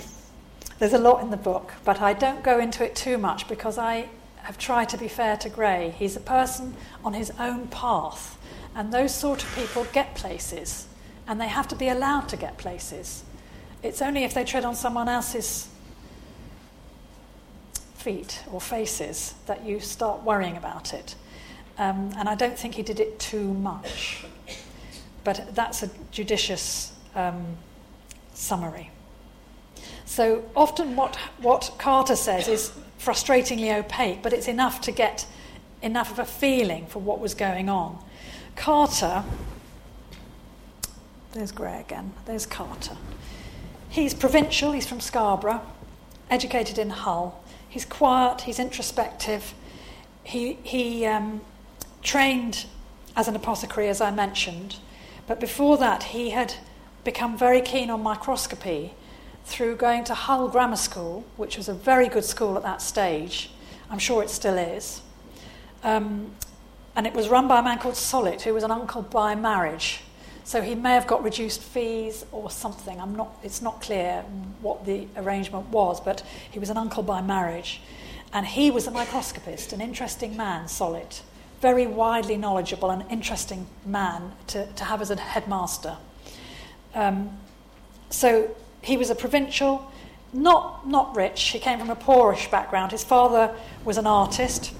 there's 0.79 0.93
a 0.93 0.99
lot 0.99 1.21
in 1.21 1.29
the 1.31 1.37
book, 1.37 1.73
but 1.83 2.01
I 2.01 2.13
don't 2.13 2.43
go 2.43 2.59
into 2.59 2.83
it 2.83 2.95
too 2.95 3.17
much 3.17 3.47
because 3.47 3.77
I 3.77 4.09
have 4.37 4.57
tried 4.57 4.89
to 4.89 4.97
be 4.97 5.07
fair 5.07 5.37
to 5.37 5.49
Gray. 5.49 5.95
He's 5.97 6.15
a 6.15 6.19
person 6.19 6.75
on 7.03 7.13
his 7.13 7.31
own 7.39 7.67
path 7.67 8.37
and 8.75 8.91
those 8.91 9.15
sort 9.15 9.41
of 9.41 9.55
people 9.55 9.87
get 9.93 10.13
places, 10.15 10.87
and 11.27 11.39
they 11.39 11.47
have 11.47 11.67
to 11.69 11.75
be 11.75 11.87
allowed 11.87 12.27
to 12.29 12.37
get 12.37 12.57
places. 12.57 13.23
It's 13.81 14.01
only 14.01 14.25
if 14.25 14.33
they 14.33 14.43
tread 14.43 14.65
on 14.65 14.75
someone 14.75 15.07
else's 15.07 15.69
feet 17.95 18.43
or 18.51 18.59
faces 18.59 19.33
that 19.45 19.65
you 19.65 19.79
start 19.79 20.23
worrying 20.23 20.57
about 20.57 20.93
it. 20.93 21.15
Um, 21.77 22.11
and 22.17 22.27
I 22.27 22.35
don't 22.35 22.59
think 22.59 22.75
he 22.75 22.83
did 22.83 22.99
it 22.99 23.17
too 23.17 23.53
much. 23.53 24.25
But 25.23 25.55
that's 25.55 25.81
a 25.81 25.89
judicious 26.11 26.93
um, 27.15 27.57
summary. 28.33 28.91
So 30.05 30.43
often, 30.55 30.95
what, 30.95 31.15
what 31.39 31.75
Carter 31.77 32.15
says 32.15 32.47
is 32.47 32.71
frustratingly 32.99 33.77
opaque, 33.77 34.21
but 34.21 34.33
it's 34.33 34.47
enough 34.47 34.81
to 34.81 34.91
get 34.91 35.27
enough 35.81 36.11
of 36.11 36.19
a 36.19 36.25
feeling 36.25 36.87
for 36.87 36.99
what 36.99 37.19
was 37.19 37.33
going 37.33 37.69
on. 37.69 38.03
Carter, 38.55 39.23
there's 41.33 41.51
Gray 41.51 41.79
again, 41.79 42.13
there's 42.25 42.45
Carter. 42.45 42.97
He's 43.89 44.13
provincial, 44.13 44.71
he's 44.71 44.87
from 44.87 44.99
Scarborough, 44.99 45.61
educated 46.29 46.77
in 46.77 46.89
Hull. 46.89 47.43
He's 47.67 47.85
quiet, 47.85 48.41
he's 48.41 48.59
introspective. 48.59 49.53
He, 50.23 50.53
he 50.63 51.05
um, 51.05 51.41
trained 52.01 52.65
as 53.15 53.27
an 53.27 53.35
apothecary, 53.35 53.87
as 53.89 54.01
I 54.01 54.11
mentioned, 54.11 54.77
but 55.27 55.39
before 55.39 55.77
that, 55.77 56.03
he 56.03 56.31
had 56.31 56.55
become 57.03 57.37
very 57.37 57.61
keen 57.61 57.89
on 57.89 58.01
microscopy 58.01 58.93
through 59.45 59.75
going 59.75 60.03
to 60.05 60.13
Hull 60.13 60.47
Grammar 60.49 60.75
School, 60.75 61.23
which 61.37 61.55
was 61.55 61.69
a 61.69 61.73
very 61.73 62.09
good 62.09 62.25
school 62.25 62.57
at 62.57 62.63
that 62.63 62.81
stage. 62.81 63.51
I'm 63.89 63.99
sure 63.99 64.23
it 64.23 64.29
still 64.29 64.57
is. 64.57 65.01
Um, 65.83 66.31
and 66.95 67.05
it 67.05 67.13
was 67.13 67.29
run 67.29 67.47
by 67.47 67.59
a 67.59 67.63
man 67.63 67.77
called 67.77 67.95
Sollitt, 67.95 68.41
who 68.41 68.53
was 68.53 68.63
an 68.63 68.71
uncle 68.71 69.03
by 69.03 69.35
marriage. 69.35 70.01
So 70.43 70.61
he 70.61 70.75
may 70.75 70.93
have 70.93 71.07
got 71.07 71.23
reduced 71.23 71.61
fees 71.61 72.25
or 72.31 72.49
something. 72.49 72.99
I'm 72.99 73.15
not, 73.15 73.37
it's 73.43 73.61
not 73.61 73.81
clear 73.81 74.23
what 74.61 74.85
the 74.85 75.07
arrangement 75.15 75.69
was, 75.69 75.99
but 75.99 76.23
he 76.49 76.59
was 76.59 76.69
an 76.69 76.77
uncle 76.77 77.03
by 77.03 77.21
marriage. 77.21 77.81
And 78.33 78.45
he 78.45 78.71
was 78.71 78.87
a 78.87 78.91
microscopist, 78.91 79.73
an 79.73 79.81
interesting 79.81 80.35
man, 80.35 80.65
Sollitt. 80.65 81.21
Very 81.61 81.87
widely 81.87 82.37
knowledgeable 82.37 82.89
and 82.89 83.03
interesting 83.11 83.67
man 83.85 84.33
to, 84.47 84.65
to 84.73 84.83
have 84.83 85.01
as 85.01 85.11
a 85.11 85.19
headmaster. 85.19 85.97
Um, 86.93 87.37
so 88.09 88.55
he 88.85 88.97
was 88.97 89.09
a 89.09 89.15
provincial, 89.15 89.91
not, 90.31 90.87
not 90.87 91.15
rich. 91.15 91.41
He 91.41 91.59
came 91.59 91.79
from 91.79 91.89
a 91.89 91.95
poorish 91.95 92.49
background. 92.49 92.91
His 92.91 93.03
father 93.03 93.53
was 93.83 93.97
an 93.97 94.07
artist 94.07 94.73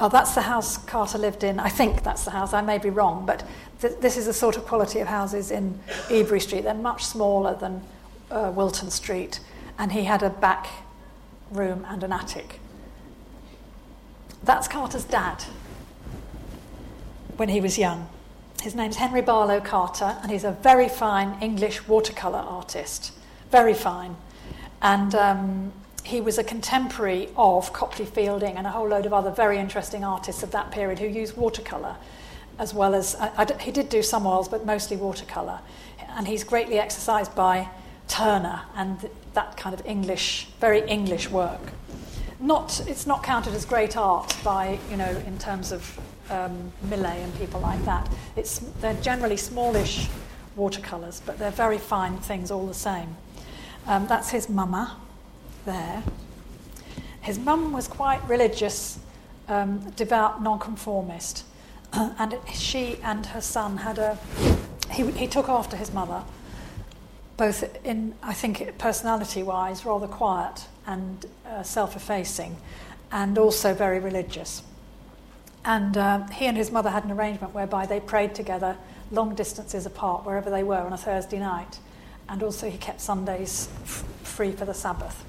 Oh, 0.00 0.08
that's 0.08 0.34
the 0.34 0.42
house 0.42 0.78
Carter 0.78 1.18
lived 1.18 1.42
in. 1.42 1.58
I 1.58 1.68
think 1.68 2.04
that's 2.04 2.24
the 2.24 2.30
house. 2.30 2.52
I 2.52 2.60
may 2.60 2.78
be 2.78 2.90
wrong, 2.90 3.26
but 3.26 3.44
th- 3.80 3.98
this 4.00 4.16
is 4.16 4.26
the 4.26 4.32
sort 4.32 4.56
of 4.56 4.64
quality 4.64 5.00
of 5.00 5.08
houses 5.08 5.50
in 5.50 5.80
Ebury 6.08 6.40
Street. 6.40 6.62
They're 6.62 6.74
much 6.74 7.04
smaller 7.04 7.56
than 7.56 7.82
uh, 8.30 8.52
Wilton 8.54 8.90
Street, 8.90 9.40
and 9.76 9.90
he 9.90 10.04
had 10.04 10.22
a 10.22 10.30
back 10.30 10.68
room 11.50 11.84
and 11.88 12.04
an 12.04 12.12
attic. 12.12 12.60
That's 14.44 14.68
Carter's 14.68 15.04
dad 15.04 15.42
when 17.36 17.48
he 17.48 17.60
was 17.60 17.76
young. 17.76 18.08
His 18.62 18.74
name's 18.74 18.96
Henry 18.96 19.22
Barlow 19.22 19.60
Carter, 19.60 20.16
and 20.22 20.30
he's 20.30 20.44
a 20.44 20.52
very 20.52 20.88
fine 20.88 21.36
English 21.40 21.86
watercolour 21.86 22.40
artist. 22.40 23.12
Very 23.50 23.74
fine. 23.74 24.16
And 24.82 25.14
um, 25.14 25.72
he 26.02 26.20
was 26.20 26.38
a 26.38 26.44
contemporary 26.44 27.28
of 27.36 27.72
Copley 27.72 28.04
Fielding 28.04 28.56
and 28.56 28.66
a 28.66 28.70
whole 28.70 28.88
load 28.88 29.06
of 29.06 29.12
other 29.12 29.30
very 29.30 29.58
interesting 29.58 30.04
artists 30.04 30.42
of 30.42 30.50
that 30.50 30.70
period 30.70 30.98
who 30.98 31.06
used 31.06 31.36
watercolour 31.36 31.96
as 32.58 32.74
well 32.74 32.94
as, 32.94 33.14
I, 33.16 33.30
I, 33.36 33.62
he 33.62 33.70
did 33.70 33.88
do 33.88 34.02
some 34.02 34.26
oils, 34.26 34.48
but 34.48 34.66
mostly 34.66 34.96
watercolour. 34.96 35.60
And 36.10 36.26
he's 36.26 36.44
greatly 36.44 36.78
exercised 36.78 37.34
by 37.34 37.68
Turner 38.08 38.62
and 38.74 39.08
that 39.34 39.56
kind 39.56 39.78
of 39.78 39.86
English, 39.86 40.48
very 40.60 40.80
English 40.88 41.30
work. 41.30 41.60
Not, 42.40 42.82
it's 42.88 43.06
not 43.06 43.22
counted 43.22 43.54
as 43.54 43.64
great 43.64 43.96
art 43.96 44.36
by, 44.42 44.78
you 44.90 44.96
know, 44.96 45.22
in 45.26 45.38
terms 45.38 45.72
of 45.72 45.98
um, 46.30 46.72
Millet 46.82 47.18
and 47.18 47.34
people 47.38 47.60
like 47.60 47.84
that. 47.84 48.08
It's, 48.36 48.58
they're 48.80 49.00
generally 49.02 49.36
smallish 49.36 50.08
watercolours, 50.56 51.22
but 51.24 51.38
they're 51.38 51.50
very 51.50 51.78
fine 51.78 52.18
things 52.18 52.50
all 52.50 52.66
the 52.66 52.74
same. 52.74 53.16
Um, 53.86 54.06
that's 54.06 54.30
his 54.30 54.48
mama 54.48 54.96
there. 55.64 56.02
His 57.20 57.38
mum 57.38 57.72
was 57.72 57.88
quite 57.88 58.26
religious 58.28 58.98
um, 59.48 59.90
devout 59.90 60.42
nonconformist. 60.42 61.44
and 61.92 62.36
she 62.52 62.98
and 63.02 63.26
her 63.26 63.40
son 63.40 63.78
had 63.78 63.98
a. 63.98 64.18
He, 64.90 65.10
he 65.12 65.26
took 65.26 65.48
after 65.48 65.76
his 65.76 65.92
mother, 65.92 66.22
both 67.36 67.84
in, 67.84 68.14
I 68.22 68.32
think, 68.32 68.78
personality 68.78 69.42
wise, 69.42 69.84
rather 69.84 70.06
quiet 70.06 70.66
and 70.86 71.24
uh, 71.46 71.62
self 71.62 71.96
effacing, 71.96 72.56
and 73.12 73.38
also 73.38 73.74
very 73.74 74.00
religious. 74.00 74.62
And 75.68 75.98
uh, 75.98 76.26
he 76.28 76.46
and 76.46 76.56
his 76.56 76.72
mother 76.72 76.88
had 76.88 77.04
an 77.04 77.10
arrangement 77.10 77.52
whereby 77.52 77.84
they 77.84 78.00
prayed 78.00 78.34
together 78.34 78.78
long 79.10 79.34
distances 79.34 79.84
apart, 79.84 80.24
wherever 80.24 80.48
they 80.48 80.62
were, 80.62 80.78
on 80.78 80.94
a 80.94 80.96
Thursday 80.96 81.38
night. 81.38 81.78
And 82.26 82.42
also, 82.42 82.70
he 82.70 82.78
kept 82.78 83.02
Sundays 83.02 83.68
f- 83.82 84.02
free 84.22 84.52
for 84.52 84.64
the 84.64 84.72
Sabbath. 84.72 85.22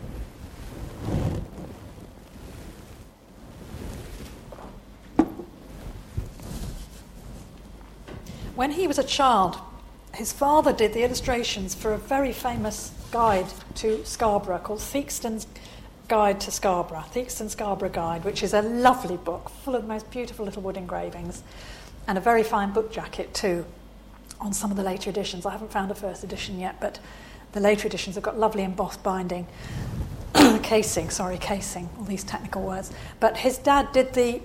When 8.56 8.72
he 8.72 8.88
was 8.88 8.98
a 8.98 9.04
child, 9.04 9.58
his 10.14 10.32
father 10.32 10.72
did 10.72 10.94
the 10.94 11.04
illustrations 11.04 11.76
for 11.76 11.92
a 11.92 11.98
very 11.98 12.32
famous 12.32 12.94
guide 13.12 13.48
to 13.76 14.06
Scarborough 14.06 14.60
called 14.60 14.82
Theakston's 14.82 15.48
Guide 16.10 16.42
to 16.42 16.52
Scarborough, 16.52 17.06
Theakston 17.14 17.50
Scarborough 17.50 17.90
Guide, 17.90 18.26
which 18.26 18.44
is 18.44 18.54
a 18.54 18.62
lovely 18.62 19.16
book 19.16 19.50
full 19.50 19.76
of 19.76 19.84
the 19.84 19.88
most 19.88 20.10
beautiful 20.12 20.44
little 20.44 20.64
wood 20.64 20.76
engravings 20.76 21.44
and 22.08 22.18
a 22.18 22.22
very 22.22 22.44
fine 22.44 22.74
book 22.74 22.92
jacket 22.92 23.34
too 23.34 23.66
on 24.42 24.52
some 24.52 24.72
of 24.72 24.78
the 24.78 24.84
later 24.84 25.12
editions. 25.12 25.46
I 25.46 25.52
haven't 25.52 25.72
found 25.72 25.92
a 25.92 25.96
first 25.96 26.24
edition 26.24 26.60
yet, 26.60 26.82
but 26.82 27.00
the 27.52 27.60
later 27.60 27.88
editions 27.88 28.16
have 28.16 28.24
got 28.24 28.40
lovely 28.40 28.64
embossed 28.64 29.04
binding. 29.04 29.48
casing, 30.64 31.10
sorry, 31.10 31.38
casing, 31.38 31.90
all 31.98 32.06
these 32.06 32.24
technical 32.24 32.64
words. 32.64 32.92
But 33.20 33.38
his 33.38 33.58
dad 33.58 33.92
did 33.92 34.14
the 34.14 34.42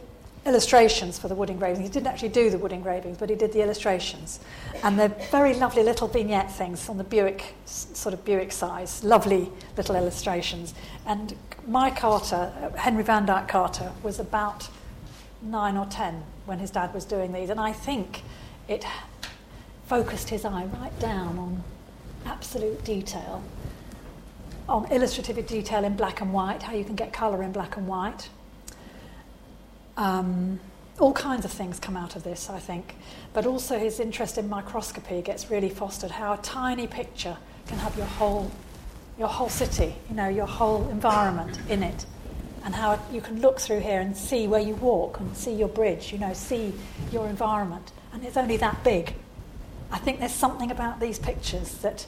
illustrations 0.47 1.19
for 1.19 1.29
the 1.29 1.35
wood 1.35 1.49
engravings. 1.49 1.87
He 1.87 1.93
didn't 1.93 2.07
actually 2.07 2.29
do 2.29 2.51
the 2.51 2.59
wood 2.59 2.73
engravings, 2.73 3.17
but 3.17 3.31
he 3.31 3.37
did 3.37 3.53
the 3.53 3.63
illustrations. 3.63 4.41
And 4.83 4.99
they're 4.99 5.17
very 5.31 5.55
lovely 5.55 5.83
little 5.83 6.09
vignette 6.09 6.51
things 6.51 6.89
on 6.89 6.99
the 6.99 7.05
Bewick, 7.05 7.43
sort 7.65 8.13
of 8.13 8.25
Bewick 8.25 8.53
size, 8.53 9.03
lovely 9.03 9.51
little 9.77 9.97
illustrations. 9.97 10.75
And 11.07 11.35
my 11.67 11.91
Carter, 11.91 12.53
uh, 12.63 12.77
Henry 12.77 13.03
Van 13.03 13.25
Dyke 13.25 13.49
Carter, 13.49 13.93
was 14.03 14.19
about 14.19 14.69
nine 15.41 15.77
or 15.77 15.87
ten 15.87 16.23
when 16.45 16.59
his 16.59 16.71
dad 16.71 16.93
was 16.93 17.05
doing 17.05 17.33
these. 17.33 17.49
And 17.49 17.59
I 17.59 17.73
think 17.73 18.23
it 18.69 18.85
focused 19.87 20.29
his 20.29 20.45
eye 20.45 20.67
right 20.81 20.99
down 20.99 21.39
on 21.39 21.65
absolute 22.27 22.85
detail, 22.85 23.43
on 24.69 24.91
illustrative 24.91 25.47
detail 25.47 25.85
in 25.85 25.97
black 25.97 26.21
and 26.21 26.33
white, 26.33 26.63
how 26.63 26.75
you 26.75 26.85
can 26.85 26.95
get 26.95 27.13
colour 27.13 27.43
in 27.43 27.53
black 27.53 27.77
and 27.77 27.87
white 27.87 28.29
um, 29.97 30.61
all 31.01 31.13
kinds 31.13 31.45
of 31.45 31.51
things 31.51 31.81
come 31.81 31.97
out 31.97 32.17
of 32.17 32.23
this, 32.23 32.49
I 32.49 32.59
think. 32.59 32.95
But 33.33 33.47
also 33.47 33.79
his 33.79 34.01
interest 34.01 34.39
in 34.39 34.49
microscopy 34.49 35.23
gets 35.23 35.51
really 35.51 35.69
fostered. 35.69 36.11
How 36.11 36.35
a 36.35 36.39
tiny 36.39 36.87
picture 36.87 37.37
can 37.67 37.79
have 37.79 37.97
your 37.97 38.07
whole, 38.07 38.51
your 39.19 39.29
whole 39.29 39.49
city, 39.49 39.95
you 40.09 40.17
know, 40.17 40.29
your 40.29 40.47
whole 40.47 40.89
environment 40.89 41.59
in 41.69 41.83
it, 41.83 42.07
and 42.65 42.75
how 42.75 43.01
you 43.13 43.21
can 43.21 43.41
look 43.41 43.59
through 43.59 43.81
here 43.81 44.01
and 44.01 44.17
see 44.17 44.47
where 44.47 44.61
you 44.61 44.75
walk 44.77 45.21
and 45.21 45.37
see 45.37 45.53
your 45.53 45.69
bridge, 45.69 46.13
you 46.13 46.19
know, 46.19 46.33
see 46.33 46.73
your 47.13 47.29
environment, 47.29 47.93
and 48.13 48.25
it's 48.25 48.37
only 48.37 48.57
that 48.59 48.83
big. 48.85 49.15
I 49.91 49.99
think 49.99 50.19
there's 50.19 50.33
something 50.33 50.71
about 50.71 50.99
these 51.01 51.19
pictures 51.19 51.75
that 51.79 52.07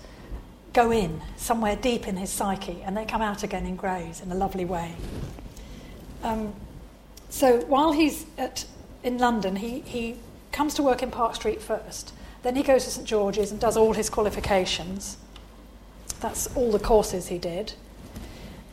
go 0.72 0.90
in 0.90 1.22
somewhere 1.36 1.76
deep 1.76 2.06
in 2.06 2.16
his 2.16 2.30
psyche, 2.30 2.82
and 2.84 2.96
they 2.96 3.04
come 3.04 3.22
out 3.22 3.42
again 3.42 3.66
in 3.66 3.76
Grays 3.76 4.20
in 4.20 4.30
a 4.30 4.34
lovely 4.34 4.64
way. 4.64 4.94
Um, 6.22 6.54
so 7.28 7.60
while 7.62 7.92
he's 7.92 8.26
at, 8.38 8.64
in 9.02 9.18
London, 9.18 9.56
he, 9.56 9.80
he 9.80 10.16
comes 10.52 10.74
to 10.74 10.82
work 10.82 11.02
in 11.02 11.10
Park 11.10 11.34
Street 11.34 11.60
first. 11.60 12.12
Then 12.42 12.56
he 12.56 12.62
goes 12.62 12.84
to 12.84 12.90
St 12.90 13.06
George's 13.06 13.50
and 13.50 13.60
does 13.60 13.76
all 13.76 13.92
his 13.92 14.08
qualifications. 14.08 15.16
That's 16.20 16.54
all 16.56 16.70
the 16.70 16.78
courses 16.78 17.28
he 17.28 17.38
did. 17.38 17.74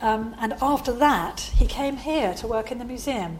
Um, 0.01 0.35
and 0.39 0.53
after 0.61 0.91
that, 0.93 1.51
he 1.55 1.65
came 1.65 1.97
here 1.97 2.33
to 2.35 2.47
work 2.47 2.71
in 2.71 2.77
the 2.77 2.85
museum. 2.85 3.39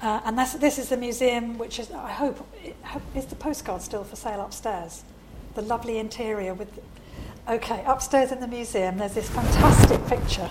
Uh, 0.00 0.20
and 0.24 0.38
this 0.38 0.78
is 0.78 0.88
the 0.88 0.96
museum, 0.96 1.58
which 1.58 1.78
is, 1.78 1.90
I 1.90 2.12
hope, 2.12 2.46
is 3.14 3.26
the 3.26 3.36
postcard 3.36 3.82
still 3.82 4.04
for 4.04 4.16
sale 4.16 4.40
upstairs? 4.40 5.04
The 5.54 5.62
lovely 5.62 5.98
interior 5.98 6.54
with. 6.54 6.78
Okay, 7.48 7.82
upstairs 7.86 8.32
in 8.32 8.40
the 8.40 8.46
museum, 8.46 8.98
there's 8.98 9.14
this 9.14 9.28
fantastic 9.28 10.06
picture 10.06 10.50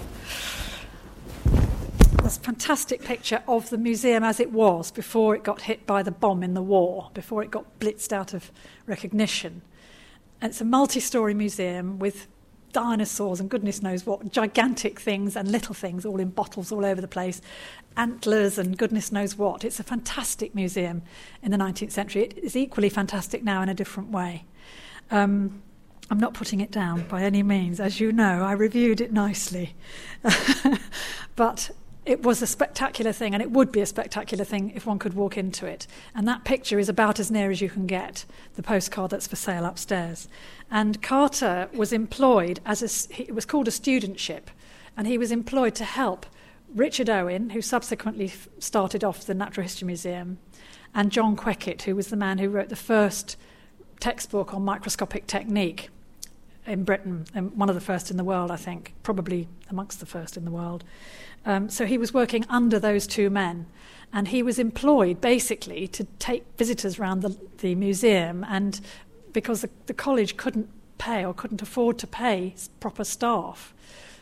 this 2.29 2.37
fantastic 2.37 3.01
picture 3.01 3.41
of 3.47 3.71
the 3.71 3.77
museum 3.77 4.23
as 4.23 4.39
it 4.39 4.51
was 4.51 4.91
before 4.91 5.33
it 5.33 5.43
got 5.43 5.61
hit 5.61 5.87
by 5.87 6.03
the 6.03 6.11
bomb 6.11 6.43
in 6.43 6.53
the 6.53 6.61
war, 6.61 7.09
before 7.15 7.41
it 7.41 7.49
got 7.49 7.79
blitzed 7.79 8.13
out 8.13 8.35
of 8.35 8.51
recognition. 8.85 9.63
And 10.39 10.51
it's 10.51 10.61
a 10.61 10.65
multi 10.65 10.99
story 10.99 11.33
museum 11.33 11.97
with 11.97 12.27
dinosaurs 12.71 13.39
and 13.39 13.49
goodness 13.49 13.81
knows 13.81 14.05
what, 14.05 14.31
gigantic 14.31 14.99
things 14.99 15.35
and 15.35 15.51
little 15.51 15.73
things 15.73 16.05
all 16.05 16.19
in 16.19 16.29
bottles 16.29 16.71
all 16.71 16.85
over 16.85 17.01
the 17.01 17.07
place, 17.07 17.41
antlers 17.97 18.59
and 18.59 18.77
goodness 18.77 19.11
knows 19.11 19.35
what. 19.35 19.65
It's 19.65 19.79
a 19.79 19.83
fantastic 19.83 20.53
museum 20.53 21.01
in 21.41 21.49
the 21.49 21.57
19th 21.57 21.91
century. 21.91 22.25
It 22.25 22.37
is 22.37 22.55
equally 22.55 22.89
fantastic 22.89 23.43
now 23.43 23.63
in 23.63 23.69
a 23.69 23.73
different 23.73 24.11
way. 24.11 24.45
Um, 25.09 25.63
I'm 26.11 26.19
not 26.19 26.35
putting 26.35 26.59
it 26.59 26.69
down 26.69 27.07
by 27.07 27.23
any 27.23 27.41
means. 27.41 27.79
As 27.79 27.99
you 27.99 28.11
know, 28.11 28.43
I 28.43 28.51
reviewed 28.51 29.01
it 29.01 29.11
nicely. 29.11 29.73
but 31.35 31.71
it 32.09 32.23
was 32.23 32.41
a 32.41 32.47
spectacular 32.47 33.11
thing, 33.11 33.35
and 33.35 33.43
it 33.43 33.51
would 33.51 33.71
be 33.71 33.81
a 33.81 33.85
spectacular 33.85 34.43
thing 34.43 34.71
if 34.75 34.87
one 34.87 34.97
could 34.97 35.13
walk 35.13 35.37
into 35.37 35.67
it. 35.67 35.85
And 36.15 36.27
that 36.27 36.43
picture 36.43 36.79
is 36.79 36.89
about 36.89 37.19
as 37.19 37.29
near 37.29 37.51
as 37.51 37.61
you 37.61 37.69
can 37.69 37.85
get 37.85 38.25
the 38.55 38.63
postcard 38.63 39.11
that's 39.11 39.27
for 39.27 39.35
sale 39.35 39.63
upstairs. 39.63 40.27
And 40.71 41.03
Carter 41.03 41.69
was 41.71 41.93
employed 41.93 42.61
as 42.65 42.81
a, 42.81 43.21
it 43.21 43.35
was 43.35 43.45
called 43.45 43.67
a 43.67 43.71
studentship, 43.71 44.45
and 44.97 45.05
he 45.05 45.19
was 45.19 45.31
employed 45.31 45.75
to 45.75 45.85
help 45.85 46.25
Richard 46.73 47.11
Owen, 47.11 47.51
who 47.51 47.61
subsequently 47.61 48.33
started 48.57 49.03
off 49.03 49.25
the 49.25 49.35
Natural 49.35 49.63
History 49.63 49.85
Museum, 49.85 50.39
and 50.95 51.11
John 51.11 51.35
Quekett, 51.35 51.83
who 51.83 51.95
was 51.95 52.07
the 52.07 52.15
man 52.15 52.39
who 52.39 52.49
wrote 52.49 52.69
the 52.69 52.75
first 52.75 53.37
textbook 53.99 54.51
on 54.51 54.65
microscopic 54.65 55.27
technique 55.27 55.89
in 56.65 56.83
Britain, 56.83 57.25
and 57.33 57.55
one 57.55 57.69
of 57.69 57.75
the 57.75 57.81
first 57.81 58.11
in 58.11 58.17
the 58.17 58.23
world, 58.23 58.51
I 58.51 58.55
think, 58.55 58.93
probably 59.03 59.47
amongst 59.69 59.99
the 59.99 60.05
first 60.05 60.37
in 60.37 60.45
the 60.45 60.51
world. 60.51 60.83
Um, 61.45 61.69
so 61.69 61.85
he 61.85 61.97
was 61.97 62.13
working 62.13 62.45
under 62.49 62.79
those 62.79 63.07
two 63.07 63.29
men. 63.29 63.65
And 64.11 64.29
he 64.29 64.41
was 64.41 64.57
employed 64.57 65.21
basically 65.21 65.87
to 65.89 66.03
take 66.17 66.43
visitors 66.57 66.97
around 66.97 67.21
the, 67.21 67.37
the 67.59 67.75
museum. 67.75 68.43
And 68.49 68.79
because 69.33 69.61
the, 69.61 69.69
the 69.85 69.93
college 69.93 70.35
couldn't 70.35 70.69
pay 70.97 71.23
or 71.23 71.33
couldn't 71.33 71.61
afford 71.61 71.97
to 71.99 72.07
pay 72.07 72.55
proper 72.79 73.03
staff, 73.03 73.73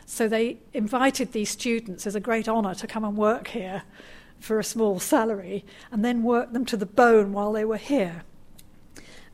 so 0.05 0.27
they 0.27 0.57
invited 0.73 1.33
these 1.33 1.49
students 1.49 2.07
as 2.07 2.15
a 2.15 2.19
great 2.19 2.47
honour 2.47 2.75
to 2.75 2.87
come 2.87 3.03
and 3.03 3.17
work 3.17 3.49
here 3.49 3.83
for 4.39 4.59
a 4.59 4.63
small 4.63 4.99
salary 4.99 5.65
and 5.91 6.03
then 6.03 6.23
work 6.23 6.53
them 6.53 6.65
to 6.65 6.77
the 6.77 6.85
bone 6.85 7.33
while 7.33 7.51
they 7.51 7.65
were 7.65 7.77
here. 7.77 8.23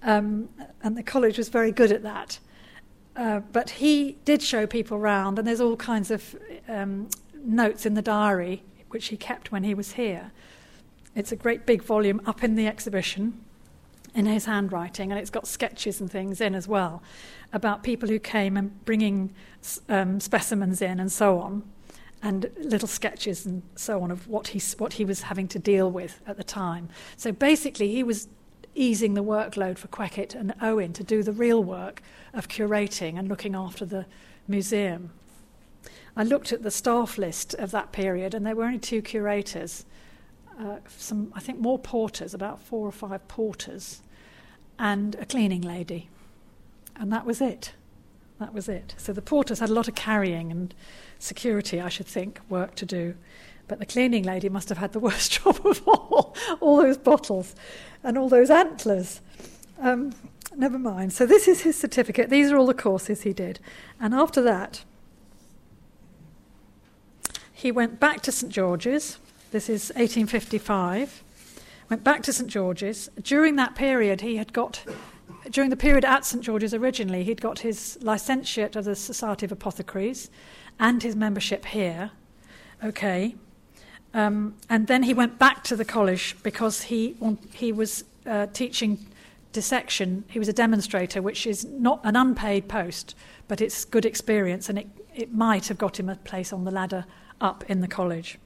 Um, 0.01 0.49
and 0.81 0.97
the 0.97 1.03
college 1.03 1.38
was 1.38 1.49
very 1.49 1.71
good 1.71 1.91
at 1.91 2.03
that. 2.03 2.39
Uh, 3.15 3.41
but 3.51 3.69
he 3.69 4.17
did 4.25 4.41
show 4.41 4.65
people 4.65 4.97
around, 4.97 5.38
and 5.38 5.47
there's 5.47 5.61
all 5.61 5.75
kinds 5.75 6.09
of 6.09 6.36
um, 6.67 7.09
notes 7.43 7.85
in 7.85 7.93
the 7.93 8.01
diary, 8.01 8.63
which 8.89 9.07
he 9.07 9.17
kept 9.17 9.51
when 9.51 9.63
he 9.63 9.73
was 9.73 9.93
here. 9.93 10.31
It's 11.15 11.31
a 11.31 11.35
great 11.35 11.65
big 11.65 11.83
volume 11.83 12.21
up 12.25 12.43
in 12.43 12.55
the 12.55 12.67
exhibition 12.67 13.43
in 14.15 14.25
his 14.25 14.45
handwriting, 14.45 15.11
and 15.11 15.19
it's 15.19 15.29
got 15.29 15.47
sketches 15.47 15.99
and 15.99 16.11
things 16.11 16.39
in 16.39 16.53
as 16.55 16.67
well 16.67 17.01
about 17.51 17.83
people 17.83 18.09
who 18.09 18.19
came 18.19 18.57
and 18.57 18.83
bringing 18.85 19.33
um, 19.89 20.19
specimens 20.19 20.81
in 20.81 20.99
and 20.99 21.11
so 21.11 21.39
on, 21.39 21.63
and 22.21 22.49
little 22.57 22.87
sketches 22.87 23.45
and 23.45 23.61
so 23.75 24.01
on 24.01 24.11
of 24.11 24.27
what 24.27 24.49
he, 24.49 24.61
what 24.77 24.93
he 24.93 25.05
was 25.05 25.23
having 25.23 25.47
to 25.47 25.59
deal 25.59 25.89
with 25.89 26.21
at 26.25 26.37
the 26.37 26.43
time. 26.43 26.89
So 27.17 27.31
basically, 27.31 27.91
he 27.91 28.03
was 28.03 28.27
easing 28.75 29.13
the 29.13 29.23
workload 29.23 29.77
for 29.77 29.87
Quekett 29.87 30.33
and 30.33 30.53
Owen 30.61 30.93
to 30.93 31.03
do 31.03 31.21
the 31.21 31.31
real 31.31 31.63
work 31.63 32.01
of 32.33 32.47
curating 32.47 33.19
and 33.19 33.27
looking 33.27 33.55
after 33.55 33.85
the 33.85 34.05
museum. 34.47 35.11
I 36.16 36.24
looked 36.24 36.51
at 36.51 36.64
the 36.64 36.72
staff 36.72 37.18
list 37.18 37.55
of 37.55 37.72
that 37.72 37.91
period, 37.91 38.34
and 38.34 38.45
there 38.45 38.55
were 38.55 38.66
only 38.66 38.80
two 38.80 39.01
curators, 39.01 39.86
uh, 40.59 40.78
some, 40.88 41.32
I 41.36 41.39
think, 41.39 41.59
more 41.59 41.80
porters, 41.80 42.34
about 42.34 42.61
four 42.61 42.88
or 42.88 42.91
five 42.91 43.28
porters, 43.28 44.01
and 44.78 45.16
a 45.16 45.26
cleaning 45.26 45.61
lady. 45.61 46.09
And 46.95 47.11
that 47.11 47.26
was 47.26 47.41
it. 47.41 47.74
That 48.39 48.53
was 48.53 48.70
it. 48.70 48.93
So 48.97 49.14
the 49.14 49.22
porters 49.22 49.59
had 49.59 49.70
a 49.70 49.74
lot 49.74 49.88
of 49.88 49.95
carrying 49.95 50.51
and 50.51 50.74
security, 51.18 51.82
I 51.82 51.89
should 51.89 52.07
think, 52.07 52.39
work 52.49 52.76
to 52.76 52.86
do. 52.86 53.16
But 53.68 53.80
the 53.80 53.86
cleaning 53.86 54.24
lady 54.24 54.49
must 54.49 54.70
have 54.70 54.78
had 54.78 54.93
the 54.93 54.99
worst 55.07 55.43
job 55.43 55.66
of 55.66 55.82
all, 55.88 56.36
all 56.59 56.78
those 56.78 56.97
bottles 56.97 57.55
and 58.03 58.18
all 58.18 58.30
those 58.30 58.51
antlers. 58.51 59.22
Um, 59.80 60.14
never 60.55 60.78
mind. 60.78 61.14
So 61.14 61.26
this 61.26 61.47
is 61.47 61.61
his 61.61 61.80
certificate. 61.80 62.30
These 62.30 62.51
are 62.51 62.57
all 62.57 62.68
the 62.68 62.74
courses 62.74 63.24
he 63.24 63.34
did. 63.34 63.59
And 63.99 64.14
after 64.14 64.41
that, 64.41 64.84
he 67.64 67.72
went 67.72 67.97
back 67.97 68.20
to 68.22 68.30
St 68.30 68.51
George's 68.51 69.18
This 69.51 69.70
is 69.70 69.88
1855. 69.95 71.24
Went 71.89 72.03
back 72.03 72.22
to 72.24 72.34
St 72.34 72.49
George's. 72.49 73.09
During 73.22 73.55
that 73.55 73.74
period, 73.74 74.20
he 74.20 74.36
had 74.36 74.51
got, 74.51 74.84
during 75.49 75.70
the 75.70 75.78
period 75.78 76.03
at 76.03 76.26
St 76.26 76.43
George's 76.43 76.74
originally, 76.74 77.24
he'd 77.24 77.39
got 77.39 77.59
his 77.59 77.97
licentiate 78.01 78.76
of 78.76 78.84
the 78.84 78.95
Society 78.97 79.45
of 79.45 79.53
Apothecaries 79.53 80.30
and 80.78 81.01
his 81.03 81.16
membership 81.16 81.64
here. 81.64 82.11
Okay. 82.84 83.36
Um, 84.14 84.55
and 84.70 84.88
then 84.88 85.03
he 85.03 85.14
went 85.14 85.39
back 85.39 85.64
to 85.64 85.78
the 85.78 85.86
college 85.86 86.36
because 86.43 86.82
he, 86.82 87.16
he 87.53 87.72
was 87.72 88.03
uh, 88.26 88.47
teaching 88.47 88.97
dissection. 89.53 90.26
He 90.28 90.38
was 90.38 90.49
a 90.49 90.53
demonstrator, 90.53 91.22
which 91.22 91.47
is 91.47 91.64
not 91.64 92.01
an 92.03 92.18
unpaid 92.18 92.68
post, 92.68 93.16
but 93.47 93.61
it's 93.61 93.86
good 93.86 94.05
experience, 94.05 94.68
and 94.68 94.80
it, 94.80 94.88
it 95.16 95.34
might 95.34 95.70
have 95.70 95.78
got 95.78 95.97
him 95.97 96.09
a 96.09 96.18
place 96.18 96.51
on 96.51 96.66
the 96.66 96.72
ladder 96.72 97.05
up 97.43 97.63
in 97.69 97.81
the 97.81 97.87
college. 97.87 98.39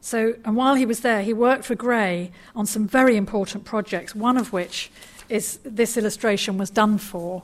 So, 0.00 0.34
and 0.44 0.54
while 0.54 0.76
he 0.76 0.86
was 0.86 1.00
there, 1.00 1.22
he 1.22 1.32
worked 1.32 1.64
for 1.64 1.74
Gray 1.74 2.30
on 2.54 2.66
some 2.66 2.86
very 2.86 3.16
important 3.16 3.64
projects, 3.64 4.14
one 4.14 4.36
of 4.36 4.52
which 4.52 4.90
is 5.28 5.58
this 5.64 5.96
illustration 5.96 6.56
was 6.56 6.70
done 6.70 6.98
for, 6.98 7.42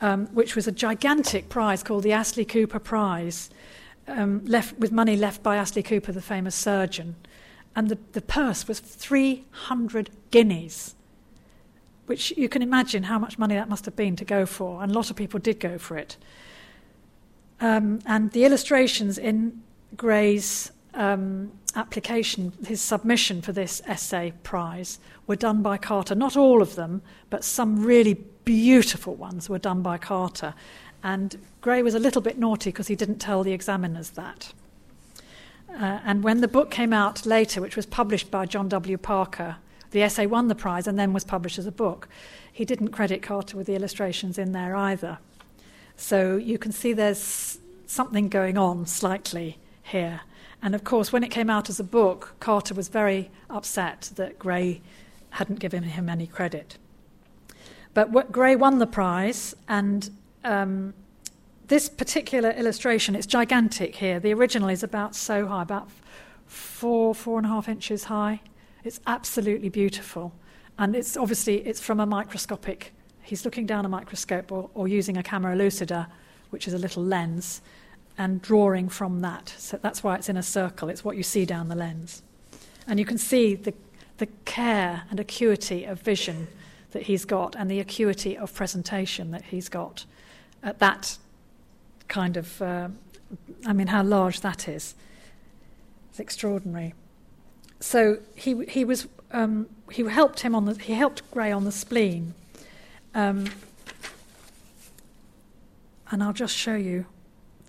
um, 0.00 0.26
which 0.28 0.54
was 0.54 0.66
a 0.66 0.72
gigantic 0.72 1.48
prize 1.48 1.82
called 1.82 2.04
the 2.04 2.12
Astley 2.12 2.44
Cooper 2.44 2.78
Prize, 2.78 3.50
um, 4.06 4.44
left 4.44 4.78
with 4.78 4.92
money 4.92 5.16
left 5.16 5.42
by 5.42 5.56
Astley 5.56 5.82
Cooper, 5.82 6.12
the 6.12 6.22
famous 6.22 6.54
surgeon. 6.54 7.16
And 7.76 7.88
the, 7.88 7.98
the 8.12 8.22
purse 8.22 8.66
was 8.66 8.80
300 8.80 10.10
guineas, 10.30 10.94
which 12.06 12.32
you 12.36 12.48
can 12.48 12.62
imagine 12.62 13.04
how 13.04 13.18
much 13.18 13.38
money 13.38 13.54
that 13.54 13.68
must 13.68 13.84
have 13.84 13.96
been 13.96 14.16
to 14.16 14.24
go 14.24 14.46
for. 14.46 14.82
And 14.82 14.90
a 14.90 14.94
lot 14.94 15.10
of 15.10 15.16
people 15.16 15.38
did 15.38 15.60
go 15.60 15.78
for 15.78 15.96
it. 15.96 16.16
Um, 17.60 18.00
and 18.06 18.32
the 18.32 18.44
illustrations 18.44 19.18
in 19.18 19.62
Gray's 19.96 20.72
um, 20.94 21.52
application, 21.74 22.52
his 22.66 22.80
submission 22.80 23.42
for 23.42 23.52
this 23.52 23.82
essay 23.86 24.32
prize, 24.42 24.98
were 25.26 25.36
done 25.36 25.62
by 25.62 25.76
Carter. 25.76 26.14
Not 26.14 26.36
all 26.36 26.62
of 26.62 26.74
them, 26.74 27.02
but 27.28 27.44
some 27.44 27.84
really 27.84 28.14
beautiful 28.44 29.14
ones 29.14 29.48
were 29.48 29.58
done 29.58 29.82
by 29.82 29.98
Carter. 29.98 30.54
And 31.02 31.38
Gray 31.60 31.82
was 31.82 31.94
a 31.94 31.98
little 31.98 32.22
bit 32.22 32.38
naughty 32.38 32.70
because 32.70 32.88
he 32.88 32.96
didn't 32.96 33.18
tell 33.18 33.42
the 33.42 33.52
examiners 33.52 34.10
that. 34.10 34.52
Uh, 35.72 36.00
and 36.04 36.24
when 36.24 36.40
the 36.40 36.48
book 36.48 36.70
came 36.70 36.92
out 36.92 37.24
later, 37.24 37.60
which 37.60 37.76
was 37.76 37.86
published 37.86 38.30
by 38.30 38.44
John 38.44 38.68
W. 38.68 38.98
Parker, 38.98 39.56
the 39.92 40.02
essay 40.02 40.26
won 40.26 40.48
the 40.48 40.54
prize 40.54 40.86
and 40.86 40.98
then 40.98 41.12
was 41.12 41.24
published 41.24 41.58
as 41.58 41.66
a 41.66 41.72
book. 41.72 42.08
He 42.52 42.64
didn't 42.64 42.88
credit 42.88 43.22
Carter 43.22 43.56
with 43.56 43.66
the 43.66 43.74
illustrations 43.74 44.38
in 44.38 44.52
there 44.52 44.74
either. 44.76 45.18
So 45.96 46.36
you 46.36 46.58
can 46.58 46.72
see 46.72 46.92
there's 46.92 47.58
something 47.86 48.28
going 48.28 48.56
on 48.56 48.86
slightly 48.86 49.58
here. 49.90 50.20
And 50.62 50.74
of 50.74 50.84
course, 50.84 51.12
when 51.12 51.24
it 51.24 51.30
came 51.30 51.48
out 51.48 51.68
as 51.68 51.80
a 51.80 51.84
book, 51.84 52.34
Carter 52.40 52.74
was 52.74 52.88
very 52.88 53.30
upset 53.48 54.10
that 54.16 54.38
Gray 54.38 54.80
hadn't 55.30 55.60
given 55.60 55.82
him 55.84 56.08
any 56.08 56.26
credit. 56.26 56.76
But 57.94 58.10
what, 58.10 58.30
Gray 58.30 58.56
won 58.56 58.78
the 58.78 58.86
prize, 58.86 59.54
and 59.68 60.10
um, 60.44 60.94
this 61.68 61.88
particular 61.88 62.50
illustration, 62.50 63.14
it's 63.14 63.26
gigantic 63.26 63.96
here. 63.96 64.20
The 64.20 64.34
original 64.34 64.68
is 64.68 64.82
about 64.82 65.14
so 65.14 65.46
high, 65.46 65.62
about 65.62 65.88
four, 66.46 67.14
four 67.14 67.38
and 67.38 67.46
a 67.46 67.48
half 67.48 67.68
inches 67.68 68.04
high. 68.04 68.40
It's 68.84 69.00
absolutely 69.06 69.68
beautiful. 69.68 70.32
And 70.78 70.96
it's 70.96 71.16
obviously, 71.16 71.58
it's 71.66 71.80
from 71.80 72.00
a 72.00 72.06
microscopic, 72.06 72.92
he's 73.22 73.44
looking 73.44 73.66
down 73.66 73.84
a 73.84 73.88
microscope 73.88 74.50
or, 74.50 74.70
or 74.74 74.88
using 74.88 75.16
a 75.16 75.22
camera 75.22 75.54
lucida, 75.54 76.08
which 76.50 76.66
is 76.66 76.74
a 76.74 76.78
little 76.78 77.04
lens, 77.04 77.60
and 78.20 78.42
drawing 78.42 78.90
from 78.90 79.20
that. 79.20 79.54
So 79.56 79.78
that's 79.78 80.04
why 80.04 80.14
it's 80.14 80.28
in 80.28 80.36
a 80.36 80.42
circle. 80.42 80.90
It's 80.90 81.02
what 81.02 81.16
you 81.16 81.22
see 81.22 81.46
down 81.46 81.68
the 81.68 81.74
lens. 81.74 82.22
And 82.86 82.98
you 82.98 83.06
can 83.06 83.16
see 83.16 83.54
the, 83.54 83.72
the 84.18 84.26
care 84.44 85.04
and 85.08 85.18
acuity 85.18 85.86
of 85.86 86.02
vision 86.02 86.46
that 86.90 87.04
he's 87.04 87.24
got 87.24 87.56
and 87.56 87.70
the 87.70 87.80
acuity 87.80 88.36
of 88.36 88.52
presentation 88.52 89.30
that 89.30 89.44
he's 89.44 89.70
got 89.70 90.04
at 90.62 90.80
that 90.80 91.16
kind 92.08 92.36
of, 92.36 92.60
uh, 92.60 92.88
I 93.64 93.72
mean, 93.72 93.86
how 93.86 94.02
large 94.02 94.42
that 94.42 94.68
is. 94.68 94.94
It's 96.10 96.20
extraordinary. 96.20 96.92
So 97.80 98.18
he 98.34 98.66
he 98.66 98.84
was 98.84 99.08
um, 99.30 99.66
he 99.90 100.02
helped 100.02 100.40
him 100.40 100.54
on 100.54 100.66
the 100.66 100.74
he 100.74 100.92
helped 100.92 101.22
Gray 101.30 101.50
on 101.52 101.64
the 101.64 101.72
spleen, 101.72 102.34
um, 103.14 103.46
and 106.10 106.22
I'll 106.22 106.34
just 106.34 106.54
show 106.54 106.74
you. 106.74 107.06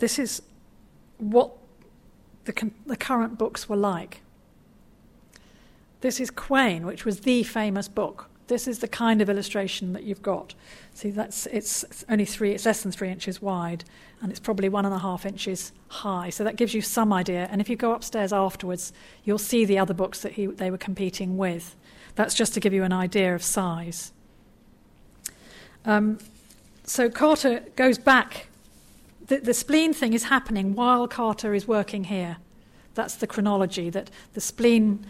This 0.02 0.20
is 0.20 0.42
what 1.18 1.52
the 2.44 2.72
the 2.86 2.98
current 2.98 3.38
books 3.38 3.70
were 3.70 3.78
like. 3.78 4.22
This 6.02 6.20
is 6.20 6.30
Quain, 6.32 6.84
which 6.84 7.06
was 7.06 7.22
the 7.22 7.44
famous 7.44 7.88
book 7.88 8.32
this 8.52 8.68
is 8.68 8.80
the 8.80 8.88
kind 8.88 9.22
of 9.22 9.30
illustration 9.30 9.94
that 9.94 10.04
you've 10.04 10.22
got. 10.22 10.54
See, 10.94 11.10
that's 11.10 11.46
it's 11.48 12.04
only 12.10 12.26
three, 12.26 12.52
it's 12.52 12.66
less 12.66 12.84
than 12.84 12.92
three 12.92 13.10
inches 13.10 13.42
wide, 13.42 13.86
and 14.22 14.30
it's 14.30 14.42
probably 14.42 14.68
one 14.68 14.86
and 14.86 14.94
a 14.94 15.00
half 15.00 15.26
inches 15.26 15.72
high. 15.88 16.30
So 16.30 16.44
that 16.44 16.58
gives 16.58 16.74
you 16.74 16.82
some 16.82 17.14
idea. 17.14 17.48
And 17.50 17.62
if 17.62 17.70
you 17.70 17.78
go 17.78 17.94
upstairs 17.94 18.34
afterwards, 18.34 18.92
you'll 19.24 19.38
see 19.38 19.64
the 19.64 19.80
other 19.80 19.94
books 19.94 20.20
that 20.22 20.34
he, 20.34 20.48
they 20.48 20.70
were 20.70 20.78
competing 20.78 21.38
with. 21.38 21.78
That's 22.16 22.36
just 22.36 22.54
to 22.56 22.60
give 22.60 22.74
you 22.74 22.84
an 22.84 22.92
idea 22.92 23.34
of 23.34 23.42
size. 23.42 24.12
Um, 25.86 26.20
so 26.84 27.10
Carter 27.10 27.64
goes 27.78 27.98
back. 27.98 28.48
The, 29.32 29.40
the 29.40 29.54
spleen 29.54 29.94
thing 29.94 30.12
is 30.12 30.26
happening 30.26 30.76
while 30.76 31.08
Carter 31.08 31.54
is 31.54 31.66
working 31.66 32.04
here. 32.04 32.36
That's 32.96 33.16
the 33.16 33.26
chronology, 33.26 33.90
that 33.90 34.12
the 34.34 34.42
spleen 34.42 35.06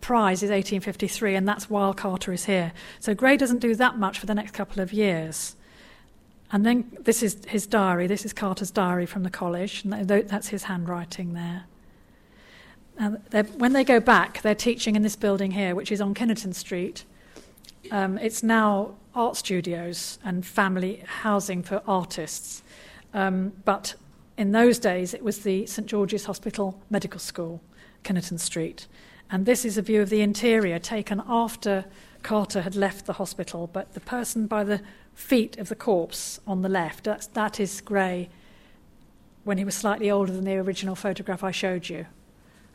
prize 0.00 0.42
is 0.42 0.50
1853, 0.50 1.36
and 1.36 1.46
that's 1.46 1.70
while 1.70 1.94
Carter 1.94 2.32
is 2.32 2.46
here. 2.46 2.72
So 2.98 3.14
Gray 3.14 3.36
doesn't 3.36 3.60
do 3.60 3.76
that 3.76 3.96
much 3.96 4.18
for 4.18 4.26
the 4.26 4.34
next 4.34 4.54
couple 4.54 4.82
of 4.82 4.92
years. 4.92 5.54
And 6.50 6.66
then 6.66 6.90
this 7.02 7.22
is 7.22 7.44
his 7.46 7.64
diary. 7.64 8.08
This 8.08 8.24
is 8.24 8.32
Carter's 8.32 8.72
diary 8.72 9.06
from 9.06 9.22
the 9.22 9.30
college. 9.30 9.84
That's 9.84 10.48
his 10.48 10.64
handwriting 10.64 11.34
there. 11.34 11.66
And 12.98 13.20
when 13.54 13.72
they 13.72 13.84
go 13.84 14.00
back, 14.00 14.42
they're 14.42 14.56
teaching 14.56 14.96
in 14.96 15.02
this 15.02 15.14
building 15.14 15.52
here, 15.52 15.76
which 15.76 15.92
is 15.92 16.00
on 16.00 16.12
Kinnerton 16.12 16.56
Street. 16.56 17.04
Um, 17.92 18.18
it's 18.18 18.42
now 18.42 18.96
art 19.14 19.36
studios 19.36 20.18
and 20.24 20.44
family 20.44 21.04
housing 21.06 21.62
for 21.62 21.82
artists. 21.86 22.63
Um, 23.14 23.52
but 23.64 23.94
in 24.36 24.52
those 24.52 24.78
days, 24.78 25.14
it 25.14 25.22
was 25.22 25.38
the 25.38 25.64
St 25.66 25.86
George's 25.88 26.26
Hospital 26.26 26.82
Medical 26.90 27.20
School, 27.20 27.62
Kinnerton 28.02 28.38
Street. 28.38 28.86
And 29.30 29.46
this 29.46 29.64
is 29.64 29.78
a 29.78 29.82
view 29.82 30.02
of 30.02 30.10
the 30.10 30.20
interior 30.20 30.78
taken 30.78 31.22
after 31.26 31.86
Carter 32.22 32.62
had 32.62 32.74
left 32.74 33.06
the 33.06 33.14
hospital. 33.14 33.70
But 33.72 33.94
the 33.94 34.00
person 34.00 34.46
by 34.46 34.64
the 34.64 34.80
feet 35.14 35.56
of 35.58 35.68
the 35.68 35.76
corpse 35.76 36.40
on 36.46 36.62
the 36.62 36.68
left, 36.68 37.04
that's, 37.04 37.28
that 37.28 37.60
is 37.60 37.80
Gray 37.80 38.28
when 39.44 39.58
he 39.58 39.64
was 39.64 39.74
slightly 39.74 40.10
older 40.10 40.32
than 40.32 40.44
the 40.44 40.56
original 40.56 40.94
photograph 40.94 41.44
I 41.44 41.52
showed 41.52 41.88
you. 41.88 42.06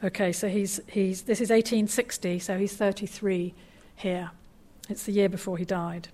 Okay, 0.03 0.31
so 0.31 0.47
he's, 0.47 0.79
he's, 0.87 1.23
this 1.23 1.41
is 1.41 1.49
1860, 1.49 2.39
so 2.39 2.57
he's 2.57 2.73
33 2.75 3.53
here. 3.95 4.31
It's 4.87 5.03
the 5.03 5.11
year 5.11 5.27
before 5.27 5.57
he 5.57 5.65
died. 5.65 6.07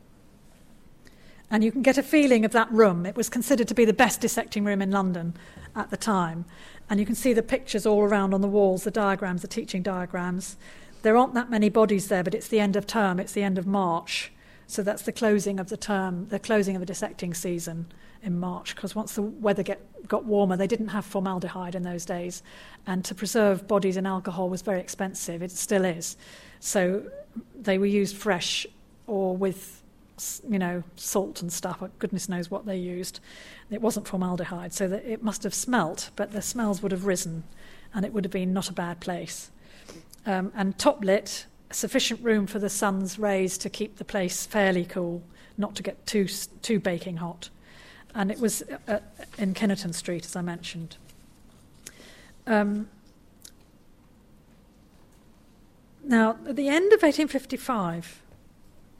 And 1.51 1.63
you 1.63 1.71
can 1.71 1.81
get 1.81 1.97
a 1.97 2.03
feeling 2.03 2.43
of 2.43 2.51
that 2.51 2.71
room. 2.71 3.05
It 3.05 3.15
was 3.15 3.29
considered 3.29 3.67
to 3.67 3.73
be 3.73 3.85
the 3.85 3.93
best 3.93 4.21
dissecting 4.21 4.65
room 4.65 4.81
in 4.81 4.91
London 4.91 5.35
at 5.75 5.89
the 5.89 5.97
time. 5.97 6.45
And 6.89 6.99
you 6.99 7.05
can 7.05 7.15
see 7.15 7.33
the 7.33 7.43
pictures 7.43 7.85
all 7.85 8.01
around 8.01 8.33
on 8.33 8.41
the 8.41 8.47
walls, 8.47 8.83
the 8.83 8.91
diagrams, 8.91 9.41
the 9.41 9.47
teaching 9.47 9.83
diagrams. 9.83 10.57
There 11.01 11.17
aren't 11.17 11.35
that 11.35 11.49
many 11.49 11.69
bodies 11.69 12.07
there, 12.07 12.23
but 12.23 12.33
it's 12.33 12.47
the 12.47 12.59
end 12.59 12.75
of 12.75 12.87
term, 12.87 13.19
it's 13.19 13.33
the 13.33 13.43
end 13.43 13.57
of 13.57 13.67
March. 13.67 14.31
So 14.67 14.81
that's 14.81 15.03
the 15.03 15.11
closing 15.11 15.59
of 15.59 15.69
the 15.69 15.77
term, 15.77 16.27
the 16.29 16.39
closing 16.39 16.75
of 16.75 16.79
the 16.79 16.85
dissecting 16.85 17.33
season 17.35 17.85
in 18.23 18.39
March, 18.39 18.75
because 18.75 18.95
once 18.95 19.13
the 19.13 19.21
weather 19.21 19.61
get, 19.61 20.07
got 20.07 20.25
warmer, 20.25 20.57
they 20.57 20.65
didn't 20.65 20.87
have 20.87 21.05
formaldehyde 21.05 21.75
in 21.75 21.83
those 21.83 22.05
days. 22.05 22.41
And 22.87 23.05
to 23.05 23.13
preserve 23.13 23.67
bodies 23.67 23.97
in 23.97 24.07
alcohol 24.07 24.49
was 24.49 24.63
very 24.63 24.79
expensive, 24.79 25.43
it 25.43 25.51
still 25.51 25.85
is. 25.85 26.17
So 26.59 27.03
they 27.55 27.77
were 27.77 27.85
used 27.85 28.15
fresh 28.15 28.65
or 29.05 29.37
with 29.37 29.74
you 30.49 30.59
know, 30.59 30.83
salt 30.95 31.41
and 31.41 31.51
stuff. 31.51 31.83
Goodness 31.99 32.29
knows 32.29 32.49
what 32.49 32.65
they 32.65 32.77
used. 32.77 33.19
It 33.69 33.81
wasn't 33.81 34.07
formaldehyde, 34.07 34.73
so 34.73 34.87
that 34.87 35.05
it 35.05 35.23
must 35.23 35.43
have 35.43 35.53
smelt, 35.53 36.09
but 36.15 36.31
the 36.31 36.41
smells 36.41 36.81
would 36.81 36.91
have 36.91 37.05
risen, 37.05 37.43
and 37.93 38.05
it 38.05 38.13
would 38.13 38.23
have 38.23 38.31
been 38.31 38.53
not 38.53 38.69
a 38.69 38.73
bad 38.73 38.99
place. 38.99 39.51
Um, 40.25 40.51
and 40.55 40.77
top 40.77 41.03
lit, 41.03 41.45
sufficient 41.71 42.23
room 42.23 42.47
for 42.47 42.59
the 42.59 42.69
sun's 42.69 43.19
rays 43.19 43.57
to 43.59 43.69
keep 43.69 43.97
the 43.97 44.05
place 44.05 44.45
fairly 44.45 44.85
cool, 44.85 45.21
not 45.57 45.75
to 45.75 45.83
get 45.83 46.05
too 46.05 46.27
too 46.61 46.79
baking 46.79 47.17
hot. 47.17 47.49
And 48.13 48.31
it 48.31 48.39
was 48.39 48.63
uh, 48.87 48.99
in 49.37 49.53
Kinnerton 49.53 49.93
Street, 49.93 50.25
as 50.25 50.35
I 50.35 50.41
mentioned. 50.41 50.95
Um, 52.47 52.87
now, 56.03 56.37
at 56.47 56.55
the 56.55 56.69
end 56.69 56.93
of 56.93 57.01
1855, 57.01 58.21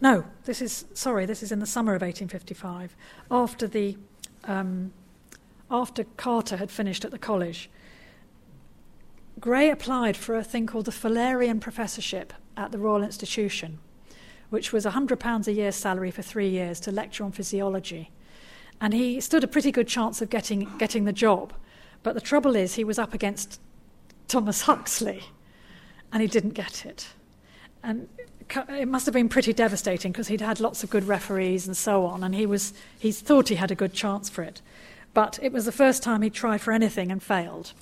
no, 0.02 0.26
this 0.44 0.62
is, 0.62 0.86
sorry, 0.94 1.26
this 1.26 1.42
is 1.42 1.52
in 1.52 1.60
the 1.60 1.66
summer 1.66 1.94
of 1.94 2.02
1855, 2.02 2.96
after, 3.32 3.68
the, 3.68 3.98
um, 4.44 4.92
after 5.72 6.04
Carter 6.18 6.58
had 6.58 6.70
finished 6.70 7.06
at 7.06 7.12
the 7.12 7.18
college. 7.18 7.70
Gray 9.40 9.70
applied 9.70 10.18
for 10.18 10.36
a 10.36 10.44
thing 10.44 10.66
called 10.66 10.86
the 10.86 10.92
Fullerian 10.92 11.60
Professorship 11.60 12.34
at 12.58 12.72
the 12.72 12.78
Royal 12.78 13.04
Institution, 13.04 13.80
which 14.50 14.72
was 14.72 14.86
£100 14.86 15.48
a 15.48 15.52
year 15.52 15.72
salary 15.72 16.12
for 16.12 16.22
three 16.22 16.50
years 16.50 16.80
to 16.82 16.92
lecture 16.92 17.24
on 17.24 17.32
physiology. 17.32 18.12
And 18.82 18.94
he 18.94 19.22
stood 19.22 19.44
a 19.44 19.48
pretty 19.48 19.72
good 19.72 19.88
chance 19.88 20.22
of 20.22 20.30
getting, 20.30 20.70
getting 20.78 21.06
the 21.06 21.14
job. 21.14 21.54
But 22.04 22.14
the 22.14 22.22
trouble 22.22 22.56
is, 22.56 22.76
he 22.76 22.84
was 22.84 23.00
up 23.00 23.14
against 23.14 23.60
Thomas 24.28 24.62
Huxley, 24.62 25.24
and 26.12 26.22
he 26.22 26.28
didn't 26.28 26.52
get 26.52 26.86
it. 26.86 27.08
And 27.84 28.08
it 28.50 28.88
must 28.88 29.06
have 29.06 29.14
been 29.14 29.30
pretty 29.30 29.54
devastating 29.54 30.12
because 30.12 30.28
he'd 30.28 30.42
had 30.42 30.60
lots 30.60 30.84
of 30.84 30.90
good 30.90 31.06
referees 31.06 31.68
and 31.68 31.76
so 31.76 32.06
on, 32.06 32.24
and 32.24 32.36
he, 32.36 32.46
was, 32.46 32.74
he 32.98 33.12
thought 33.12 33.50
he 33.50 33.56
had 33.56 33.72
a 33.72 33.76
good 33.76 33.94
chance 33.94 34.30
for 34.30 34.44
it. 34.44 34.62
But 35.14 35.40
it 35.42 35.52
was 35.52 35.66
the 35.66 35.72
first 35.72 36.04
time 36.04 36.22
he'd 36.22 36.34
tried 36.34 36.62
for 36.62 36.72
anything 36.72 37.12
and 37.12 37.22
failed. 37.24 37.74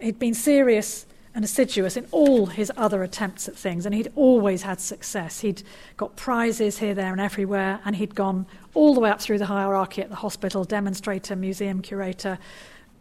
He'd 0.00 0.18
been 0.18 0.34
serious 0.34 1.06
and 1.34 1.44
assiduous 1.44 1.96
in 1.96 2.06
all 2.10 2.46
his 2.46 2.72
other 2.76 3.02
attempts 3.02 3.48
at 3.48 3.56
things, 3.56 3.86
and 3.86 3.94
he'd 3.94 4.10
always 4.16 4.62
had 4.62 4.80
success. 4.80 5.40
He'd 5.40 5.62
got 5.96 6.16
prizes 6.16 6.78
here, 6.78 6.94
there, 6.94 7.12
and 7.12 7.20
everywhere, 7.20 7.80
and 7.84 7.94
he'd 7.96 8.14
gone 8.14 8.46
all 8.74 8.94
the 8.94 9.00
way 9.00 9.10
up 9.10 9.20
through 9.20 9.38
the 9.38 9.46
hierarchy 9.46 10.02
at 10.02 10.08
the 10.08 10.16
hospital 10.16 10.64
demonstrator, 10.64 11.36
museum 11.36 11.82
curator, 11.82 12.38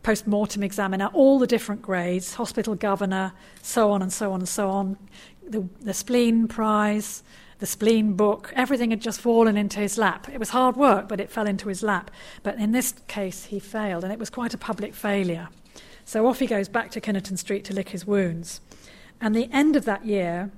post 0.03 0.28
mortem 0.28 0.63
examiner, 0.63 1.09
all 1.13 1.39
the 1.39 1.47
different 1.47 1.82
grades, 1.82 2.36
hospital 2.36 2.76
governor, 2.76 3.34
so 3.61 3.91
on 3.91 4.01
and 4.01 4.13
so 4.13 4.32
on 4.32 4.41
and 4.41 4.49
so 4.49 4.70
on. 4.70 4.97
The, 5.50 5.68
the 5.82 5.93
spleen 5.93 6.47
prize, 6.47 7.24
the 7.58 7.66
spleen 7.66 8.14
book, 8.14 8.54
everything 8.56 8.91
had 8.91 9.02
just 9.02 9.20
fallen 9.20 9.58
into 9.58 9.80
his 9.80 9.97
lap. 9.97 10.30
It 10.30 10.39
was 10.39 10.50
hard 10.50 10.78
work, 10.78 11.10
but 11.10 11.20
it 11.20 11.30
fell 11.30 11.47
into 11.47 11.68
his 11.68 11.84
lap. 11.84 12.12
But 12.43 12.56
in 12.56 12.72
this 12.72 12.93
case, 13.08 13.45
he 13.45 13.60
failed, 13.60 14.04
and 14.04 14.14
it 14.14 14.20
was 14.20 14.30
quite 14.30 14.54
a 14.54 14.58
public 14.58 14.93
failure. 14.93 15.50
So 16.06 16.26
off 16.28 16.39
he 16.39 16.47
goes 16.47 16.70
back 16.70 16.91
to 16.91 17.02
Kinnerton 17.02 17.38
Street 17.38 17.66
to 17.66 17.74
lick 17.74 17.89
his 17.89 18.06
wounds. 18.06 18.62
And 19.20 19.36
the 19.36 19.50
end 19.52 19.76
of 19.76 19.86
that 19.86 20.06
year, 20.06 20.52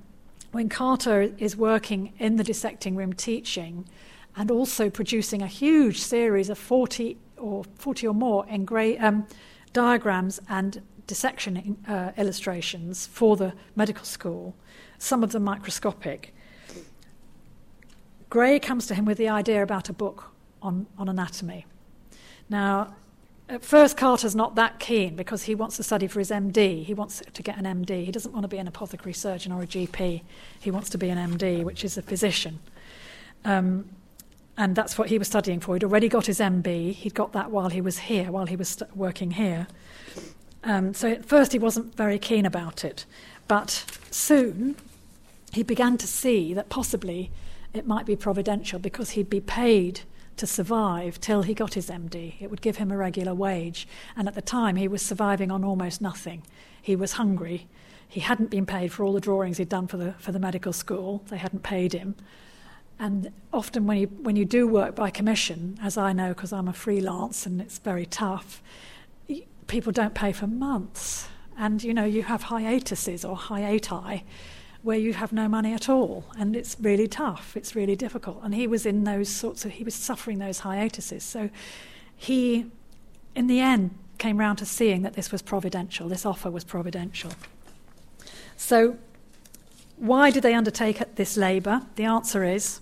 when 0.52 0.70
Carter 0.70 1.34
is 1.38 1.56
working 1.56 2.14
in 2.20 2.36
the 2.36 2.44
dissecting 2.44 2.96
room 2.96 3.14
teaching 3.14 3.86
and 4.36 4.52
also 4.52 4.90
producing 4.90 5.42
a 5.42 5.48
huge 5.48 6.00
series 6.00 6.50
of 6.50 6.58
40 6.58 7.18
or 7.38 7.64
40 7.76 8.08
or 8.08 8.14
more 8.14 8.46
engra- 8.46 9.02
um, 9.02 9.26
diagrams 9.74 10.40
and 10.48 10.82
dissection 11.08 11.78
uh, 11.88 12.12
illustrations 12.18 13.08
for 13.08 13.36
the 13.36 13.54
medical 13.76 14.06
school, 14.06 14.56
some 15.02 15.24
of 15.24 15.32
them 15.32 15.44
microscopic. 15.44 16.34
Gray 18.30 18.60
comes 18.60 18.88
to 18.88 18.96
him 18.96 19.06
with 19.06 19.18
the 19.18 19.28
idea 19.28 19.62
about 19.62 19.90
a 19.90 19.94
book 19.94 20.32
on, 20.62 20.88
on 20.98 21.10
anatomy. 21.10 21.66
Now, 22.50 22.96
at 23.50 23.66
first, 23.66 23.98
Carter's 23.98 24.36
not 24.36 24.56
that 24.56 24.80
keen 24.80 25.16
because 25.16 25.44
he 25.44 25.56
wants 25.56 25.76
to 25.78 25.84
study 25.84 26.08
for 26.08 26.20
his 26.20 26.32
MD. 26.32 26.86
He 26.86 26.94
wants 26.94 27.22
to 27.34 27.44
get 27.44 27.58
an 27.58 27.66
MD. 27.66 28.06
He 28.06 28.12
doesn't 28.12 28.32
want 28.32 28.44
to 28.44 28.48
be 28.48 28.58
an 28.58 28.68
apothecary 28.68 29.12
surgeon 29.12 29.52
or 29.52 29.62
a 29.62 29.68
GP. 29.68 30.22
He 30.62 30.72
wants 30.72 30.90
to 30.92 30.98
be 30.98 31.10
an 31.10 31.18
MD, 31.18 31.64
which 31.64 31.84
is 31.84 31.98
a 31.98 32.02
physician. 32.02 32.60
Um, 33.44 33.90
and 34.58 34.76
that's 34.76 34.98
what 34.98 35.10
he 35.10 35.18
was 35.18 35.28
studying 35.28 35.60
for. 35.60 35.76
He'd 35.76 35.84
already 35.84 36.08
got 36.08 36.28
his 36.28 36.40
MB. 36.40 36.94
He'd 36.94 37.14
got 37.14 37.34
that 37.34 37.52
while 37.52 37.70
he 37.70 37.82
was 37.82 37.98
here, 38.00 38.32
while 38.32 38.46
he 38.46 38.56
was 38.56 38.70
st- 38.70 38.96
working 38.96 39.32
here. 39.32 39.68
Um, 40.64 40.94
so 40.94 41.10
at 41.10 41.26
first 41.26 41.52
he 41.52 41.60
wasn't 41.60 41.96
very 41.96 42.20
keen 42.20 42.46
about 42.46 42.86
it. 42.86 43.06
But 43.48 43.84
soon 44.12 44.76
he 45.52 45.64
began 45.64 45.98
to 45.98 46.08
see 46.08 46.54
that 46.54 46.70
possibly 46.70 47.32
it 47.74 47.88
might 47.88 48.06
be 48.06 48.16
providential 48.16 48.80
because 48.80 49.12
he'd 49.12 49.30
be 49.30 49.42
paid 49.42 50.02
to 50.38 50.48
survive 50.48 51.20
till 51.20 51.44
he 51.44 51.54
got 51.54 51.74
his 51.74 51.90
MD. 51.90 52.36
It 52.40 52.50
would 52.50 52.62
give 52.62 52.78
him 52.78 52.92
a 52.92 52.98
regular 52.98 53.34
wage. 53.34 53.88
And 54.16 54.28
at 54.28 54.34
the 54.34 54.42
time, 54.42 54.76
he 54.76 54.88
was 54.88 55.02
surviving 55.02 55.52
on 55.52 55.64
almost 55.64 56.02
nothing. 56.02 56.44
He 56.82 56.96
was 56.96 57.14
hungry. 57.14 57.68
He 58.08 58.22
hadn't 58.22 58.50
been 58.50 58.66
paid 58.66 58.92
for 58.92 59.04
all 59.06 59.14
the 59.14 59.22
drawings 59.22 59.58
he'd 59.58 59.70
done 59.70 59.88
for 59.88 59.98
the, 59.98 60.14
for 60.14 60.32
the 60.32 60.40
medical 60.40 60.74
school, 60.74 61.24
they 61.30 61.38
hadn't 61.38 61.64
paid 61.64 61.94
him. 61.94 62.16
And 63.00 63.32
often, 63.52 63.88
when 63.88 63.98
you, 63.98 64.08
when 64.08 64.36
you 64.36 64.46
do 64.46 64.68
work 64.68 64.96
by 64.96 65.10
commission, 65.10 65.80
as 65.82 65.98
I 65.98 66.14
know 66.14 66.30
because 66.30 66.54
I'm 66.54 66.68
a 66.68 66.74
freelance 66.74 67.46
and 67.46 67.62
it's 67.62 67.80
very 67.80 68.06
tough, 68.06 68.62
people 69.68 69.92
don't 69.92 70.14
pay 70.14 70.32
for 70.32 70.48
months. 70.48 71.28
And 71.58 71.84
you 71.84 71.94
know, 71.94 72.04
you 72.04 72.24
have 72.24 72.44
hiatuses 72.44 73.24
or 73.24 73.38
hiati 73.38 74.24
where 74.84 74.98
you 74.98 75.14
have 75.14 75.32
no 75.32 75.48
money 75.48 75.74
at 75.74 75.90
all. 75.90 76.26
And 76.38 76.56
it's 76.56 76.76
really 76.80 77.08
tough, 77.08 77.56
it's 77.56 77.76
really 77.76 77.96
difficult. 77.96 78.40
And 78.44 78.56
he 78.56 78.68
was 78.68 78.86
in 78.86 79.04
those 79.04 79.30
sorts 79.30 79.66
of, 79.66 79.72
he 79.72 79.84
was 79.84 79.96
suffering 79.96 80.40
those 80.40 80.60
hiatuses. 80.60 81.24
So 81.24 81.50
he, 82.16 82.66
in 83.36 83.48
the 83.48 83.60
end, 83.60 83.92
came 84.18 84.38
round 84.38 84.60
to 84.60 84.66
seeing 84.66 85.02
that 85.02 85.14
this 85.14 85.32
was 85.32 85.42
providential, 85.42 86.08
this 86.08 86.26
offer 86.26 86.50
was 86.50 86.64
providential. 86.64 87.32
So, 88.56 88.98
why 89.98 90.32
did 90.32 90.44
they 90.44 90.54
undertake 90.54 91.16
this 91.16 91.38
labour? 91.38 91.84
The 91.96 92.06
answer 92.06 92.44
is 92.44 92.82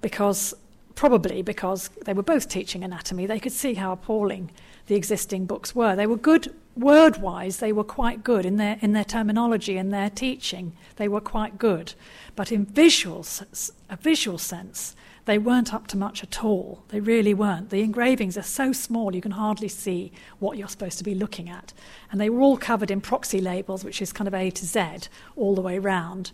because, 0.00 0.54
probably 0.94 1.42
because 1.42 1.88
they 2.04 2.12
were 2.12 2.22
both 2.22 2.48
teaching 2.48 2.84
anatomy, 2.84 3.26
they 3.26 3.40
could 3.40 3.52
see 3.52 3.74
how 3.74 3.92
appalling 3.92 4.50
the 4.90 4.96
existing 4.96 5.46
books 5.46 5.72
were. 5.72 5.94
They 5.94 6.08
were 6.08 6.16
good 6.16 6.52
word 6.74 7.18
wise, 7.18 7.58
they 7.58 7.72
were 7.72 7.84
quite 7.84 8.24
good 8.24 8.44
in 8.44 8.56
their, 8.56 8.76
in 8.80 8.92
their 8.92 9.04
terminology 9.04 9.76
and 9.76 9.92
their 9.92 10.10
teaching. 10.10 10.72
They 10.96 11.06
were 11.06 11.20
quite 11.20 11.58
good. 11.58 11.94
But 12.34 12.50
in 12.50 12.66
visuals, 12.66 13.70
a 13.88 13.96
visual 13.96 14.36
sense, 14.36 14.96
they 15.26 15.38
weren't 15.38 15.72
up 15.72 15.86
to 15.88 15.96
much 15.96 16.24
at 16.24 16.42
all. 16.42 16.82
They 16.88 16.98
really 16.98 17.34
weren't. 17.34 17.70
The 17.70 17.82
engravings 17.82 18.36
are 18.36 18.42
so 18.42 18.72
small 18.72 19.14
you 19.14 19.20
can 19.20 19.30
hardly 19.30 19.68
see 19.68 20.10
what 20.40 20.58
you're 20.58 20.66
supposed 20.66 20.98
to 20.98 21.04
be 21.04 21.14
looking 21.14 21.48
at. 21.48 21.72
And 22.10 22.20
they 22.20 22.28
were 22.28 22.40
all 22.40 22.56
covered 22.56 22.90
in 22.90 23.00
proxy 23.00 23.40
labels, 23.40 23.84
which 23.84 24.02
is 24.02 24.12
kind 24.12 24.26
of 24.26 24.34
A 24.34 24.50
to 24.50 24.66
Z 24.66 25.06
all 25.36 25.54
the 25.54 25.60
way 25.60 25.78
round. 25.78 26.32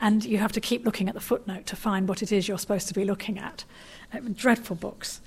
And 0.00 0.24
you 0.24 0.38
have 0.38 0.52
to 0.52 0.60
keep 0.62 0.86
looking 0.86 1.10
at 1.10 1.14
the 1.14 1.20
footnote 1.20 1.66
to 1.66 1.76
find 1.76 2.08
what 2.08 2.22
it 2.22 2.32
is 2.32 2.48
you're 2.48 2.56
supposed 2.56 2.88
to 2.88 2.94
be 2.94 3.04
looking 3.04 3.38
at. 3.38 3.64
Dreadful 4.36 4.76
books 4.76 5.20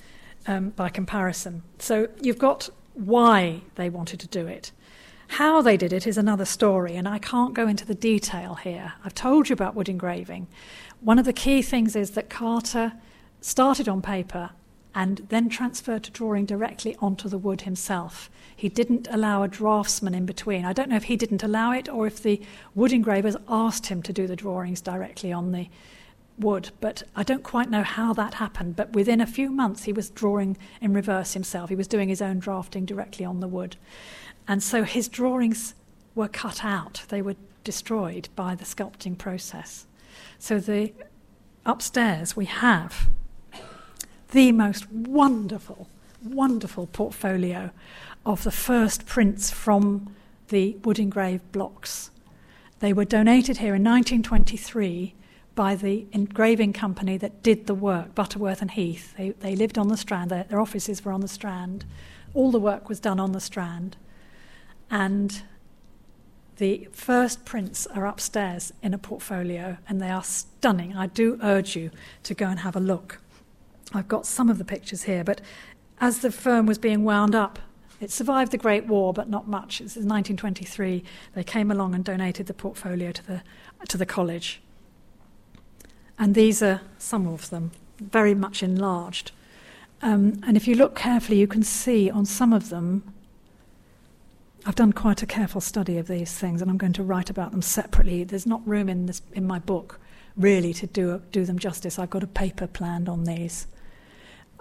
um, 0.47 0.69
by 0.71 0.89
comparison. 0.89 1.63
So 1.79 2.07
you've 2.21 2.39
got 2.39 2.69
why 2.93 3.61
they 3.75 3.89
wanted 3.89 4.19
to 4.21 4.27
do 4.27 4.47
it. 4.47 4.71
How 5.27 5.61
they 5.61 5.77
did 5.77 5.93
it 5.93 6.05
is 6.05 6.17
another 6.17 6.45
story, 6.45 6.95
and 6.95 7.07
I 7.07 7.17
can't 7.17 7.53
go 7.53 7.67
into 7.67 7.85
the 7.85 7.95
detail 7.95 8.55
here. 8.55 8.93
I've 9.03 9.15
told 9.15 9.49
you 9.49 9.53
about 9.53 9.73
wood 9.73 9.89
engraving. 9.89 10.47
One 11.01 11.17
of 11.17 11.25
the 11.25 11.33
key 11.33 11.61
things 11.61 11.95
is 11.95 12.11
that 12.11 12.29
Carter 12.29 12.93
started 13.41 13.89
on 13.89 14.01
paper 14.01 14.51
and 14.95 15.25
then 15.29 15.49
transferred 15.49 16.03
to 16.03 16.11
drawing 16.11 16.45
directly 16.45 16.95
onto 16.99 17.27
the 17.27 17.37
wood 17.37 17.61
himself. 17.61 18.29
He 18.55 18.69
didn't 18.69 19.07
allow 19.09 19.41
a 19.41 19.47
draftsman 19.47 20.13
in 20.13 20.25
between. 20.25 20.65
I 20.65 20.73
don't 20.73 20.89
know 20.89 20.95
if 20.95 21.05
he 21.05 21.17
didn't 21.17 21.43
allow 21.43 21.71
it 21.71 21.89
or 21.89 22.05
if 22.05 22.21
the 22.21 22.41
wood 22.75 22.93
engravers 22.93 23.35
asked 23.49 23.87
him 23.87 24.03
to 24.03 24.13
do 24.13 24.27
the 24.27 24.35
drawings 24.35 24.81
directly 24.81 25.33
on 25.33 25.51
the 25.51 25.67
wood, 26.37 26.71
but 26.81 27.03
I 27.15 27.23
don't 27.23 27.43
quite 27.43 27.69
know 27.69 27.83
how 27.83 28.13
that 28.13 28.35
happened. 28.35 28.75
But 28.75 28.93
within 28.93 29.21
a 29.21 29.27
few 29.27 29.49
months, 29.49 29.83
he 29.83 29.93
was 29.93 30.09
drawing 30.09 30.57
in 30.81 30.93
reverse 30.93 31.33
himself. 31.33 31.69
He 31.69 31.75
was 31.75 31.87
doing 31.87 32.09
his 32.09 32.21
own 32.21 32.39
drafting 32.39 32.85
directly 32.85 33.25
on 33.25 33.39
the 33.39 33.47
wood. 33.47 33.75
And 34.47 34.61
so 34.61 34.83
his 34.83 35.07
drawings 35.07 35.75
were 36.15 36.27
cut 36.27 36.63
out, 36.63 37.03
they 37.09 37.21
were 37.21 37.35
destroyed 37.63 38.29
by 38.35 38.55
the 38.55 38.65
sculpting 38.65 39.17
process. 39.17 39.85
So 40.37 40.59
the 40.59 40.93
upstairs 41.65 42.35
we 42.35 42.45
have 42.45 43.09
the 44.31 44.51
most 44.51 44.91
wonderful, 44.91 45.87
wonderful 46.23 46.87
portfolio 46.87 47.71
of 48.25 48.43
the 48.43 48.51
first 48.51 49.05
prints 49.05 49.49
from 49.49 50.13
the 50.49 50.75
wood 50.83 50.99
engraved 50.99 51.51
blocks. 51.51 52.09
They 52.79 52.93
were 52.93 53.05
donated 53.05 53.57
here 53.57 53.75
in 53.75 53.83
1923 53.83 55.13
by 55.55 55.75
the 55.75 56.07
engraving 56.11 56.73
company 56.73 57.17
that 57.17 57.43
did 57.43 57.67
the 57.67 57.75
work, 57.75 58.15
Butterworth 58.15 58.61
and 58.61 58.71
Heath. 58.71 59.13
They, 59.17 59.31
they 59.31 59.55
lived 59.55 59.77
on 59.77 59.87
the 59.87 59.97
Strand, 59.97 60.31
their, 60.31 60.45
their 60.45 60.59
offices 60.59 61.05
were 61.05 61.11
on 61.11 61.21
the 61.21 61.27
Strand. 61.27 61.85
All 62.33 62.51
the 62.51 62.59
work 62.59 62.89
was 62.89 62.99
done 62.99 63.19
on 63.19 63.33
the 63.33 63.39
Strand. 63.39 63.97
And 64.89 65.43
the 66.57 66.87
first 66.91 67.45
prints 67.45 67.87
are 67.87 68.05
upstairs 68.05 68.73
in 68.81 68.93
a 68.93 68.97
portfolio, 68.97 69.77
and 69.87 70.01
they 70.01 70.09
are 70.09 70.23
stunning. 70.23 70.95
I 70.95 71.07
do 71.07 71.39
urge 71.41 71.75
you 71.75 71.91
to 72.23 72.33
go 72.33 72.47
and 72.47 72.59
have 72.59 72.75
a 72.75 72.79
look. 72.79 73.19
I've 73.93 74.07
got 74.07 74.25
some 74.25 74.49
of 74.49 74.57
the 74.57 74.65
pictures 74.65 75.03
here, 75.03 75.23
but 75.23 75.41
as 76.01 76.19
the 76.19 76.31
firm 76.31 76.65
was 76.65 76.77
being 76.77 77.03
wound 77.03 77.35
up, 77.35 77.59
it 78.01 78.11
survived 78.11 78.51
the 78.51 78.57
Great 78.57 78.87
War, 78.87 79.13
but 79.13 79.29
not 79.29 79.47
much. 79.47 79.79
Is 79.79 79.95
1923. 79.95 81.03
They 81.35 81.43
came 81.43 81.71
along 81.71 81.95
and 81.95 82.03
donated 82.03 82.47
the 82.47 82.53
portfolio 82.53 83.11
to 83.11 83.25
the, 83.25 83.41
to 83.87 83.97
the 83.97 84.05
college. 84.05 84.62
And 86.23 86.35
these 86.35 86.63
are 86.63 86.79
some 86.97 87.27
of 87.27 87.49
them, 87.49 87.71
very 87.99 88.33
much 88.33 88.63
enlarged. 88.63 89.33
Um, 90.01 90.39
and 90.47 90.55
if 90.55 90.69
you 90.69 90.73
look 90.73 90.95
carefully, 90.95 91.37
you 91.37 91.47
can 91.47 91.63
see 91.63 92.09
on 92.09 92.25
some 92.25 92.53
of 92.53 92.69
them, 92.69 93.13
I've 94.65 94.75
done 94.75 94.93
quite 94.93 95.21
a 95.21 95.25
careful 95.25 95.59
study 95.59 95.97
of 95.97 96.07
these 96.07 96.31
things, 96.31 96.61
and 96.61 96.71
I'm 96.71 96.77
going 96.77 96.93
to 96.93 97.03
write 97.03 97.29
about 97.29 97.51
them 97.51 97.61
separately. 97.61 98.23
There's 98.23 98.45
not 98.45 98.65
room 98.65 98.87
in, 98.87 99.05
this, 99.07 99.21
in 99.33 99.45
my 99.45 99.59
book, 99.59 99.99
really, 100.37 100.73
to 100.75 100.87
do, 100.87 101.21
do 101.33 101.43
them 101.43 101.59
justice. 101.59 101.99
I've 101.99 102.09
got 102.09 102.23
a 102.23 102.27
paper 102.27 102.67
planned 102.67 103.09
on 103.09 103.25
these. 103.25 103.67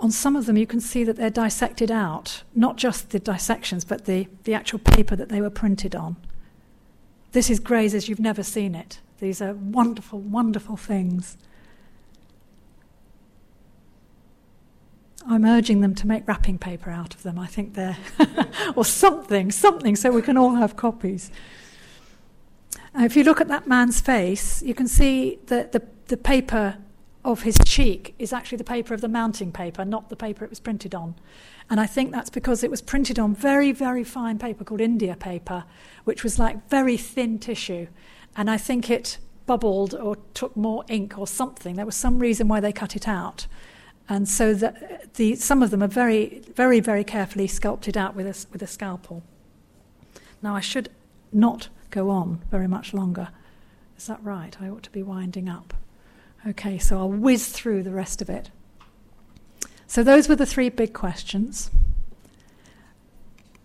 On 0.00 0.10
some 0.10 0.34
of 0.34 0.46
them, 0.46 0.56
you 0.56 0.66
can 0.66 0.80
see 0.80 1.04
that 1.04 1.14
they're 1.14 1.30
dissected 1.30 1.92
out, 1.92 2.42
not 2.56 2.76
just 2.76 3.10
the 3.10 3.20
dissections, 3.20 3.84
but 3.84 4.06
the, 4.06 4.26
the 4.42 4.54
actual 4.54 4.80
paper 4.80 5.14
that 5.14 5.28
they 5.28 5.40
were 5.40 5.48
printed 5.48 5.94
on. 5.94 6.16
This 7.30 7.48
is 7.48 7.60
Gray's 7.60 7.94
as 7.94 8.08
you've 8.08 8.18
never 8.18 8.42
seen 8.42 8.74
it. 8.74 8.98
These 9.20 9.40
are 9.40 9.54
wonderful, 9.54 10.18
wonderful 10.18 10.76
things. 10.76 11.36
I'm 15.26 15.44
urging 15.44 15.80
them 15.80 15.94
to 15.96 16.06
make 16.06 16.26
wrapping 16.26 16.58
paper 16.58 16.90
out 16.90 17.14
of 17.14 17.22
them. 17.22 17.38
I 17.38 17.46
think 17.46 17.74
they're, 17.74 17.96
or 18.76 18.84
something, 18.84 19.50
something, 19.50 19.96
so 19.96 20.10
we 20.10 20.22
can 20.22 20.36
all 20.36 20.56
have 20.56 20.76
copies. 20.76 21.30
Uh, 22.98 23.04
if 23.04 23.16
you 23.16 23.24
look 23.24 23.40
at 23.40 23.48
that 23.48 23.66
man's 23.66 24.00
face, 24.00 24.62
you 24.62 24.74
can 24.74 24.86
see 24.86 25.38
that 25.46 25.72
the, 25.72 25.82
the 26.06 26.16
paper 26.16 26.76
of 27.24 27.42
his 27.42 27.56
cheek 27.64 28.14
is 28.18 28.32
actually 28.32 28.58
the 28.58 28.64
paper 28.64 28.94
of 28.94 29.00
the 29.00 29.08
mounting 29.08 29.52
paper, 29.52 29.84
not 29.84 30.08
the 30.08 30.16
paper 30.16 30.44
it 30.44 30.50
was 30.50 30.60
printed 30.60 30.94
on. 30.94 31.14
And 31.70 31.80
I 31.80 31.86
think 31.86 32.10
that's 32.10 32.30
because 32.30 32.64
it 32.64 32.70
was 32.70 32.82
printed 32.82 33.18
on 33.18 33.34
very, 33.34 33.72
very 33.72 34.04
fine 34.04 34.38
paper 34.38 34.64
called 34.64 34.80
India 34.80 35.14
paper, 35.14 35.64
which 36.04 36.24
was 36.24 36.38
like 36.38 36.68
very 36.68 36.96
thin 36.96 37.38
tissue. 37.38 37.86
And 38.36 38.50
I 38.50 38.58
think 38.58 38.90
it 38.90 39.18
bubbled 39.46 39.94
or 39.94 40.16
took 40.34 40.56
more 40.56 40.84
ink 40.88 41.16
or 41.16 41.26
something. 41.26 41.76
There 41.76 41.86
was 41.86 41.96
some 41.96 42.18
reason 42.18 42.48
why 42.48 42.60
they 42.60 42.72
cut 42.72 42.96
it 42.96 43.06
out. 43.06 43.46
And 44.08 44.28
so 44.28 44.54
the, 44.54 44.74
the, 45.14 45.36
some 45.36 45.62
of 45.62 45.70
them 45.70 45.82
are 45.82 45.88
very, 45.88 46.42
very, 46.54 46.80
very 46.80 47.04
carefully 47.04 47.46
sculpted 47.46 47.96
out 47.96 48.14
with 48.14 48.26
a, 48.26 48.46
with 48.52 48.62
a 48.62 48.66
scalpel. 48.66 49.22
Now, 50.42 50.56
I 50.56 50.60
should 50.60 50.90
not 51.32 51.68
go 51.90 52.10
on 52.10 52.42
very 52.50 52.66
much 52.66 52.92
longer. 52.92 53.28
Is 53.96 54.06
that 54.06 54.22
right? 54.22 54.56
I 54.60 54.68
ought 54.68 54.82
to 54.82 54.90
be 54.90 55.02
winding 55.02 55.48
up. 55.48 55.74
Okay, 56.46 56.78
so 56.78 56.98
I'll 56.98 57.08
whiz 57.08 57.48
through 57.48 57.84
the 57.84 57.92
rest 57.92 58.20
of 58.20 58.28
it. 58.28 58.50
So 59.86 60.02
those 60.02 60.28
were 60.28 60.36
the 60.36 60.46
three 60.46 60.70
big 60.70 60.92
questions. 60.92 61.70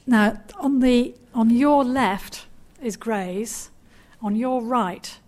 Now, 0.05 0.41
on, 0.59 0.79
the, 0.79 1.15
on 1.33 1.49
your 1.49 1.83
left 1.83 2.45
is 2.81 2.95
Gray's, 2.95 3.71
on 4.21 4.35
your 4.35 4.61
right 4.61 5.19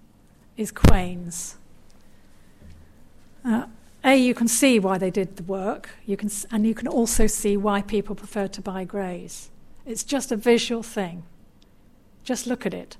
is 0.57 0.71
Quain's. 0.71 1.57
Uh, 3.43 3.65
a, 4.03 4.15
you 4.15 4.33
can 4.33 4.47
see 4.47 4.79
why 4.79 4.97
they 4.97 5.11
did 5.11 5.35
the 5.35 5.43
work, 5.43 5.89
you 6.05 6.15
can, 6.15 6.29
and 6.51 6.65
you 6.65 6.73
can 6.73 6.87
also 6.87 7.27
see 7.27 7.57
why 7.57 7.81
people 7.81 8.15
prefer 8.15 8.47
to 8.47 8.61
buy 8.61 8.85
Gray's. 8.85 9.49
It's 9.85 10.03
just 10.03 10.31
a 10.31 10.37
visual 10.37 10.83
thing. 10.83 11.23
Just 12.23 12.47
look 12.47 12.65
at 12.65 12.73
it. 12.73 12.95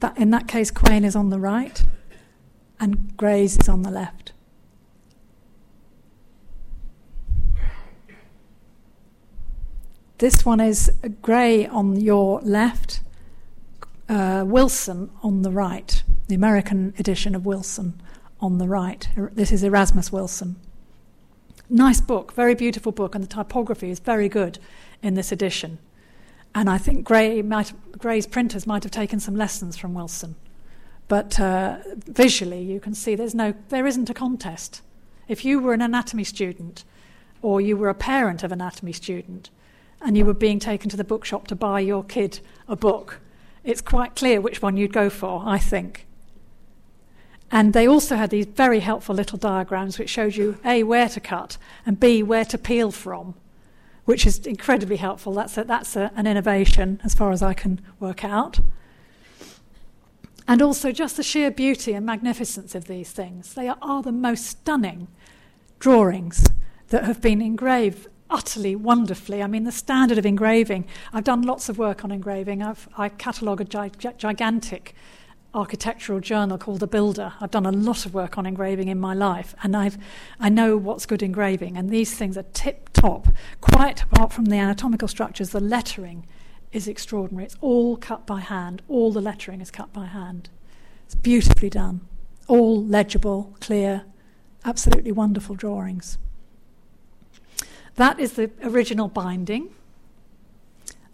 That, 0.00 0.16
in 0.16 0.30
that 0.30 0.46
case, 0.46 0.70
Quain 0.70 1.04
is 1.04 1.16
on 1.16 1.30
the 1.30 1.40
right, 1.40 1.82
and 2.78 3.16
Gray's 3.16 3.56
is 3.58 3.68
on 3.68 3.82
the 3.82 3.90
left. 3.90 4.32
This 10.18 10.46
one 10.46 10.60
is 10.60 10.90
Gray 11.20 11.66
on 11.66 12.00
your 12.00 12.40
left, 12.42 13.00
uh, 14.08 14.44
Wilson 14.46 15.10
on 15.22 15.42
the 15.42 15.50
right 15.50 16.02
the 16.28 16.34
American 16.34 16.92
edition 16.98 17.34
of 17.34 17.46
Wilson 17.46 18.00
on 18.40 18.58
the 18.58 18.68
right. 18.68 19.08
This 19.16 19.52
is 19.52 19.62
Erasmus 19.62 20.10
Wilson. 20.10 20.56
Nice 21.68 22.00
book, 22.00 22.32
very 22.32 22.54
beautiful 22.54 22.92
book, 22.92 23.14
and 23.14 23.22
the 23.22 23.28
typography 23.28 23.90
is 23.90 23.98
very 23.98 24.28
good 24.28 24.58
in 25.02 25.14
this 25.14 25.32
edition. 25.32 25.78
And 26.54 26.70
I 26.70 26.78
think 26.78 27.04
Gray 27.04 27.42
might, 27.42 27.72
Gray's 27.98 28.26
printers 28.26 28.66
might 28.66 28.82
have 28.82 28.92
taken 28.92 29.20
some 29.20 29.36
lessons 29.36 29.76
from 29.76 29.94
Wilson. 29.94 30.36
But 31.08 31.38
uh, 31.38 31.78
visually, 31.96 32.62
you 32.62 32.80
can 32.80 32.94
see 32.94 33.14
there's 33.14 33.34
no, 33.34 33.54
there 33.68 33.86
isn't 33.86 34.10
a 34.10 34.14
contest. 34.14 34.82
If 35.28 35.44
you 35.44 35.60
were 35.60 35.74
an 35.74 35.82
anatomy 35.82 36.24
student, 36.24 36.84
or 37.42 37.60
you 37.60 37.76
were 37.76 37.88
a 37.88 37.94
parent 37.94 38.42
of 38.42 38.52
an 38.52 38.60
anatomy 38.60 38.92
student, 38.92 39.50
and 40.00 40.16
you 40.16 40.24
were 40.24 40.34
being 40.34 40.58
taken 40.58 40.88
to 40.90 40.96
the 40.96 41.04
bookshop 41.04 41.46
to 41.48 41.56
buy 41.56 41.80
your 41.80 42.02
kid 42.02 42.40
a 42.68 42.76
book, 42.76 43.20
it's 43.64 43.80
quite 43.80 44.16
clear 44.16 44.40
which 44.40 44.62
one 44.62 44.76
you'd 44.76 44.92
go 44.92 45.10
for, 45.10 45.42
I 45.44 45.58
think. 45.58 46.05
And 47.50 47.72
they 47.72 47.86
also 47.86 48.16
had 48.16 48.30
these 48.30 48.46
very 48.46 48.80
helpful 48.80 49.14
little 49.14 49.38
diagrams 49.38 49.98
which 49.98 50.10
showed 50.10 50.36
you 50.36 50.58
A, 50.64 50.82
where 50.82 51.08
to 51.08 51.20
cut, 51.20 51.58
and 51.84 52.00
B, 52.00 52.22
where 52.22 52.44
to 52.44 52.58
peel 52.58 52.90
from, 52.90 53.34
which 54.04 54.26
is 54.26 54.46
incredibly 54.46 54.96
helpful. 54.96 55.32
That's, 55.32 55.56
a, 55.56 55.64
that's 55.64 55.94
a, 55.96 56.10
an 56.16 56.26
innovation 56.26 57.00
as 57.04 57.14
far 57.14 57.30
as 57.30 57.42
I 57.42 57.54
can 57.54 57.80
work 58.00 58.24
out. 58.24 58.58
And 60.48 60.62
also 60.62 60.92
just 60.92 61.16
the 61.16 61.22
sheer 61.22 61.50
beauty 61.50 61.92
and 61.92 62.04
magnificence 62.06 62.74
of 62.74 62.86
these 62.86 63.10
things. 63.10 63.54
They 63.54 63.68
are, 63.68 63.78
are 63.80 64.02
the 64.02 64.12
most 64.12 64.46
stunning 64.46 65.08
drawings 65.78 66.44
that 66.88 67.04
have 67.04 67.20
been 67.20 67.40
engraved 67.40 68.08
utterly 68.28 68.74
wonderfully. 68.74 69.42
I 69.42 69.46
mean, 69.46 69.64
the 69.64 69.72
standard 69.72 70.18
of 70.18 70.26
engraving, 70.26 70.86
I've 71.12 71.24
done 71.24 71.42
lots 71.42 71.68
of 71.68 71.78
work 71.78 72.04
on 72.04 72.10
engraving. 72.10 72.62
I've, 72.62 72.88
I 72.96 73.08
catalogue 73.08 73.60
a 73.60 73.64
gi- 73.64 74.10
gigantic 74.18 74.94
architectural 75.54 76.20
journal 76.20 76.58
called 76.58 76.80
The 76.80 76.86
Builder. 76.86 77.32
I've 77.40 77.50
done 77.50 77.66
a 77.66 77.72
lot 77.72 78.04
of 78.04 78.14
work 78.14 78.36
on 78.36 78.46
engraving 78.46 78.88
in 78.88 79.00
my 79.00 79.14
life, 79.14 79.54
and 79.62 79.76
I've, 79.76 79.96
I 80.38 80.48
know 80.48 80.76
what's 80.76 81.06
good 81.06 81.22
engraving, 81.22 81.76
and 81.76 81.90
these 81.90 82.14
things 82.14 82.36
are 82.36 82.44
tip 82.52 82.90
top. 82.92 83.28
Quite 83.60 84.02
apart 84.02 84.32
from 84.32 84.46
the 84.46 84.56
anatomical 84.56 85.08
structures, 85.08 85.50
the 85.50 85.60
lettering 85.60 86.26
is 86.72 86.86
extraordinary. 86.88 87.46
It's 87.46 87.56
all 87.60 87.96
cut 87.96 88.26
by 88.26 88.40
hand, 88.40 88.82
all 88.88 89.12
the 89.12 89.20
lettering 89.20 89.60
is 89.60 89.70
cut 89.70 89.92
by 89.92 90.06
hand. 90.06 90.50
It's 91.06 91.14
beautifully 91.14 91.70
done, 91.70 92.02
all 92.48 92.84
legible, 92.84 93.56
clear, 93.60 94.04
absolutely 94.64 95.12
wonderful 95.12 95.54
drawings. 95.54 96.18
That 97.94 98.20
is 98.20 98.34
the 98.34 98.50
original 98.62 99.08
binding. 99.08 99.70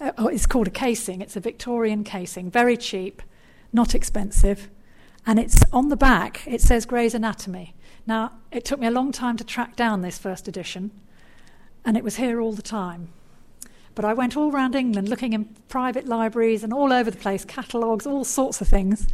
Uh, 0.01 0.11
oh, 0.19 0.27
it's 0.27 0.47
called 0.47 0.67
a 0.67 0.71
casing. 0.71 1.21
It's 1.21 1.37
a 1.37 1.41
Victorian 1.41 2.03
casing, 2.03 2.51
very 2.51 2.77
cheap 2.77 3.23
not 3.73 3.95
expensive. 3.95 4.69
And 5.27 5.39
it's 5.39 5.61
on 5.73 5.89
the 5.89 5.97
back, 5.97 6.47
it 6.47 6.61
says 6.61 6.85
Gray's 6.85 7.15
Anatomy. 7.15 7.75
Now, 8.07 8.33
it 8.51 8.65
took 8.65 8.81
me 8.81 8.89
a 8.89 8.91
long 8.91 9.13
time 9.13 9.37
to 9.37 9.45
track 9.45 9.77
down 9.77 10.03
this 10.03 10.19
first 10.19 10.49
edition, 10.49 10.91
and 11.85 11.97
it 11.97 12.03
was 12.03 12.17
here 12.17 12.41
all 12.41 12.53
the 12.53 12.63
time. 12.63 13.13
But 13.95 14.05
I 14.07 14.15
went 14.15 14.37
all 14.37 14.51
around 14.51 14.75
England 14.75 15.09
looking 15.09 15.35
in 15.35 15.45
private 15.69 16.07
libraries 16.07 16.65
and 16.65 16.73
all 16.73 16.93
over 16.93 17.11
the 17.11 17.17
place, 17.17 17.45
catalogues, 17.45 18.07
all 18.07 18.25
sorts 18.25 18.61
of 18.61 18.69
things, 18.69 19.07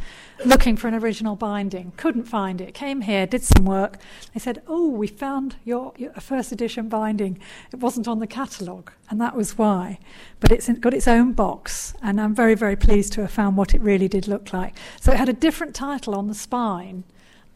looking 0.45 0.77
for 0.77 0.87
an 0.87 0.93
original 0.93 1.35
binding. 1.35 1.91
Couldn't 1.97 2.23
find 2.23 2.61
it. 2.61 2.73
Came 2.73 3.01
here, 3.01 3.27
did 3.27 3.43
some 3.43 3.65
work. 3.65 3.97
They 4.33 4.39
said, 4.39 4.61
Oh, 4.67 4.87
we 4.87 5.07
found 5.07 5.57
your, 5.65 5.93
your 5.97 6.13
first 6.13 6.51
edition 6.51 6.87
binding. 6.87 7.39
It 7.73 7.79
wasn't 7.79 8.07
on 8.07 8.19
the 8.19 8.27
catalogue, 8.27 8.91
and 9.09 9.19
that 9.19 9.35
was 9.35 9.57
why. 9.57 9.99
But 10.39 10.51
it's 10.51 10.69
got 10.69 10.93
its 10.93 11.07
own 11.07 11.33
box, 11.33 11.93
and 12.01 12.21
I'm 12.21 12.33
very, 12.33 12.55
very 12.55 12.75
pleased 12.75 13.13
to 13.13 13.21
have 13.21 13.31
found 13.31 13.57
what 13.57 13.75
it 13.75 13.81
really 13.81 14.07
did 14.07 14.27
look 14.27 14.53
like. 14.53 14.75
So 15.01 15.11
it 15.11 15.17
had 15.17 15.29
a 15.29 15.33
different 15.33 15.75
title 15.75 16.15
on 16.15 16.27
the 16.27 16.33
spine 16.33 17.03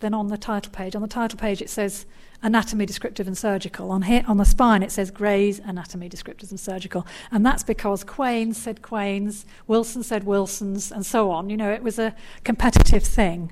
than 0.02 0.14
on 0.14 0.28
the 0.28 0.38
title 0.38 0.72
page. 0.72 0.96
On 0.96 1.02
the 1.02 1.08
title 1.08 1.40
page, 1.40 1.62
it 1.62 1.70
says 1.70 2.06
anatomy 2.44 2.86
descriptive 2.86 3.26
and 3.26 3.38
surgical. 3.38 3.90
On 3.92 4.04
here, 4.04 4.24
on 4.28 4.38
the 4.38 4.46
spine, 4.46 4.84
it 4.84 4.92
says 4.92 5.10
Gray's 5.10 5.60
anatomy 5.60 6.10
descriptive 6.10 6.52
and 6.52 6.60
surgical, 6.60 7.08
and 7.32 7.46
that's 7.46 7.64
because 7.64 8.04
Quain 8.04 8.54
said 8.54 8.82
Quain's, 8.82 9.46
Wilson 9.66 10.04
said 10.04 10.26
Wilson's, 10.26 10.92
and 10.92 11.06
so 11.06 11.32
on. 11.32 11.50
You 11.50 11.58
know, 11.58 11.72
it 11.72 11.82
was 11.82 11.98
a 11.98 12.14
competitive 12.44 13.04
thing. 13.04 13.52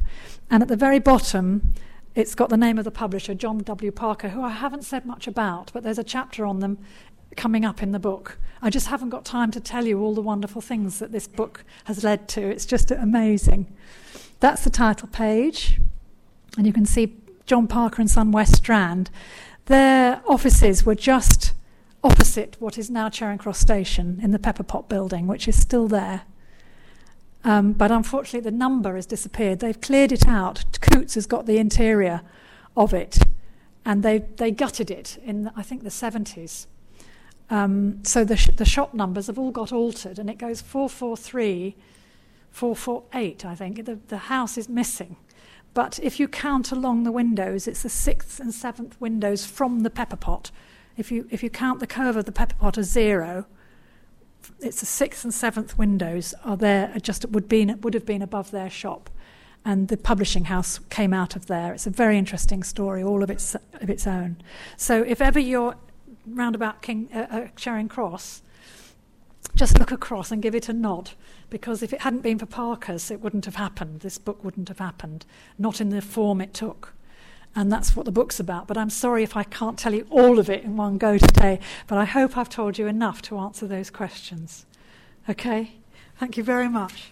And 0.50 0.62
at 0.62 0.70
the 0.70 0.76
very 0.76 1.00
bottom, 1.00 1.74
it's 2.14 2.36
got 2.36 2.50
the 2.50 2.58
name 2.58 2.78
of 2.78 2.84
the 2.84 2.92
publisher, 2.92 3.34
John 3.34 3.60
W. 3.60 3.92
Parker, 3.92 4.30
who 4.30 4.44
I 4.44 4.50
haven't 4.50 4.84
said 4.84 5.06
much 5.06 5.26
about, 5.28 5.72
but 5.74 5.84
there's 5.84 5.98
a 5.98 6.04
chapter 6.04 6.46
on 6.46 6.60
them 6.60 6.78
coming 7.38 7.64
up 7.64 7.82
in 7.82 7.94
the 7.94 8.00
book. 8.00 8.38
I 8.62 8.70
just 8.70 8.88
haven't 8.88 9.10
got 9.10 9.24
time 9.24 9.52
to 9.52 9.62
tell 9.62 9.86
you 9.86 10.02
all 10.02 10.14
the 10.14 10.22
wonderful 10.22 10.62
things 10.62 11.00
that 11.00 11.14
this 11.14 11.28
book 11.28 11.64
has 11.86 12.04
led 12.04 12.28
to. 12.30 12.42
It's 12.42 12.66
just 12.66 12.92
amazing. 12.92 13.74
That's 14.42 14.64
the 14.66 14.70
title 14.70 15.08
page. 15.08 15.80
And 16.58 16.68
you 16.68 16.74
can 16.74 16.86
see 16.86 17.21
John 17.52 17.68
Parker 17.68 18.02
and 18.02 18.10
Son 18.10 18.32
West 18.32 18.56
Strand, 18.56 19.10
their 19.66 20.22
offices 20.26 20.86
were 20.86 20.96
just 20.96 21.52
opposite 22.02 22.56
what 22.60 22.78
is 22.78 22.90
now 22.90 23.10
Charing 23.10 23.40
Cross 23.40 23.60
Station 23.60 24.22
in 24.24 24.32
the 24.32 24.40
Pepper 24.40 24.64
Pot 24.64 24.88
building, 24.88 25.28
which 25.28 25.50
is 25.50 25.62
still 25.62 25.90
there. 25.90 26.22
Um, 27.44 27.74
but 27.74 27.92
unfortunately, 27.92 28.50
the 28.50 28.56
number 28.56 28.96
has 28.96 29.06
disappeared. 29.06 29.60
They've 29.60 29.82
cleared 29.82 30.14
it 30.14 30.30
out. 30.30 30.64
Coutts 30.80 31.16
has 31.16 31.26
got 31.26 31.46
the 31.46 31.58
interior 31.58 32.22
of 32.78 32.94
it, 32.94 33.20
and 33.84 34.02
they, 34.02 34.20
they 34.20 34.52
gutted 34.52 34.90
it 34.90 35.18
in, 35.22 35.52
I 35.54 35.62
think, 35.62 35.84
the 35.84 35.90
70s. 35.90 36.68
Um, 37.50 38.02
so 38.06 38.24
the, 38.24 38.38
sh- 38.38 38.52
the 38.56 38.64
shop 38.64 38.94
numbers 38.94 39.28
have 39.28 39.38
all 39.38 39.52
got 39.52 39.74
altered, 39.74 40.20
and 40.20 40.30
it 40.30 40.38
goes 40.38 40.62
443, 40.62 41.76
448, 42.50 43.46
I 43.46 43.56
think. 43.56 43.84
The, 43.84 44.00
the 44.08 44.18
house 44.18 44.58
is 44.58 44.70
missing. 44.70 45.18
But 45.74 46.00
if 46.04 46.20
you 46.20 46.28
count 46.28 46.72
along 46.72 47.04
the 47.04 47.12
windows, 47.12 47.68
it's 47.68 47.84
the 47.84 47.90
sixth 47.90 48.40
and 48.40 48.54
seventh 48.54 49.00
windows 49.00 49.46
from 49.46 49.82
the 49.82 49.90
pepper 49.90 50.18
pot. 50.18 50.52
If 50.98 51.12
you, 51.12 51.28
if 51.32 51.42
you 51.44 51.50
count 51.50 51.80
the 51.80 51.88
curve 51.88 52.18
of 52.18 52.26
the 52.26 52.32
pepper 52.32 52.56
pot 52.56 52.78
as 52.78 52.92
zero, 52.92 53.46
it's 54.60 54.80
the 54.82 54.86
sixth 54.86 55.24
and 55.24 55.34
seventh 55.34 55.78
windows 55.78 56.34
are 56.44 56.58
there, 56.58 56.94
just 57.02 57.30
would, 57.30 57.48
been, 57.48 57.80
would 57.82 57.94
have 57.94 58.06
been 58.06 58.22
above 58.22 58.52
their 58.52 58.70
shop. 58.70 59.10
And 59.64 59.88
the 59.88 59.98
publishing 59.98 60.46
house 60.46 60.80
came 60.90 61.14
out 61.14 61.36
of 61.36 61.46
there. 61.46 61.74
It's 61.74 61.88
a 61.88 61.92
very 61.92 62.18
interesting 62.18 62.64
story, 62.64 63.04
all 63.04 63.24
of 63.24 63.30
its, 63.30 63.56
of 63.56 63.90
its 63.90 64.08
own. 64.08 64.38
So 64.76 65.04
if 65.04 65.22
ever 65.22 65.40
you're 65.40 65.76
round 66.26 66.56
about 66.56 66.82
King, 66.82 67.10
uh, 67.14 67.28
uh, 67.30 67.48
Charing 67.56 67.88
Cross, 67.88 68.42
just 69.56 69.80
look 69.80 69.92
across 69.92 70.32
and 70.32 70.42
give 70.42 70.56
it 70.56 70.70
a 70.70 70.74
nod, 70.74 71.12
because 71.50 71.84
if 71.84 71.94
it 71.94 72.02
hadn't 72.02 72.22
been 72.22 72.40
for 72.40 72.46
Parker's, 72.46 73.12
it 73.12 73.22
wouldn't 73.22 73.46
have 73.46 73.56
happened. 73.56 74.02
This 74.02 74.18
book 74.18 74.44
wouldn't 74.44 74.70
have 74.70 74.80
happened, 74.80 75.26
not 75.58 75.82
in 75.82 75.90
the 75.90 76.02
form 76.02 76.42
it 76.42 76.54
took. 76.54 76.94
And 77.56 77.72
that's 77.72 77.96
what 77.96 78.06
the 78.06 78.12
book's 78.12 78.40
about. 78.40 78.68
But 78.68 78.78
I'm 78.78 78.90
sorry 78.90 79.24
if 79.24 79.36
I 79.36 79.44
can't 79.44 79.78
tell 79.78 79.94
you 79.94 80.08
all 80.10 80.40
of 80.40 80.50
it 80.50 80.64
in 80.64 80.78
one 80.78 80.98
go 80.98 81.18
today, 81.18 81.60
but 81.88 81.98
I 81.98 82.06
hope 82.06 82.38
I've 82.38 82.50
told 82.50 82.78
you 82.78 82.88
enough 82.88 83.22
to 83.24 83.38
answer 83.38 83.68
those 83.68 83.90
questions. 83.90 84.66
Okay? 85.28 85.74
Thank 86.18 86.38
you 86.38 86.44
very 86.44 86.70
much. 86.70 87.12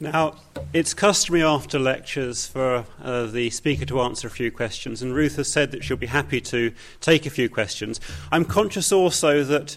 Now, 0.00 0.36
it's 0.72 0.94
customary 0.94 1.42
after 1.42 1.76
lectures 1.76 2.46
for 2.46 2.86
uh, 3.02 3.26
the 3.26 3.50
speaker 3.50 3.84
to 3.86 4.00
answer 4.00 4.28
a 4.28 4.30
few 4.30 4.52
questions, 4.52 5.02
and 5.02 5.12
Ruth 5.12 5.34
has 5.36 5.48
said 5.50 5.72
that 5.72 5.82
she'll 5.82 5.96
be 5.96 6.06
happy 6.06 6.40
to 6.40 6.72
take 7.00 7.26
a 7.26 7.30
few 7.30 7.48
questions. 7.48 7.98
I'm 8.30 8.44
conscious 8.44 8.92
also 8.92 9.42
that 9.42 9.76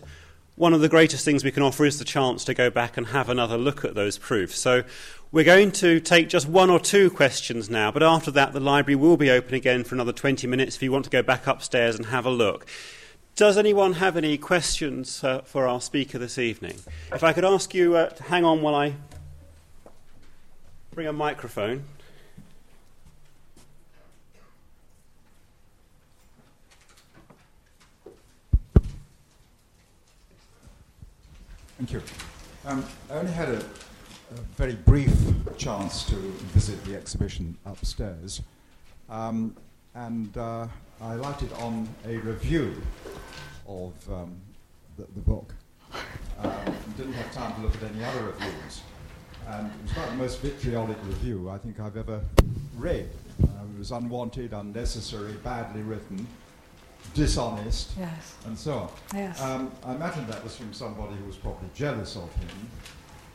one 0.57 0.73
of 0.75 0.81
the 0.81 0.89
greatest 0.89 1.25
things 1.25 1.43
we 1.43 1.49
can 1.49 1.63
offer 1.63 1.85
is 1.85 1.97
the 1.97 2.05
chance 2.05 2.43
to 2.45 2.53
go 2.53 2.69
back 2.69 2.97
and 2.97 3.07
have 3.07 3.29
another 3.29 3.57
look 3.57 3.83
at 3.83 3.95
those 3.95 4.19
proofs. 4.19 4.59
So 4.59 4.83
we're 5.31 5.43
going 5.43 5.71
to 5.71 5.99
take 5.99 6.29
just 6.29 6.47
one 6.47 6.69
or 6.69 6.79
two 6.79 7.09
questions 7.09 7.67
now, 7.67 7.89
but 7.89 8.03
after 8.03 8.29
that, 8.29 8.53
the 8.53 8.59
library 8.59 8.97
will 8.97 9.17
be 9.17 9.31
open 9.31 9.55
again 9.55 9.83
for 9.83 9.95
another 9.95 10.13
20 10.13 10.45
minutes 10.45 10.75
if 10.75 10.83
you 10.83 10.91
want 10.91 11.05
to 11.05 11.11
go 11.11 11.23
back 11.23 11.47
upstairs 11.47 11.95
and 11.95 12.05
have 12.07 12.27
a 12.27 12.29
look. 12.29 12.67
Does 13.35 13.57
anyone 13.57 13.93
have 13.93 14.17
any 14.17 14.37
questions 14.37 15.23
uh, 15.23 15.41
for 15.41 15.67
our 15.67 15.81
speaker 15.81 16.19
this 16.19 16.37
evening? 16.37 16.77
If 17.11 17.23
I 17.23 17.33
could 17.33 17.45
ask 17.45 17.73
you 17.73 17.95
uh, 17.95 18.09
to 18.09 18.23
hang 18.23 18.45
on 18.45 18.61
while 18.61 18.75
I 18.75 18.93
Bring 20.93 21.07
a 21.07 21.13
microphone. 21.13 21.85
Thank 31.77 31.93
you. 31.93 32.01
Um, 32.65 32.85
I 33.09 33.13
only 33.13 33.31
had 33.31 33.49
a, 33.49 33.57
a, 33.57 34.41
very 34.57 34.73
brief 34.73 35.15
chance 35.57 36.03
to 36.09 36.15
visit 36.15 36.83
the 36.83 36.95
exhibition 36.95 37.57
upstairs, 37.65 38.41
um, 39.09 39.55
and 39.95 40.37
uh, 40.37 40.67
I 41.01 41.13
lighted 41.13 41.53
on 41.53 41.87
a 42.05 42.17
review 42.17 42.79
of 43.65 43.93
um, 44.11 44.35
the, 44.97 45.07
the, 45.15 45.21
book. 45.21 45.55
Um, 46.37 46.51
didn't 46.97 47.13
have 47.13 47.33
time 47.33 47.55
to 47.55 47.61
look 47.61 47.75
at 47.77 47.83
any 47.95 48.03
other 48.03 48.25
reviews. 48.25 48.81
And 49.47 49.67
it 49.67 49.81
was 49.83 49.91
about 49.91 50.09
the 50.09 50.15
most 50.15 50.39
vitriolic 50.41 50.97
review 51.05 51.49
I 51.49 51.57
think 51.57 51.79
I've 51.79 51.97
ever 51.97 52.21
read. 52.77 53.09
Uh, 53.43 53.47
it 53.73 53.79
was 53.79 53.91
unwanted, 53.91 54.53
unnecessary, 54.53 55.33
badly 55.43 55.81
written, 55.81 56.27
dishonest, 57.13 57.91
yes. 57.97 58.35
and 58.45 58.57
so 58.57 58.73
on. 58.73 58.89
Yes. 59.13 59.41
Um, 59.41 59.71
I 59.83 59.95
imagine 59.95 60.27
that 60.27 60.43
was 60.43 60.55
from 60.55 60.73
somebody 60.73 61.15
who 61.15 61.25
was 61.25 61.35
probably 61.35 61.69
jealous 61.73 62.15
of 62.15 62.33
him. 62.35 62.49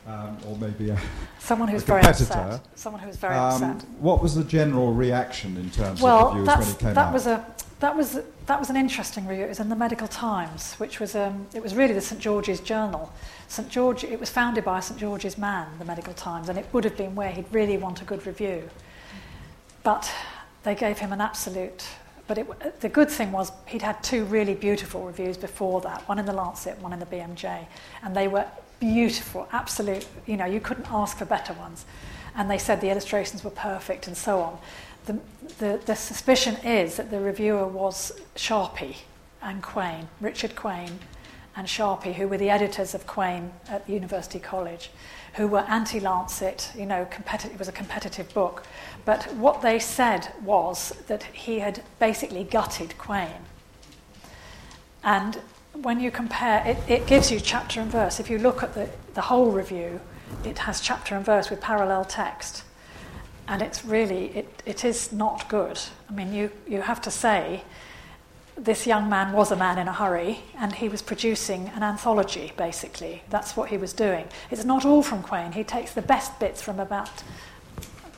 Um, 0.07 0.39
or 0.47 0.57
maybe 0.59 0.91
a 0.91 0.99
someone 1.41 1.69
who's 1.73 1.83
a 1.83 1.87
very 1.87 2.03
upset. 2.03 2.61
Someone 2.77 3.03
who 3.03 3.09
was 3.09 3.17
very 3.17 3.35
um, 3.35 3.63
upset. 3.63 3.89
What 3.99 4.23
was 4.23 4.37
the 4.37 4.45
general 4.45 4.93
reaction 4.93 5.57
in 5.57 5.69
terms 5.71 6.01
well, 6.01 6.29
of 6.29 6.37
reviews 6.37 6.49
when 6.49 6.69
it 6.69 6.79
came 6.79 6.95
that 6.95 7.07
out? 7.09 7.13
Was 7.13 7.27
a, 7.27 7.45
that 7.81 7.97
was 7.97 8.21
that 8.47 8.61
was 8.61 8.71
an 8.71 8.77
interesting 8.77 9.27
review. 9.27 9.45
It 9.45 9.49
was 9.49 9.61
in 9.61 9.69
the 9.69 9.77
Medical 9.77 10.07
Times, 10.07 10.75
which 10.75 11.01
was 11.01 11.17
um, 11.17 11.47
it 11.55 11.63
was 11.63 11.75
really 11.75 11.93
the 11.93 12.01
St 12.01 12.21
George's 12.21 12.61
Journal. 12.61 13.13
St 13.49 13.69
George. 13.69 14.05
It 14.05 14.21
was 14.21 14.31
founded 14.31 14.65
by 14.65 14.81
St 14.81 14.99
George's 14.99 15.37
man, 15.37 15.67
the 15.79 15.85
Medical 15.85 16.15
Times, 16.15 16.49
and 16.49 16.59
it 16.59 16.67
would 16.73 16.85
have 16.85 16.97
been 16.97 17.15
where 17.15 17.31
he'd 17.31 17.47
really 17.51 17.77
want 17.77 18.01
a 18.01 18.05
good 18.05 18.27
review. 18.27 18.69
But 19.83 20.13
they 20.63 20.75
gave 20.75 20.99
him 20.99 21.13
an 21.13 21.21
absolute. 21.21 21.85
But 22.29 22.39
it, 22.39 22.81
the 22.81 22.89
good 22.89 23.11
thing 23.11 23.31
was 23.31 23.53
he'd 23.67 23.83
had 23.83 24.03
two 24.03 24.25
really 24.25 24.55
beautiful 24.55 25.05
reviews 25.05 25.37
before 25.37 25.81
that, 25.83 26.09
one 26.09 26.19
in 26.19 26.27
the 26.27 26.33
Lancet, 26.33 26.79
one 26.79 26.93
in 26.93 26.99
the 26.99 27.07
BMJ, 27.07 27.67
and 28.03 28.17
they 28.17 28.27
were 28.27 28.47
beautiful, 28.81 29.49
absolute, 29.53 30.07
you 30.27 30.37
know, 30.37 30.45
you 30.45 30.61
couldn't 30.61 30.91
ask 30.91 31.19
for 31.19 31.25
better 31.25 31.53
ones. 31.55 31.85
And 32.35 32.51
they 32.51 32.59
said 32.59 32.81
the 32.81 32.91
illustrations 32.91 33.43
were 33.43 33.51
perfect 33.51 34.07
and 34.07 34.17
so 34.17 34.41
on. 34.41 34.59
The, 35.07 35.19
the, 35.59 35.81
the 35.87 35.97
suspicion 35.97 36.57
is 36.65 36.97
that 36.97 37.11
the 37.11 37.21
reviewer 37.21 37.67
was 37.67 38.13
Sharpey 38.35 38.97
and 39.43 39.63
Quain, 39.63 40.09
Richard 40.21 40.55
Quain 40.57 40.99
and 41.57 41.69
Sharpey, 41.69 42.13
who 42.13 42.29
were 42.29 42.37
the 42.37 42.51
editors 42.51 42.95
of 42.95 43.07
Quain 43.07 43.51
at 43.69 43.89
University 43.89 44.39
College, 44.39 44.91
who 45.35 45.47
were 45.47 45.61
anti 45.61 46.01
Lancet, 46.01 46.71
you 46.77 46.87
know, 46.87 47.07
competi- 47.11 47.53
it 47.53 47.59
was 47.59 47.69
a 47.69 47.73
competitive 47.73 48.33
book. 48.35 48.65
But 49.05 49.33
what 49.35 49.63
they 49.63 49.79
said 49.79 50.33
was 50.43 50.91
that 51.07 51.23
he 51.23 51.61
had 51.61 51.83
basically 51.99 52.45
gutted 52.45 52.95
Quain. 52.99 53.43
And 55.03 55.41
when 55.83 56.01
you 56.01 56.11
compare, 56.11 56.63
it, 56.67 56.79
it 56.89 57.07
gives 57.07 57.31
you 57.31 57.41
chapter 57.41 57.81
and 57.81 57.91
verse. 57.91 58.21
If 58.21 58.31
you 58.31 58.39
look 58.39 58.63
at 58.63 58.75
the, 58.75 58.89
the 59.15 59.23
whole 59.23 59.51
review, 59.51 60.01
it 60.45 60.59
has 60.59 60.81
chapter 60.81 61.15
and 61.15 61.25
verse 61.25 61.51
with 61.51 61.61
parallel 61.61 62.05
text. 62.05 62.65
And 63.49 63.63
it's 63.63 63.85
really, 63.85 64.27
it, 64.37 64.63
it 64.67 64.85
is 64.85 65.13
not 65.13 65.49
good. 65.49 65.79
I 66.11 66.13
mean, 66.13 66.35
you, 66.35 66.51
you 66.67 66.81
have 66.83 67.01
to 67.03 67.11
say, 67.11 67.63
this 68.57 68.87
young 68.87 69.09
man 69.09 69.33
was 69.33 69.53
a 69.53 69.57
man 69.57 69.79
in 69.79 69.87
a 69.87 69.93
hurry, 69.93 70.41
and 70.59 70.73
he 70.73 70.89
was 70.89 71.03
producing 71.03 71.69
an 71.75 71.83
anthology, 71.83 72.53
basically. 72.57 73.23
That's 73.29 73.57
what 73.57 73.69
he 73.69 73.77
was 73.77 73.93
doing. 73.93 74.27
It's 74.51 74.65
not 74.65 74.85
all 74.85 75.03
from 75.03 75.23
Quain. 75.23 75.53
He 75.53 75.63
takes 75.63 75.93
the 75.93 76.03
best 76.03 76.41
bits 76.41 76.63
from 76.63 76.81
about, 76.81 77.23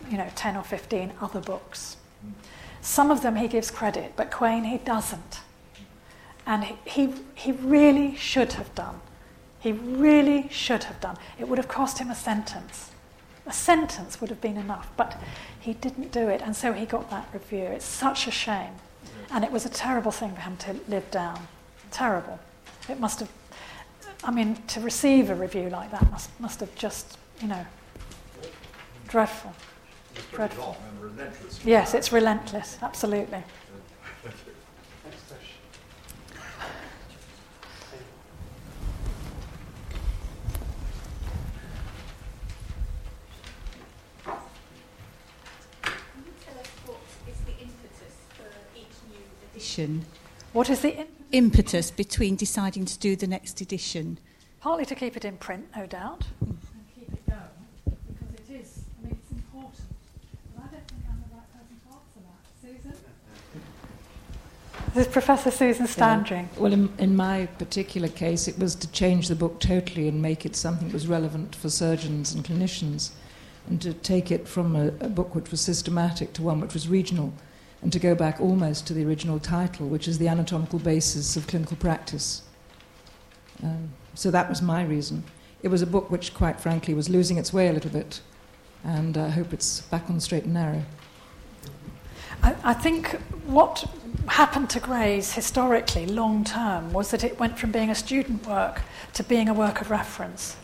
you 0.08 0.16
know, 0.16 0.28
10 0.36 0.56
or 0.56 0.62
15 0.62 1.12
other 1.20 1.40
books. 1.40 1.96
Some 2.80 3.10
of 3.10 3.22
them 3.22 3.36
he 3.36 3.48
gives 3.48 3.70
credit, 3.70 4.12
but 4.16 4.30
Quain 4.30 4.64
he 4.64 4.78
doesn't. 4.78 5.40
And 6.48 6.64
he, 6.86 7.12
he, 7.34 7.52
really 7.52 8.16
should 8.16 8.54
have 8.54 8.74
done. 8.74 9.02
He 9.60 9.72
really 9.72 10.48
should 10.50 10.84
have 10.84 10.98
done. 10.98 11.18
It 11.38 11.46
would 11.46 11.58
have 11.58 11.68
cost 11.68 11.98
him 11.98 12.10
a 12.10 12.14
sentence. 12.14 12.90
A 13.46 13.52
sentence 13.52 14.18
would 14.18 14.30
have 14.30 14.40
been 14.40 14.56
enough, 14.56 14.90
but 14.96 15.20
he 15.60 15.74
didn't 15.74 16.10
do 16.10 16.28
it, 16.28 16.40
and 16.40 16.56
so 16.56 16.72
he 16.72 16.86
got 16.86 17.10
that 17.10 17.28
review. 17.34 17.64
It's 17.64 17.84
such 17.84 18.26
a 18.26 18.30
shame. 18.30 18.72
And 19.30 19.44
it 19.44 19.52
was 19.52 19.66
a 19.66 19.68
terrible 19.68 20.10
thing 20.10 20.34
for 20.34 20.40
him 20.40 20.56
to 20.56 20.76
live 20.88 21.10
down. 21.10 21.46
Terrible. 21.90 22.40
It 22.88 22.98
must 22.98 23.20
have, 23.20 23.30
I 24.24 24.30
mean, 24.30 24.56
to 24.68 24.80
receive 24.80 25.28
a 25.28 25.34
review 25.34 25.68
like 25.68 25.90
that 25.90 26.10
must, 26.10 26.30
must 26.40 26.60
have 26.60 26.74
just, 26.76 27.18
you 27.42 27.48
know, 27.48 27.66
dreadful. 29.06 29.54
Dreadful. 30.32 30.78
Yes, 31.62 31.92
it's 31.92 32.10
relentless, 32.10 32.78
absolutely. 32.80 33.42
Edition. 49.78 50.04
What 50.52 50.70
is 50.70 50.80
the 50.80 51.00
in- 51.00 51.06
impetus 51.32 51.90
between 51.90 52.36
deciding 52.36 52.84
to 52.86 52.98
do 52.98 53.16
the 53.16 53.26
next 53.26 53.60
edition? 53.60 54.18
Partly 54.60 54.84
to 54.86 54.94
keep 54.94 55.16
it 55.16 55.24
in 55.24 55.36
print, 55.36 55.66
no 55.76 55.86
doubt. 55.86 56.24
And 56.40 56.58
keep 56.94 57.12
it 57.12 57.26
going, 57.26 57.38
because 57.84 58.34
it 58.34 58.60
is, 58.60 58.80
I 58.98 59.06
mean, 59.06 59.18
it's 59.22 59.32
important. 59.32 59.82
But 60.56 60.64
I 60.64 60.66
don't 60.68 60.88
think 60.88 61.02
I'm 61.08 61.22
the 61.28 61.36
right 61.36 61.52
person 61.52 61.76
to 61.84 61.88
answer 61.94 62.20
that. 62.26 62.82
Susan? 62.82 62.94
This 64.94 65.06
is 65.06 65.12
Professor 65.12 65.50
Susan 65.50 65.86
Standring. 65.86 66.48
Yeah. 66.54 66.60
Well, 66.60 66.72
in, 66.72 66.92
in 66.98 67.14
my 67.14 67.46
particular 67.58 68.08
case, 68.08 68.48
it 68.48 68.58
was 68.58 68.74
to 68.76 68.90
change 68.90 69.28
the 69.28 69.36
book 69.36 69.60
totally 69.60 70.08
and 70.08 70.20
make 70.20 70.44
it 70.44 70.56
something 70.56 70.88
that 70.88 70.94
was 70.94 71.06
relevant 71.06 71.54
for 71.54 71.68
surgeons 71.68 72.34
and 72.34 72.44
clinicians, 72.44 73.10
and 73.68 73.80
to 73.82 73.92
take 73.92 74.32
it 74.32 74.48
from 74.48 74.74
a, 74.74 74.88
a 75.00 75.08
book 75.08 75.34
which 75.34 75.50
was 75.50 75.60
systematic 75.60 76.32
to 76.32 76.42
one 76.42 76.58
which 76.58 76.74
was 76.74 76.88
regional 76.88 77.32
and 77.82 77.92
to 77.92 77.98
go 77.98 78.14
back 78.14 78.40
almost 78.40 78.86
to 78.88 78.94
the 78.94 79.04
original 79.04 79.38
title, 79.38 79.86
which 79.86 80.08
is 80.08 80.18
the 80.18 80.28
anatomical 80.28 80.78
basis 80.78 81.36
of 81.36 81.46
clinical 81.46 81.76
practice. 81.76 82.42
Um, 83.62 83.90
so 84.14 84.30
that 84.30 84.48
was 84.48 84.60
my 84.60 84.82
reason. 84.84 85.24
It 85.62 85.68
was 85.68 85.82
a 85.82 85.86
book 85.86 86.10
which, 86.10 86.34
quite 86.34 86.60
frankly, 86.60 86.94
was 86.94 87.08
losing 87.08 87.38
its 87.38 87.52
way 87.52 87.68
a 87.68 87.72
little 87.72 87.90
bit, 87.90 88.20
and 88.84 89.16
I 89.16 89.28
hope 89.28 89.52
it's 89.52 89.80
back 89.82 90.08
on 90.08 90.16
the 90.16 90.20
straight 90.20 90.44
and 90.44 90.54
narrow. 90.54 90.82
I, 92.42 92.54
I 92.64 92.74
think 92.74 93.10
what 93.46 93.84
happened 94.28 94.70
to 94.70 94.80
Grays 94.80 95.32
historically, 95.32 96.06
long 96.06 96.44
term, 96.44 96.92
was 96.92 97.10
that 97.10 97.24
it 97.24 97.38
went 97.38 97.58
from 97.58 97.72
being 97.72 97.90
a 97.90 97.94
student 97.94 98.46
work 98.46 98.82
to 99.14 99.24
being 99.24 99.48
a 99.48 99.54
work 99.54 99.80
of 99.80 99.90
reference. 99.90 100.56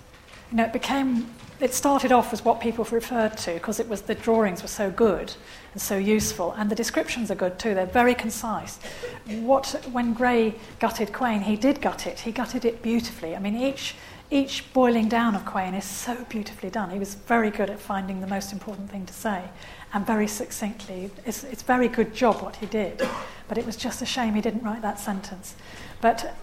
You 0.51 0.59
know, 0.59 0.65
it 0.65 0.73
became 0.73 1.31
it 1.61 1.73
started 1.73 2.13
off 2.13 2.33
as 2.33 2.45
what 2.45 2.61
people 2.61 2.85
referred 2.91 3.37
to 3.39 3.55
because 3.55 3.79
it 3.81 3.89
was 3.89 4.03
the 4.03 4.15
drawings 4.15 4.63
were 4.63 4.69
so 4.69 4.91
good 4.91 5.33
and 5.73 5.81
so 5.81 5.97
useful, 5.97 6.53
and 6.53 6.71
the 6.71 6.75
descriptions 6.75 7.31
are 7.31 7.35
good 7.35 7.59
too. 7.59 7.75
They're 7.75 7.87
very 7.87 8.15
concise. 8.15 8.79
What 9.27 9.85
when 9.93 10.15
Gray 10.15 10.55
gutted 10.79 11.13
Quain, 11.13 11.43
he 11.43 11.57
did 11.57 11.81
gut 11.81 12.07
it. 12.07 12.21
He 12.21 12.33
gutted 12.33 12.65
it 12.65 12.83
beautifully. 12.83 13.35
I 13.35 13.39
mean, 13.39 13.57
each 13.57 13.95
each 14.31 14.73
boiling 14.73 15.09
down 15.09 15.35
of 15.35 15.45
Quain 15.45 15.75
is 15.75 15.85
so 15.85 16.25
beautifully 16.29 16.71
done. 16.71 16.91
He 16.91 16.99
was 16.99 17.15
very 17.15 17.51
good 17.51 17.71
at 17.71 17.79
finding 17.79 18.21
the 18.21 18.27
most 18.27 18.53
important 18.53 18.91
thing 18.91 19.07
to 19.07 19.13
say 19.13 19.45
and 19.93 20.05
very 20.05 20.27
succinctly. 20.27 21.11
It's, 21.25 21.45
it's 21.45 21.63
very 21.63 21.89
good 21.89 22.15
job 22.15 22.43
what 22.43 22.57
he 22.57 22.67
did, 22.67 23.01
but 23.49 23.59
it 23.59 23.65
was 23.65 23.77
just 23.77 24.03
a 24.03 24.07
shame 24.07 24.35
he 24.35 24.41
didn't 24.41 24.65
write 24.65 24.83
that 24.83 24.99
sentence. 24.99 25.55
But 26.01 26.35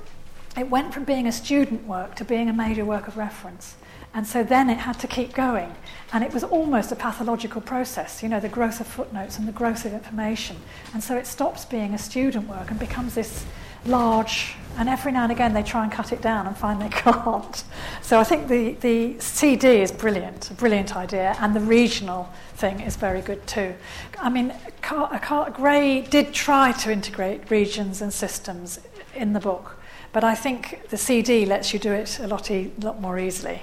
it 0.57 0.69
went 0.69 0.93
from 0.93 1.03
being 1.03 1.27
a 1.27 1.31
student 1.31 1.85
work 1.85 2.15
to 2.15 2.25
being 2.25 2.49
a 2.49 2.53
major 2.53 2.85
work 2.85 3.07
of 3.07 3.17
reference. 3.17 3.75
And 4.13 4.27
so 4.27 4.43
then 4.43 4.69
it 4.69 4.79
had 4.79 4.99
to 4.99 5.07
keep 5.07 5.33
going. 5.33 5.73
And 6.13 6.23
it 6.23 6.33
was 6.33 6.43
almost 6.43 6.91
a 6.91 6.95
pathological 6.95 7.61
process, 7.61 8.21
you 8.21 8.27
know, 8.27 8.41
the 8.41 8.49
growth 8.49 8.81
of 8.81 8.87
footnotes 8.87 9.37
and 9.37 9.47
the 9.47 9.53
growth 9.53 9.85
of 9.85 9.93
information. 9.93 10.57
And 10.93 11.01
so 11.01 11.15
it 11.15 11.25
stops 11.25 11.63
being 11.63 11.93
a 11.93 11.97
student 11.97 12.49
work 12.49 12.69
and 12.69 12.79
becomes 12.79 13.15
this 13.15 13.45
large, 13.85 14.53
and 14.77 14.87
every 14.87 15.11
now 15.11 15.23
and 15.23 15.31
again 15.31 15.53
they 15.53 15.63
try 15.63 15.83
and 15.83 15.91
cut 15.91 16.11
it 16.11 16.21
down 16.21 16.45
and 16.47 16.55
find 16.55 16.81
they 16.81 16.89
can't. 16.89 17.63
So 18.01 18.19
I 18.19 18.23
think 18.23 18.47
the, 18.47 18.73
the 18.73 19.19
CD 19.19 19.81
is 19.81 19.91
brilliant, 19.91 20.51
a 20.51 20.53
brilliant 20.53 20.95
idea, 20.95 21.35
and 21.39 21.55
the 21.55 21.61
regional 21.61 22.29
thing 22.55 22.79
is 22.81 22.95
very 22.95 23.21
good 23.21 23.45
too. 23.47 23.73
I 24.19 24.29
mean, 24.29 24.53
Car- 24.81 25.17
Car- 25.19 25.47
uh, 25.47 25.51
Gray 25.51 26.01
did 26.01 26.33
try 26.33 26.71
to 26.73 26.91
integrate 26.91 27.49
regions 27.49 28.01
and 28.01 28.13
systems 28.13 28.79
in 29.15 29.33
the 29.33 29.39
book, 29.39 29.77
but 30.13 30.23
I 30.23 30.35
think 30.35 30.89
the 30.89 30.97
CD 30.97 31.45
lets 31.45 31.73
you 31.73 31.79
do 31.79 31.93
it 31.93 32.19
a 32.19 32.27
lot, 32.27 32.51
e- 32.51 32.71
lot 32.81 33.01
more 33.01 33.17
easily. 33.17 33.61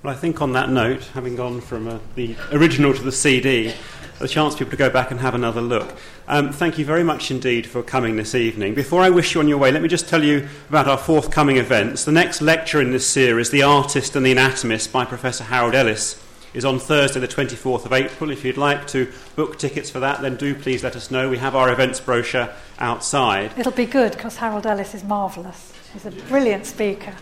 Well, 0.00 0.12
I 0.12 0.16
think 0.16 0.40
on 0.40 0.52
that 0.52 0.70
note, 0.70 1.02
having 1.14 1.34
gone 1.34 1.60
from 1.60 1.88
uh, 1.88 1.98
the 2.14 2.36
original 2.52 2.94
to 2.94 3.02
the 3.02 3.10
CD, 3.10 3.74
a 4.20 4.28
chance 4.28 4.54
for 4.54 4.58
people 4.58 4.70
to 4.70 4.76
go 4.76 4.90
back 4.90 5.10
and 5.10 5.18
have 5.18 5.34
another 5.34 5.60
look. 5.60 5.92
Um, 6.28 6.52
thank 6.52 6.78
you 6.78 6.84
very 6.84 7.02
much 7.02 7.32
indeed 7.32 7.66
for 7.66 7.82
coming 7.82 8.14
this 8.14 8.36
evening. 8.36 8.74
Before 8.74 9.02
I 9.02 9.10
wish 9.10 9.34
you 9.34 9.40
on 9.40 9.48
your 9.48 9.58
way, 9.58 9.72
let 9.72 9.82
me 9.82 9.88
just 9.88 10.08
tell 10.08 10.22
you 10.22 10.48
about 10.68 10.86
our 10.86 10.98
forthcoming 10.98 11.56
events. 11.56 12.04
The 12.04 12.12
next 12.12 12.40
lecture 12.40 12.80
in 12.80 12.92
this 12.92 13.08
series, 13.08 13.50
The 13.50 13.64
Artist 13.64 14.14
and 14.14 14.24
the 14.24 14.30
Anatomist 14.30 14.92
by 14.92 15.04
Professor 15.04 15.42
Harold 15.42 15.74
Ellis, 15.74 16.22
is 16.54 16.64
on 16.64 16.78
Thursday, 16.78 17.18
the 17.18 17.26
24th 17.26 17.84
of 17.84 17.92
April. 17.92 18.30
If 18.30 18.44
you'd 18.44 18.56
like 18.56 18.86
to 18.88 19.10
book 19.34 19.58
tickets 19.58 19.90
for 19.90 19.98
that, 19.98 20.22
then 20.22 20.36
do 20.36 20.54
please 20.54 20.84
let 20.84 20.94
us 20.94 21.10
know. 21.10 21.28
We 21.28 21.38
have 21.38 21.56
our 21.56 21.72
events 21.72 21.98
brochure 21.98 22.50
outside. 22.78 23.50
It'll 23.58 23.72
be 23.72 23.84
good 23.84 24.12
because 24.12 24.36
Harold 24.36 24.64
Ellis 24.64 24.94
is 24.94 25.02
marvellous. 25.02 25.72
He's 25.92 26.06
a 26.06 26.12
brilliant 26.12 26.66
speaker. 26.66 27.14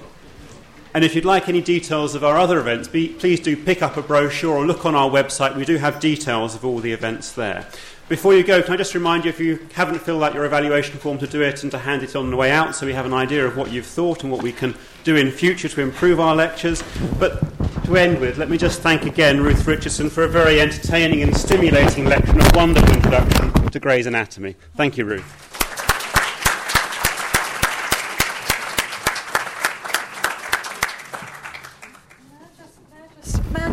And 0.96 1.04
if 1.04 1.14
you'd 1.14 1.26
like 1.26 1.46
any 1.46 1.60
details 1.60 2.14
of 2.14 2.24
our 2.24 2.38
other 2.38 2.58
events, 2.58 2.88
be, 2.88 3.08
please 3.08 3.38
do 3.38 3.54
pick 3.54 3.82
up 3.82 3.98
a 3.98 4.02
brochure 4.02 4.56
or 4.56 4.66
look 4.66 4.86
on 4.86 4.94
our 4.94 5.10
website. 5.10 5.54
We 5.54 5.66
do 5.66 5.76
have 5.76 6.00
details 6.00 6.54
of 6.54 6.64
all 6.64 6.78
the 6.78 6.90
events 6.90 7.32
there. 7.32 7.66
Before 8.08 8.34
you 8.34 8.42
go, 8.42 8.62
can 8.62 8.72
I 8.72 8.76
just 8.78 8.94
remind 8.94 9.26
you 9.26 9.28
if 9.28 9.38
you 9.38 9.68
haven't 9.74 9.98
filled 9.98 10.22
out 10.22 10.32
your 10.32 10.46
evaluation 10.46 10.96
form 10.96 11.18
to 11.18 11.26
do 11.26 11.42
it 11.42 11.62
and 11.62 11.70
to 11.72 11.76
hand 11.76 12.02
it 12.02 12.16
on 12.16 12.30
the 12.30 12.36
way 12.38 12.50
out 12.50 12.74
so 12.74 12.86
we 12.86 12.94
have 12.94 13.04
an 13.04 13.12
idea 13.12 13.46
of 13.46 13.58
what 13.58 13.70
you've 13.70 13.84
thought 13.84 14.22
and 14.22 14.32
what 14.32 14.42
we 14.42 14.52
can 14.52 14.74
do 15.04 15.16
in 15.16 15.30
future 15.30 15.68
to 15.68 15.82
improve 15.82 16.18
our 16.18 16.34
lectures. 16.34 16.82
But 17.18 17.42
to 17.84 17.96
end 17.98 18.18
with, 18.18 18.38
let 18.38 18.48
me 18.48 18.56
just 18.56 18.80
thank 18.80 19.04
again 19.04 19.42
Ruth 19.42 19.66
Richardson 19.66 20.08
for 20.08 20.22
a 20.22 20.28
very 20.28 20.62
entertaining 20.62 21.22
and 21.22 21.36
stimulating 21.36 22.06
lecture 22.06 22.32
and 22.32 22.40
a 22.40 22.50
wonderful 22.56 22.94
introduction 22.94 23.52
to 23.68 23.78
Gray's 23.78 24.06
Anatomy. 24.06 24.56
Thank 24.76 24.96
you, 24.96 25.04
Ruth. 25.04 25.46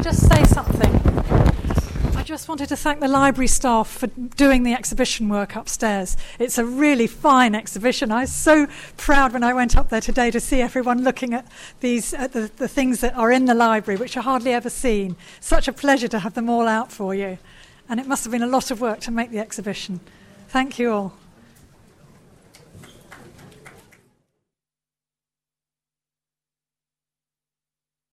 just 0.03 0.27
say 0.27 0.43
something? 0.43 0.93
I 2.13 2.22
just 2.33 2.49
wanted 2.49 2.67
to 2.67 2.75
thank 2.75 2.99
the 2.99 3.07
library 3.07 3.45
staff 3.45 3.87
for 3.87 4.07
doing 4.07 4.63
the 4.63 4.73
exhibition 4.73 5.29
work 5.29 5.55
upstairs. 5.55 6.17
It's 6.39 6.57
a 6.57 6.65
really 6.65 7.05
fine 7.05 7.53
exhibition. 7.53 8.11
I 8.11 8.21
was 8.21 8.33
so 8.33 8.65
proud 8.97 9.33
when 9.33 9.43
I 9.43 9.53
went 9.53 9.77
up 9.77 9.89
there 9.89 10.01
today 10.01 10.31
to 10.31 10.39
see 10.39 10.59
everyone 10.59 11.03
looking 11.03 11.35
at 11.35 11.45
these 11.81 12.11
at 12.11 12.33
the, 12.33 12.49
the 12.57 12.67
things 12.67 13.01
that 13.01 13.13
are 13.15 13.31
in 13.31 13.45
the 13.45 13.53
library, 13.53 13.99
which 13.99 14.17
are 14.17 14.23
hardly 14.23 14.51
ever 14.51 14.71
seen. 14.71 15.15
Such 15.41 15.67
a 15.67 15.71
pleasure 15.71 16.07
to 16.07 16.17
have 16.17 16.33
them 16.33 16.49
all 16.49 16.67
out 16.67 16.91
for 16.91 17.13
you. 17.13 17.37
And 17.87 17.99
it 17.99 18.07
must 18.07 18.23
have 18.23 18.31
been 18.31 18.41
a 18.41 18.47
lot 18.47 18.71
of 18.71 18.81
work 18.81 18.99
to 19.01 19.11
make 19.11 19.29
the 19.29 19.37
exhibition. 19.37 19.99
Thank 20.47 20.79
you 20.79 20.91
all. 20.91 21.13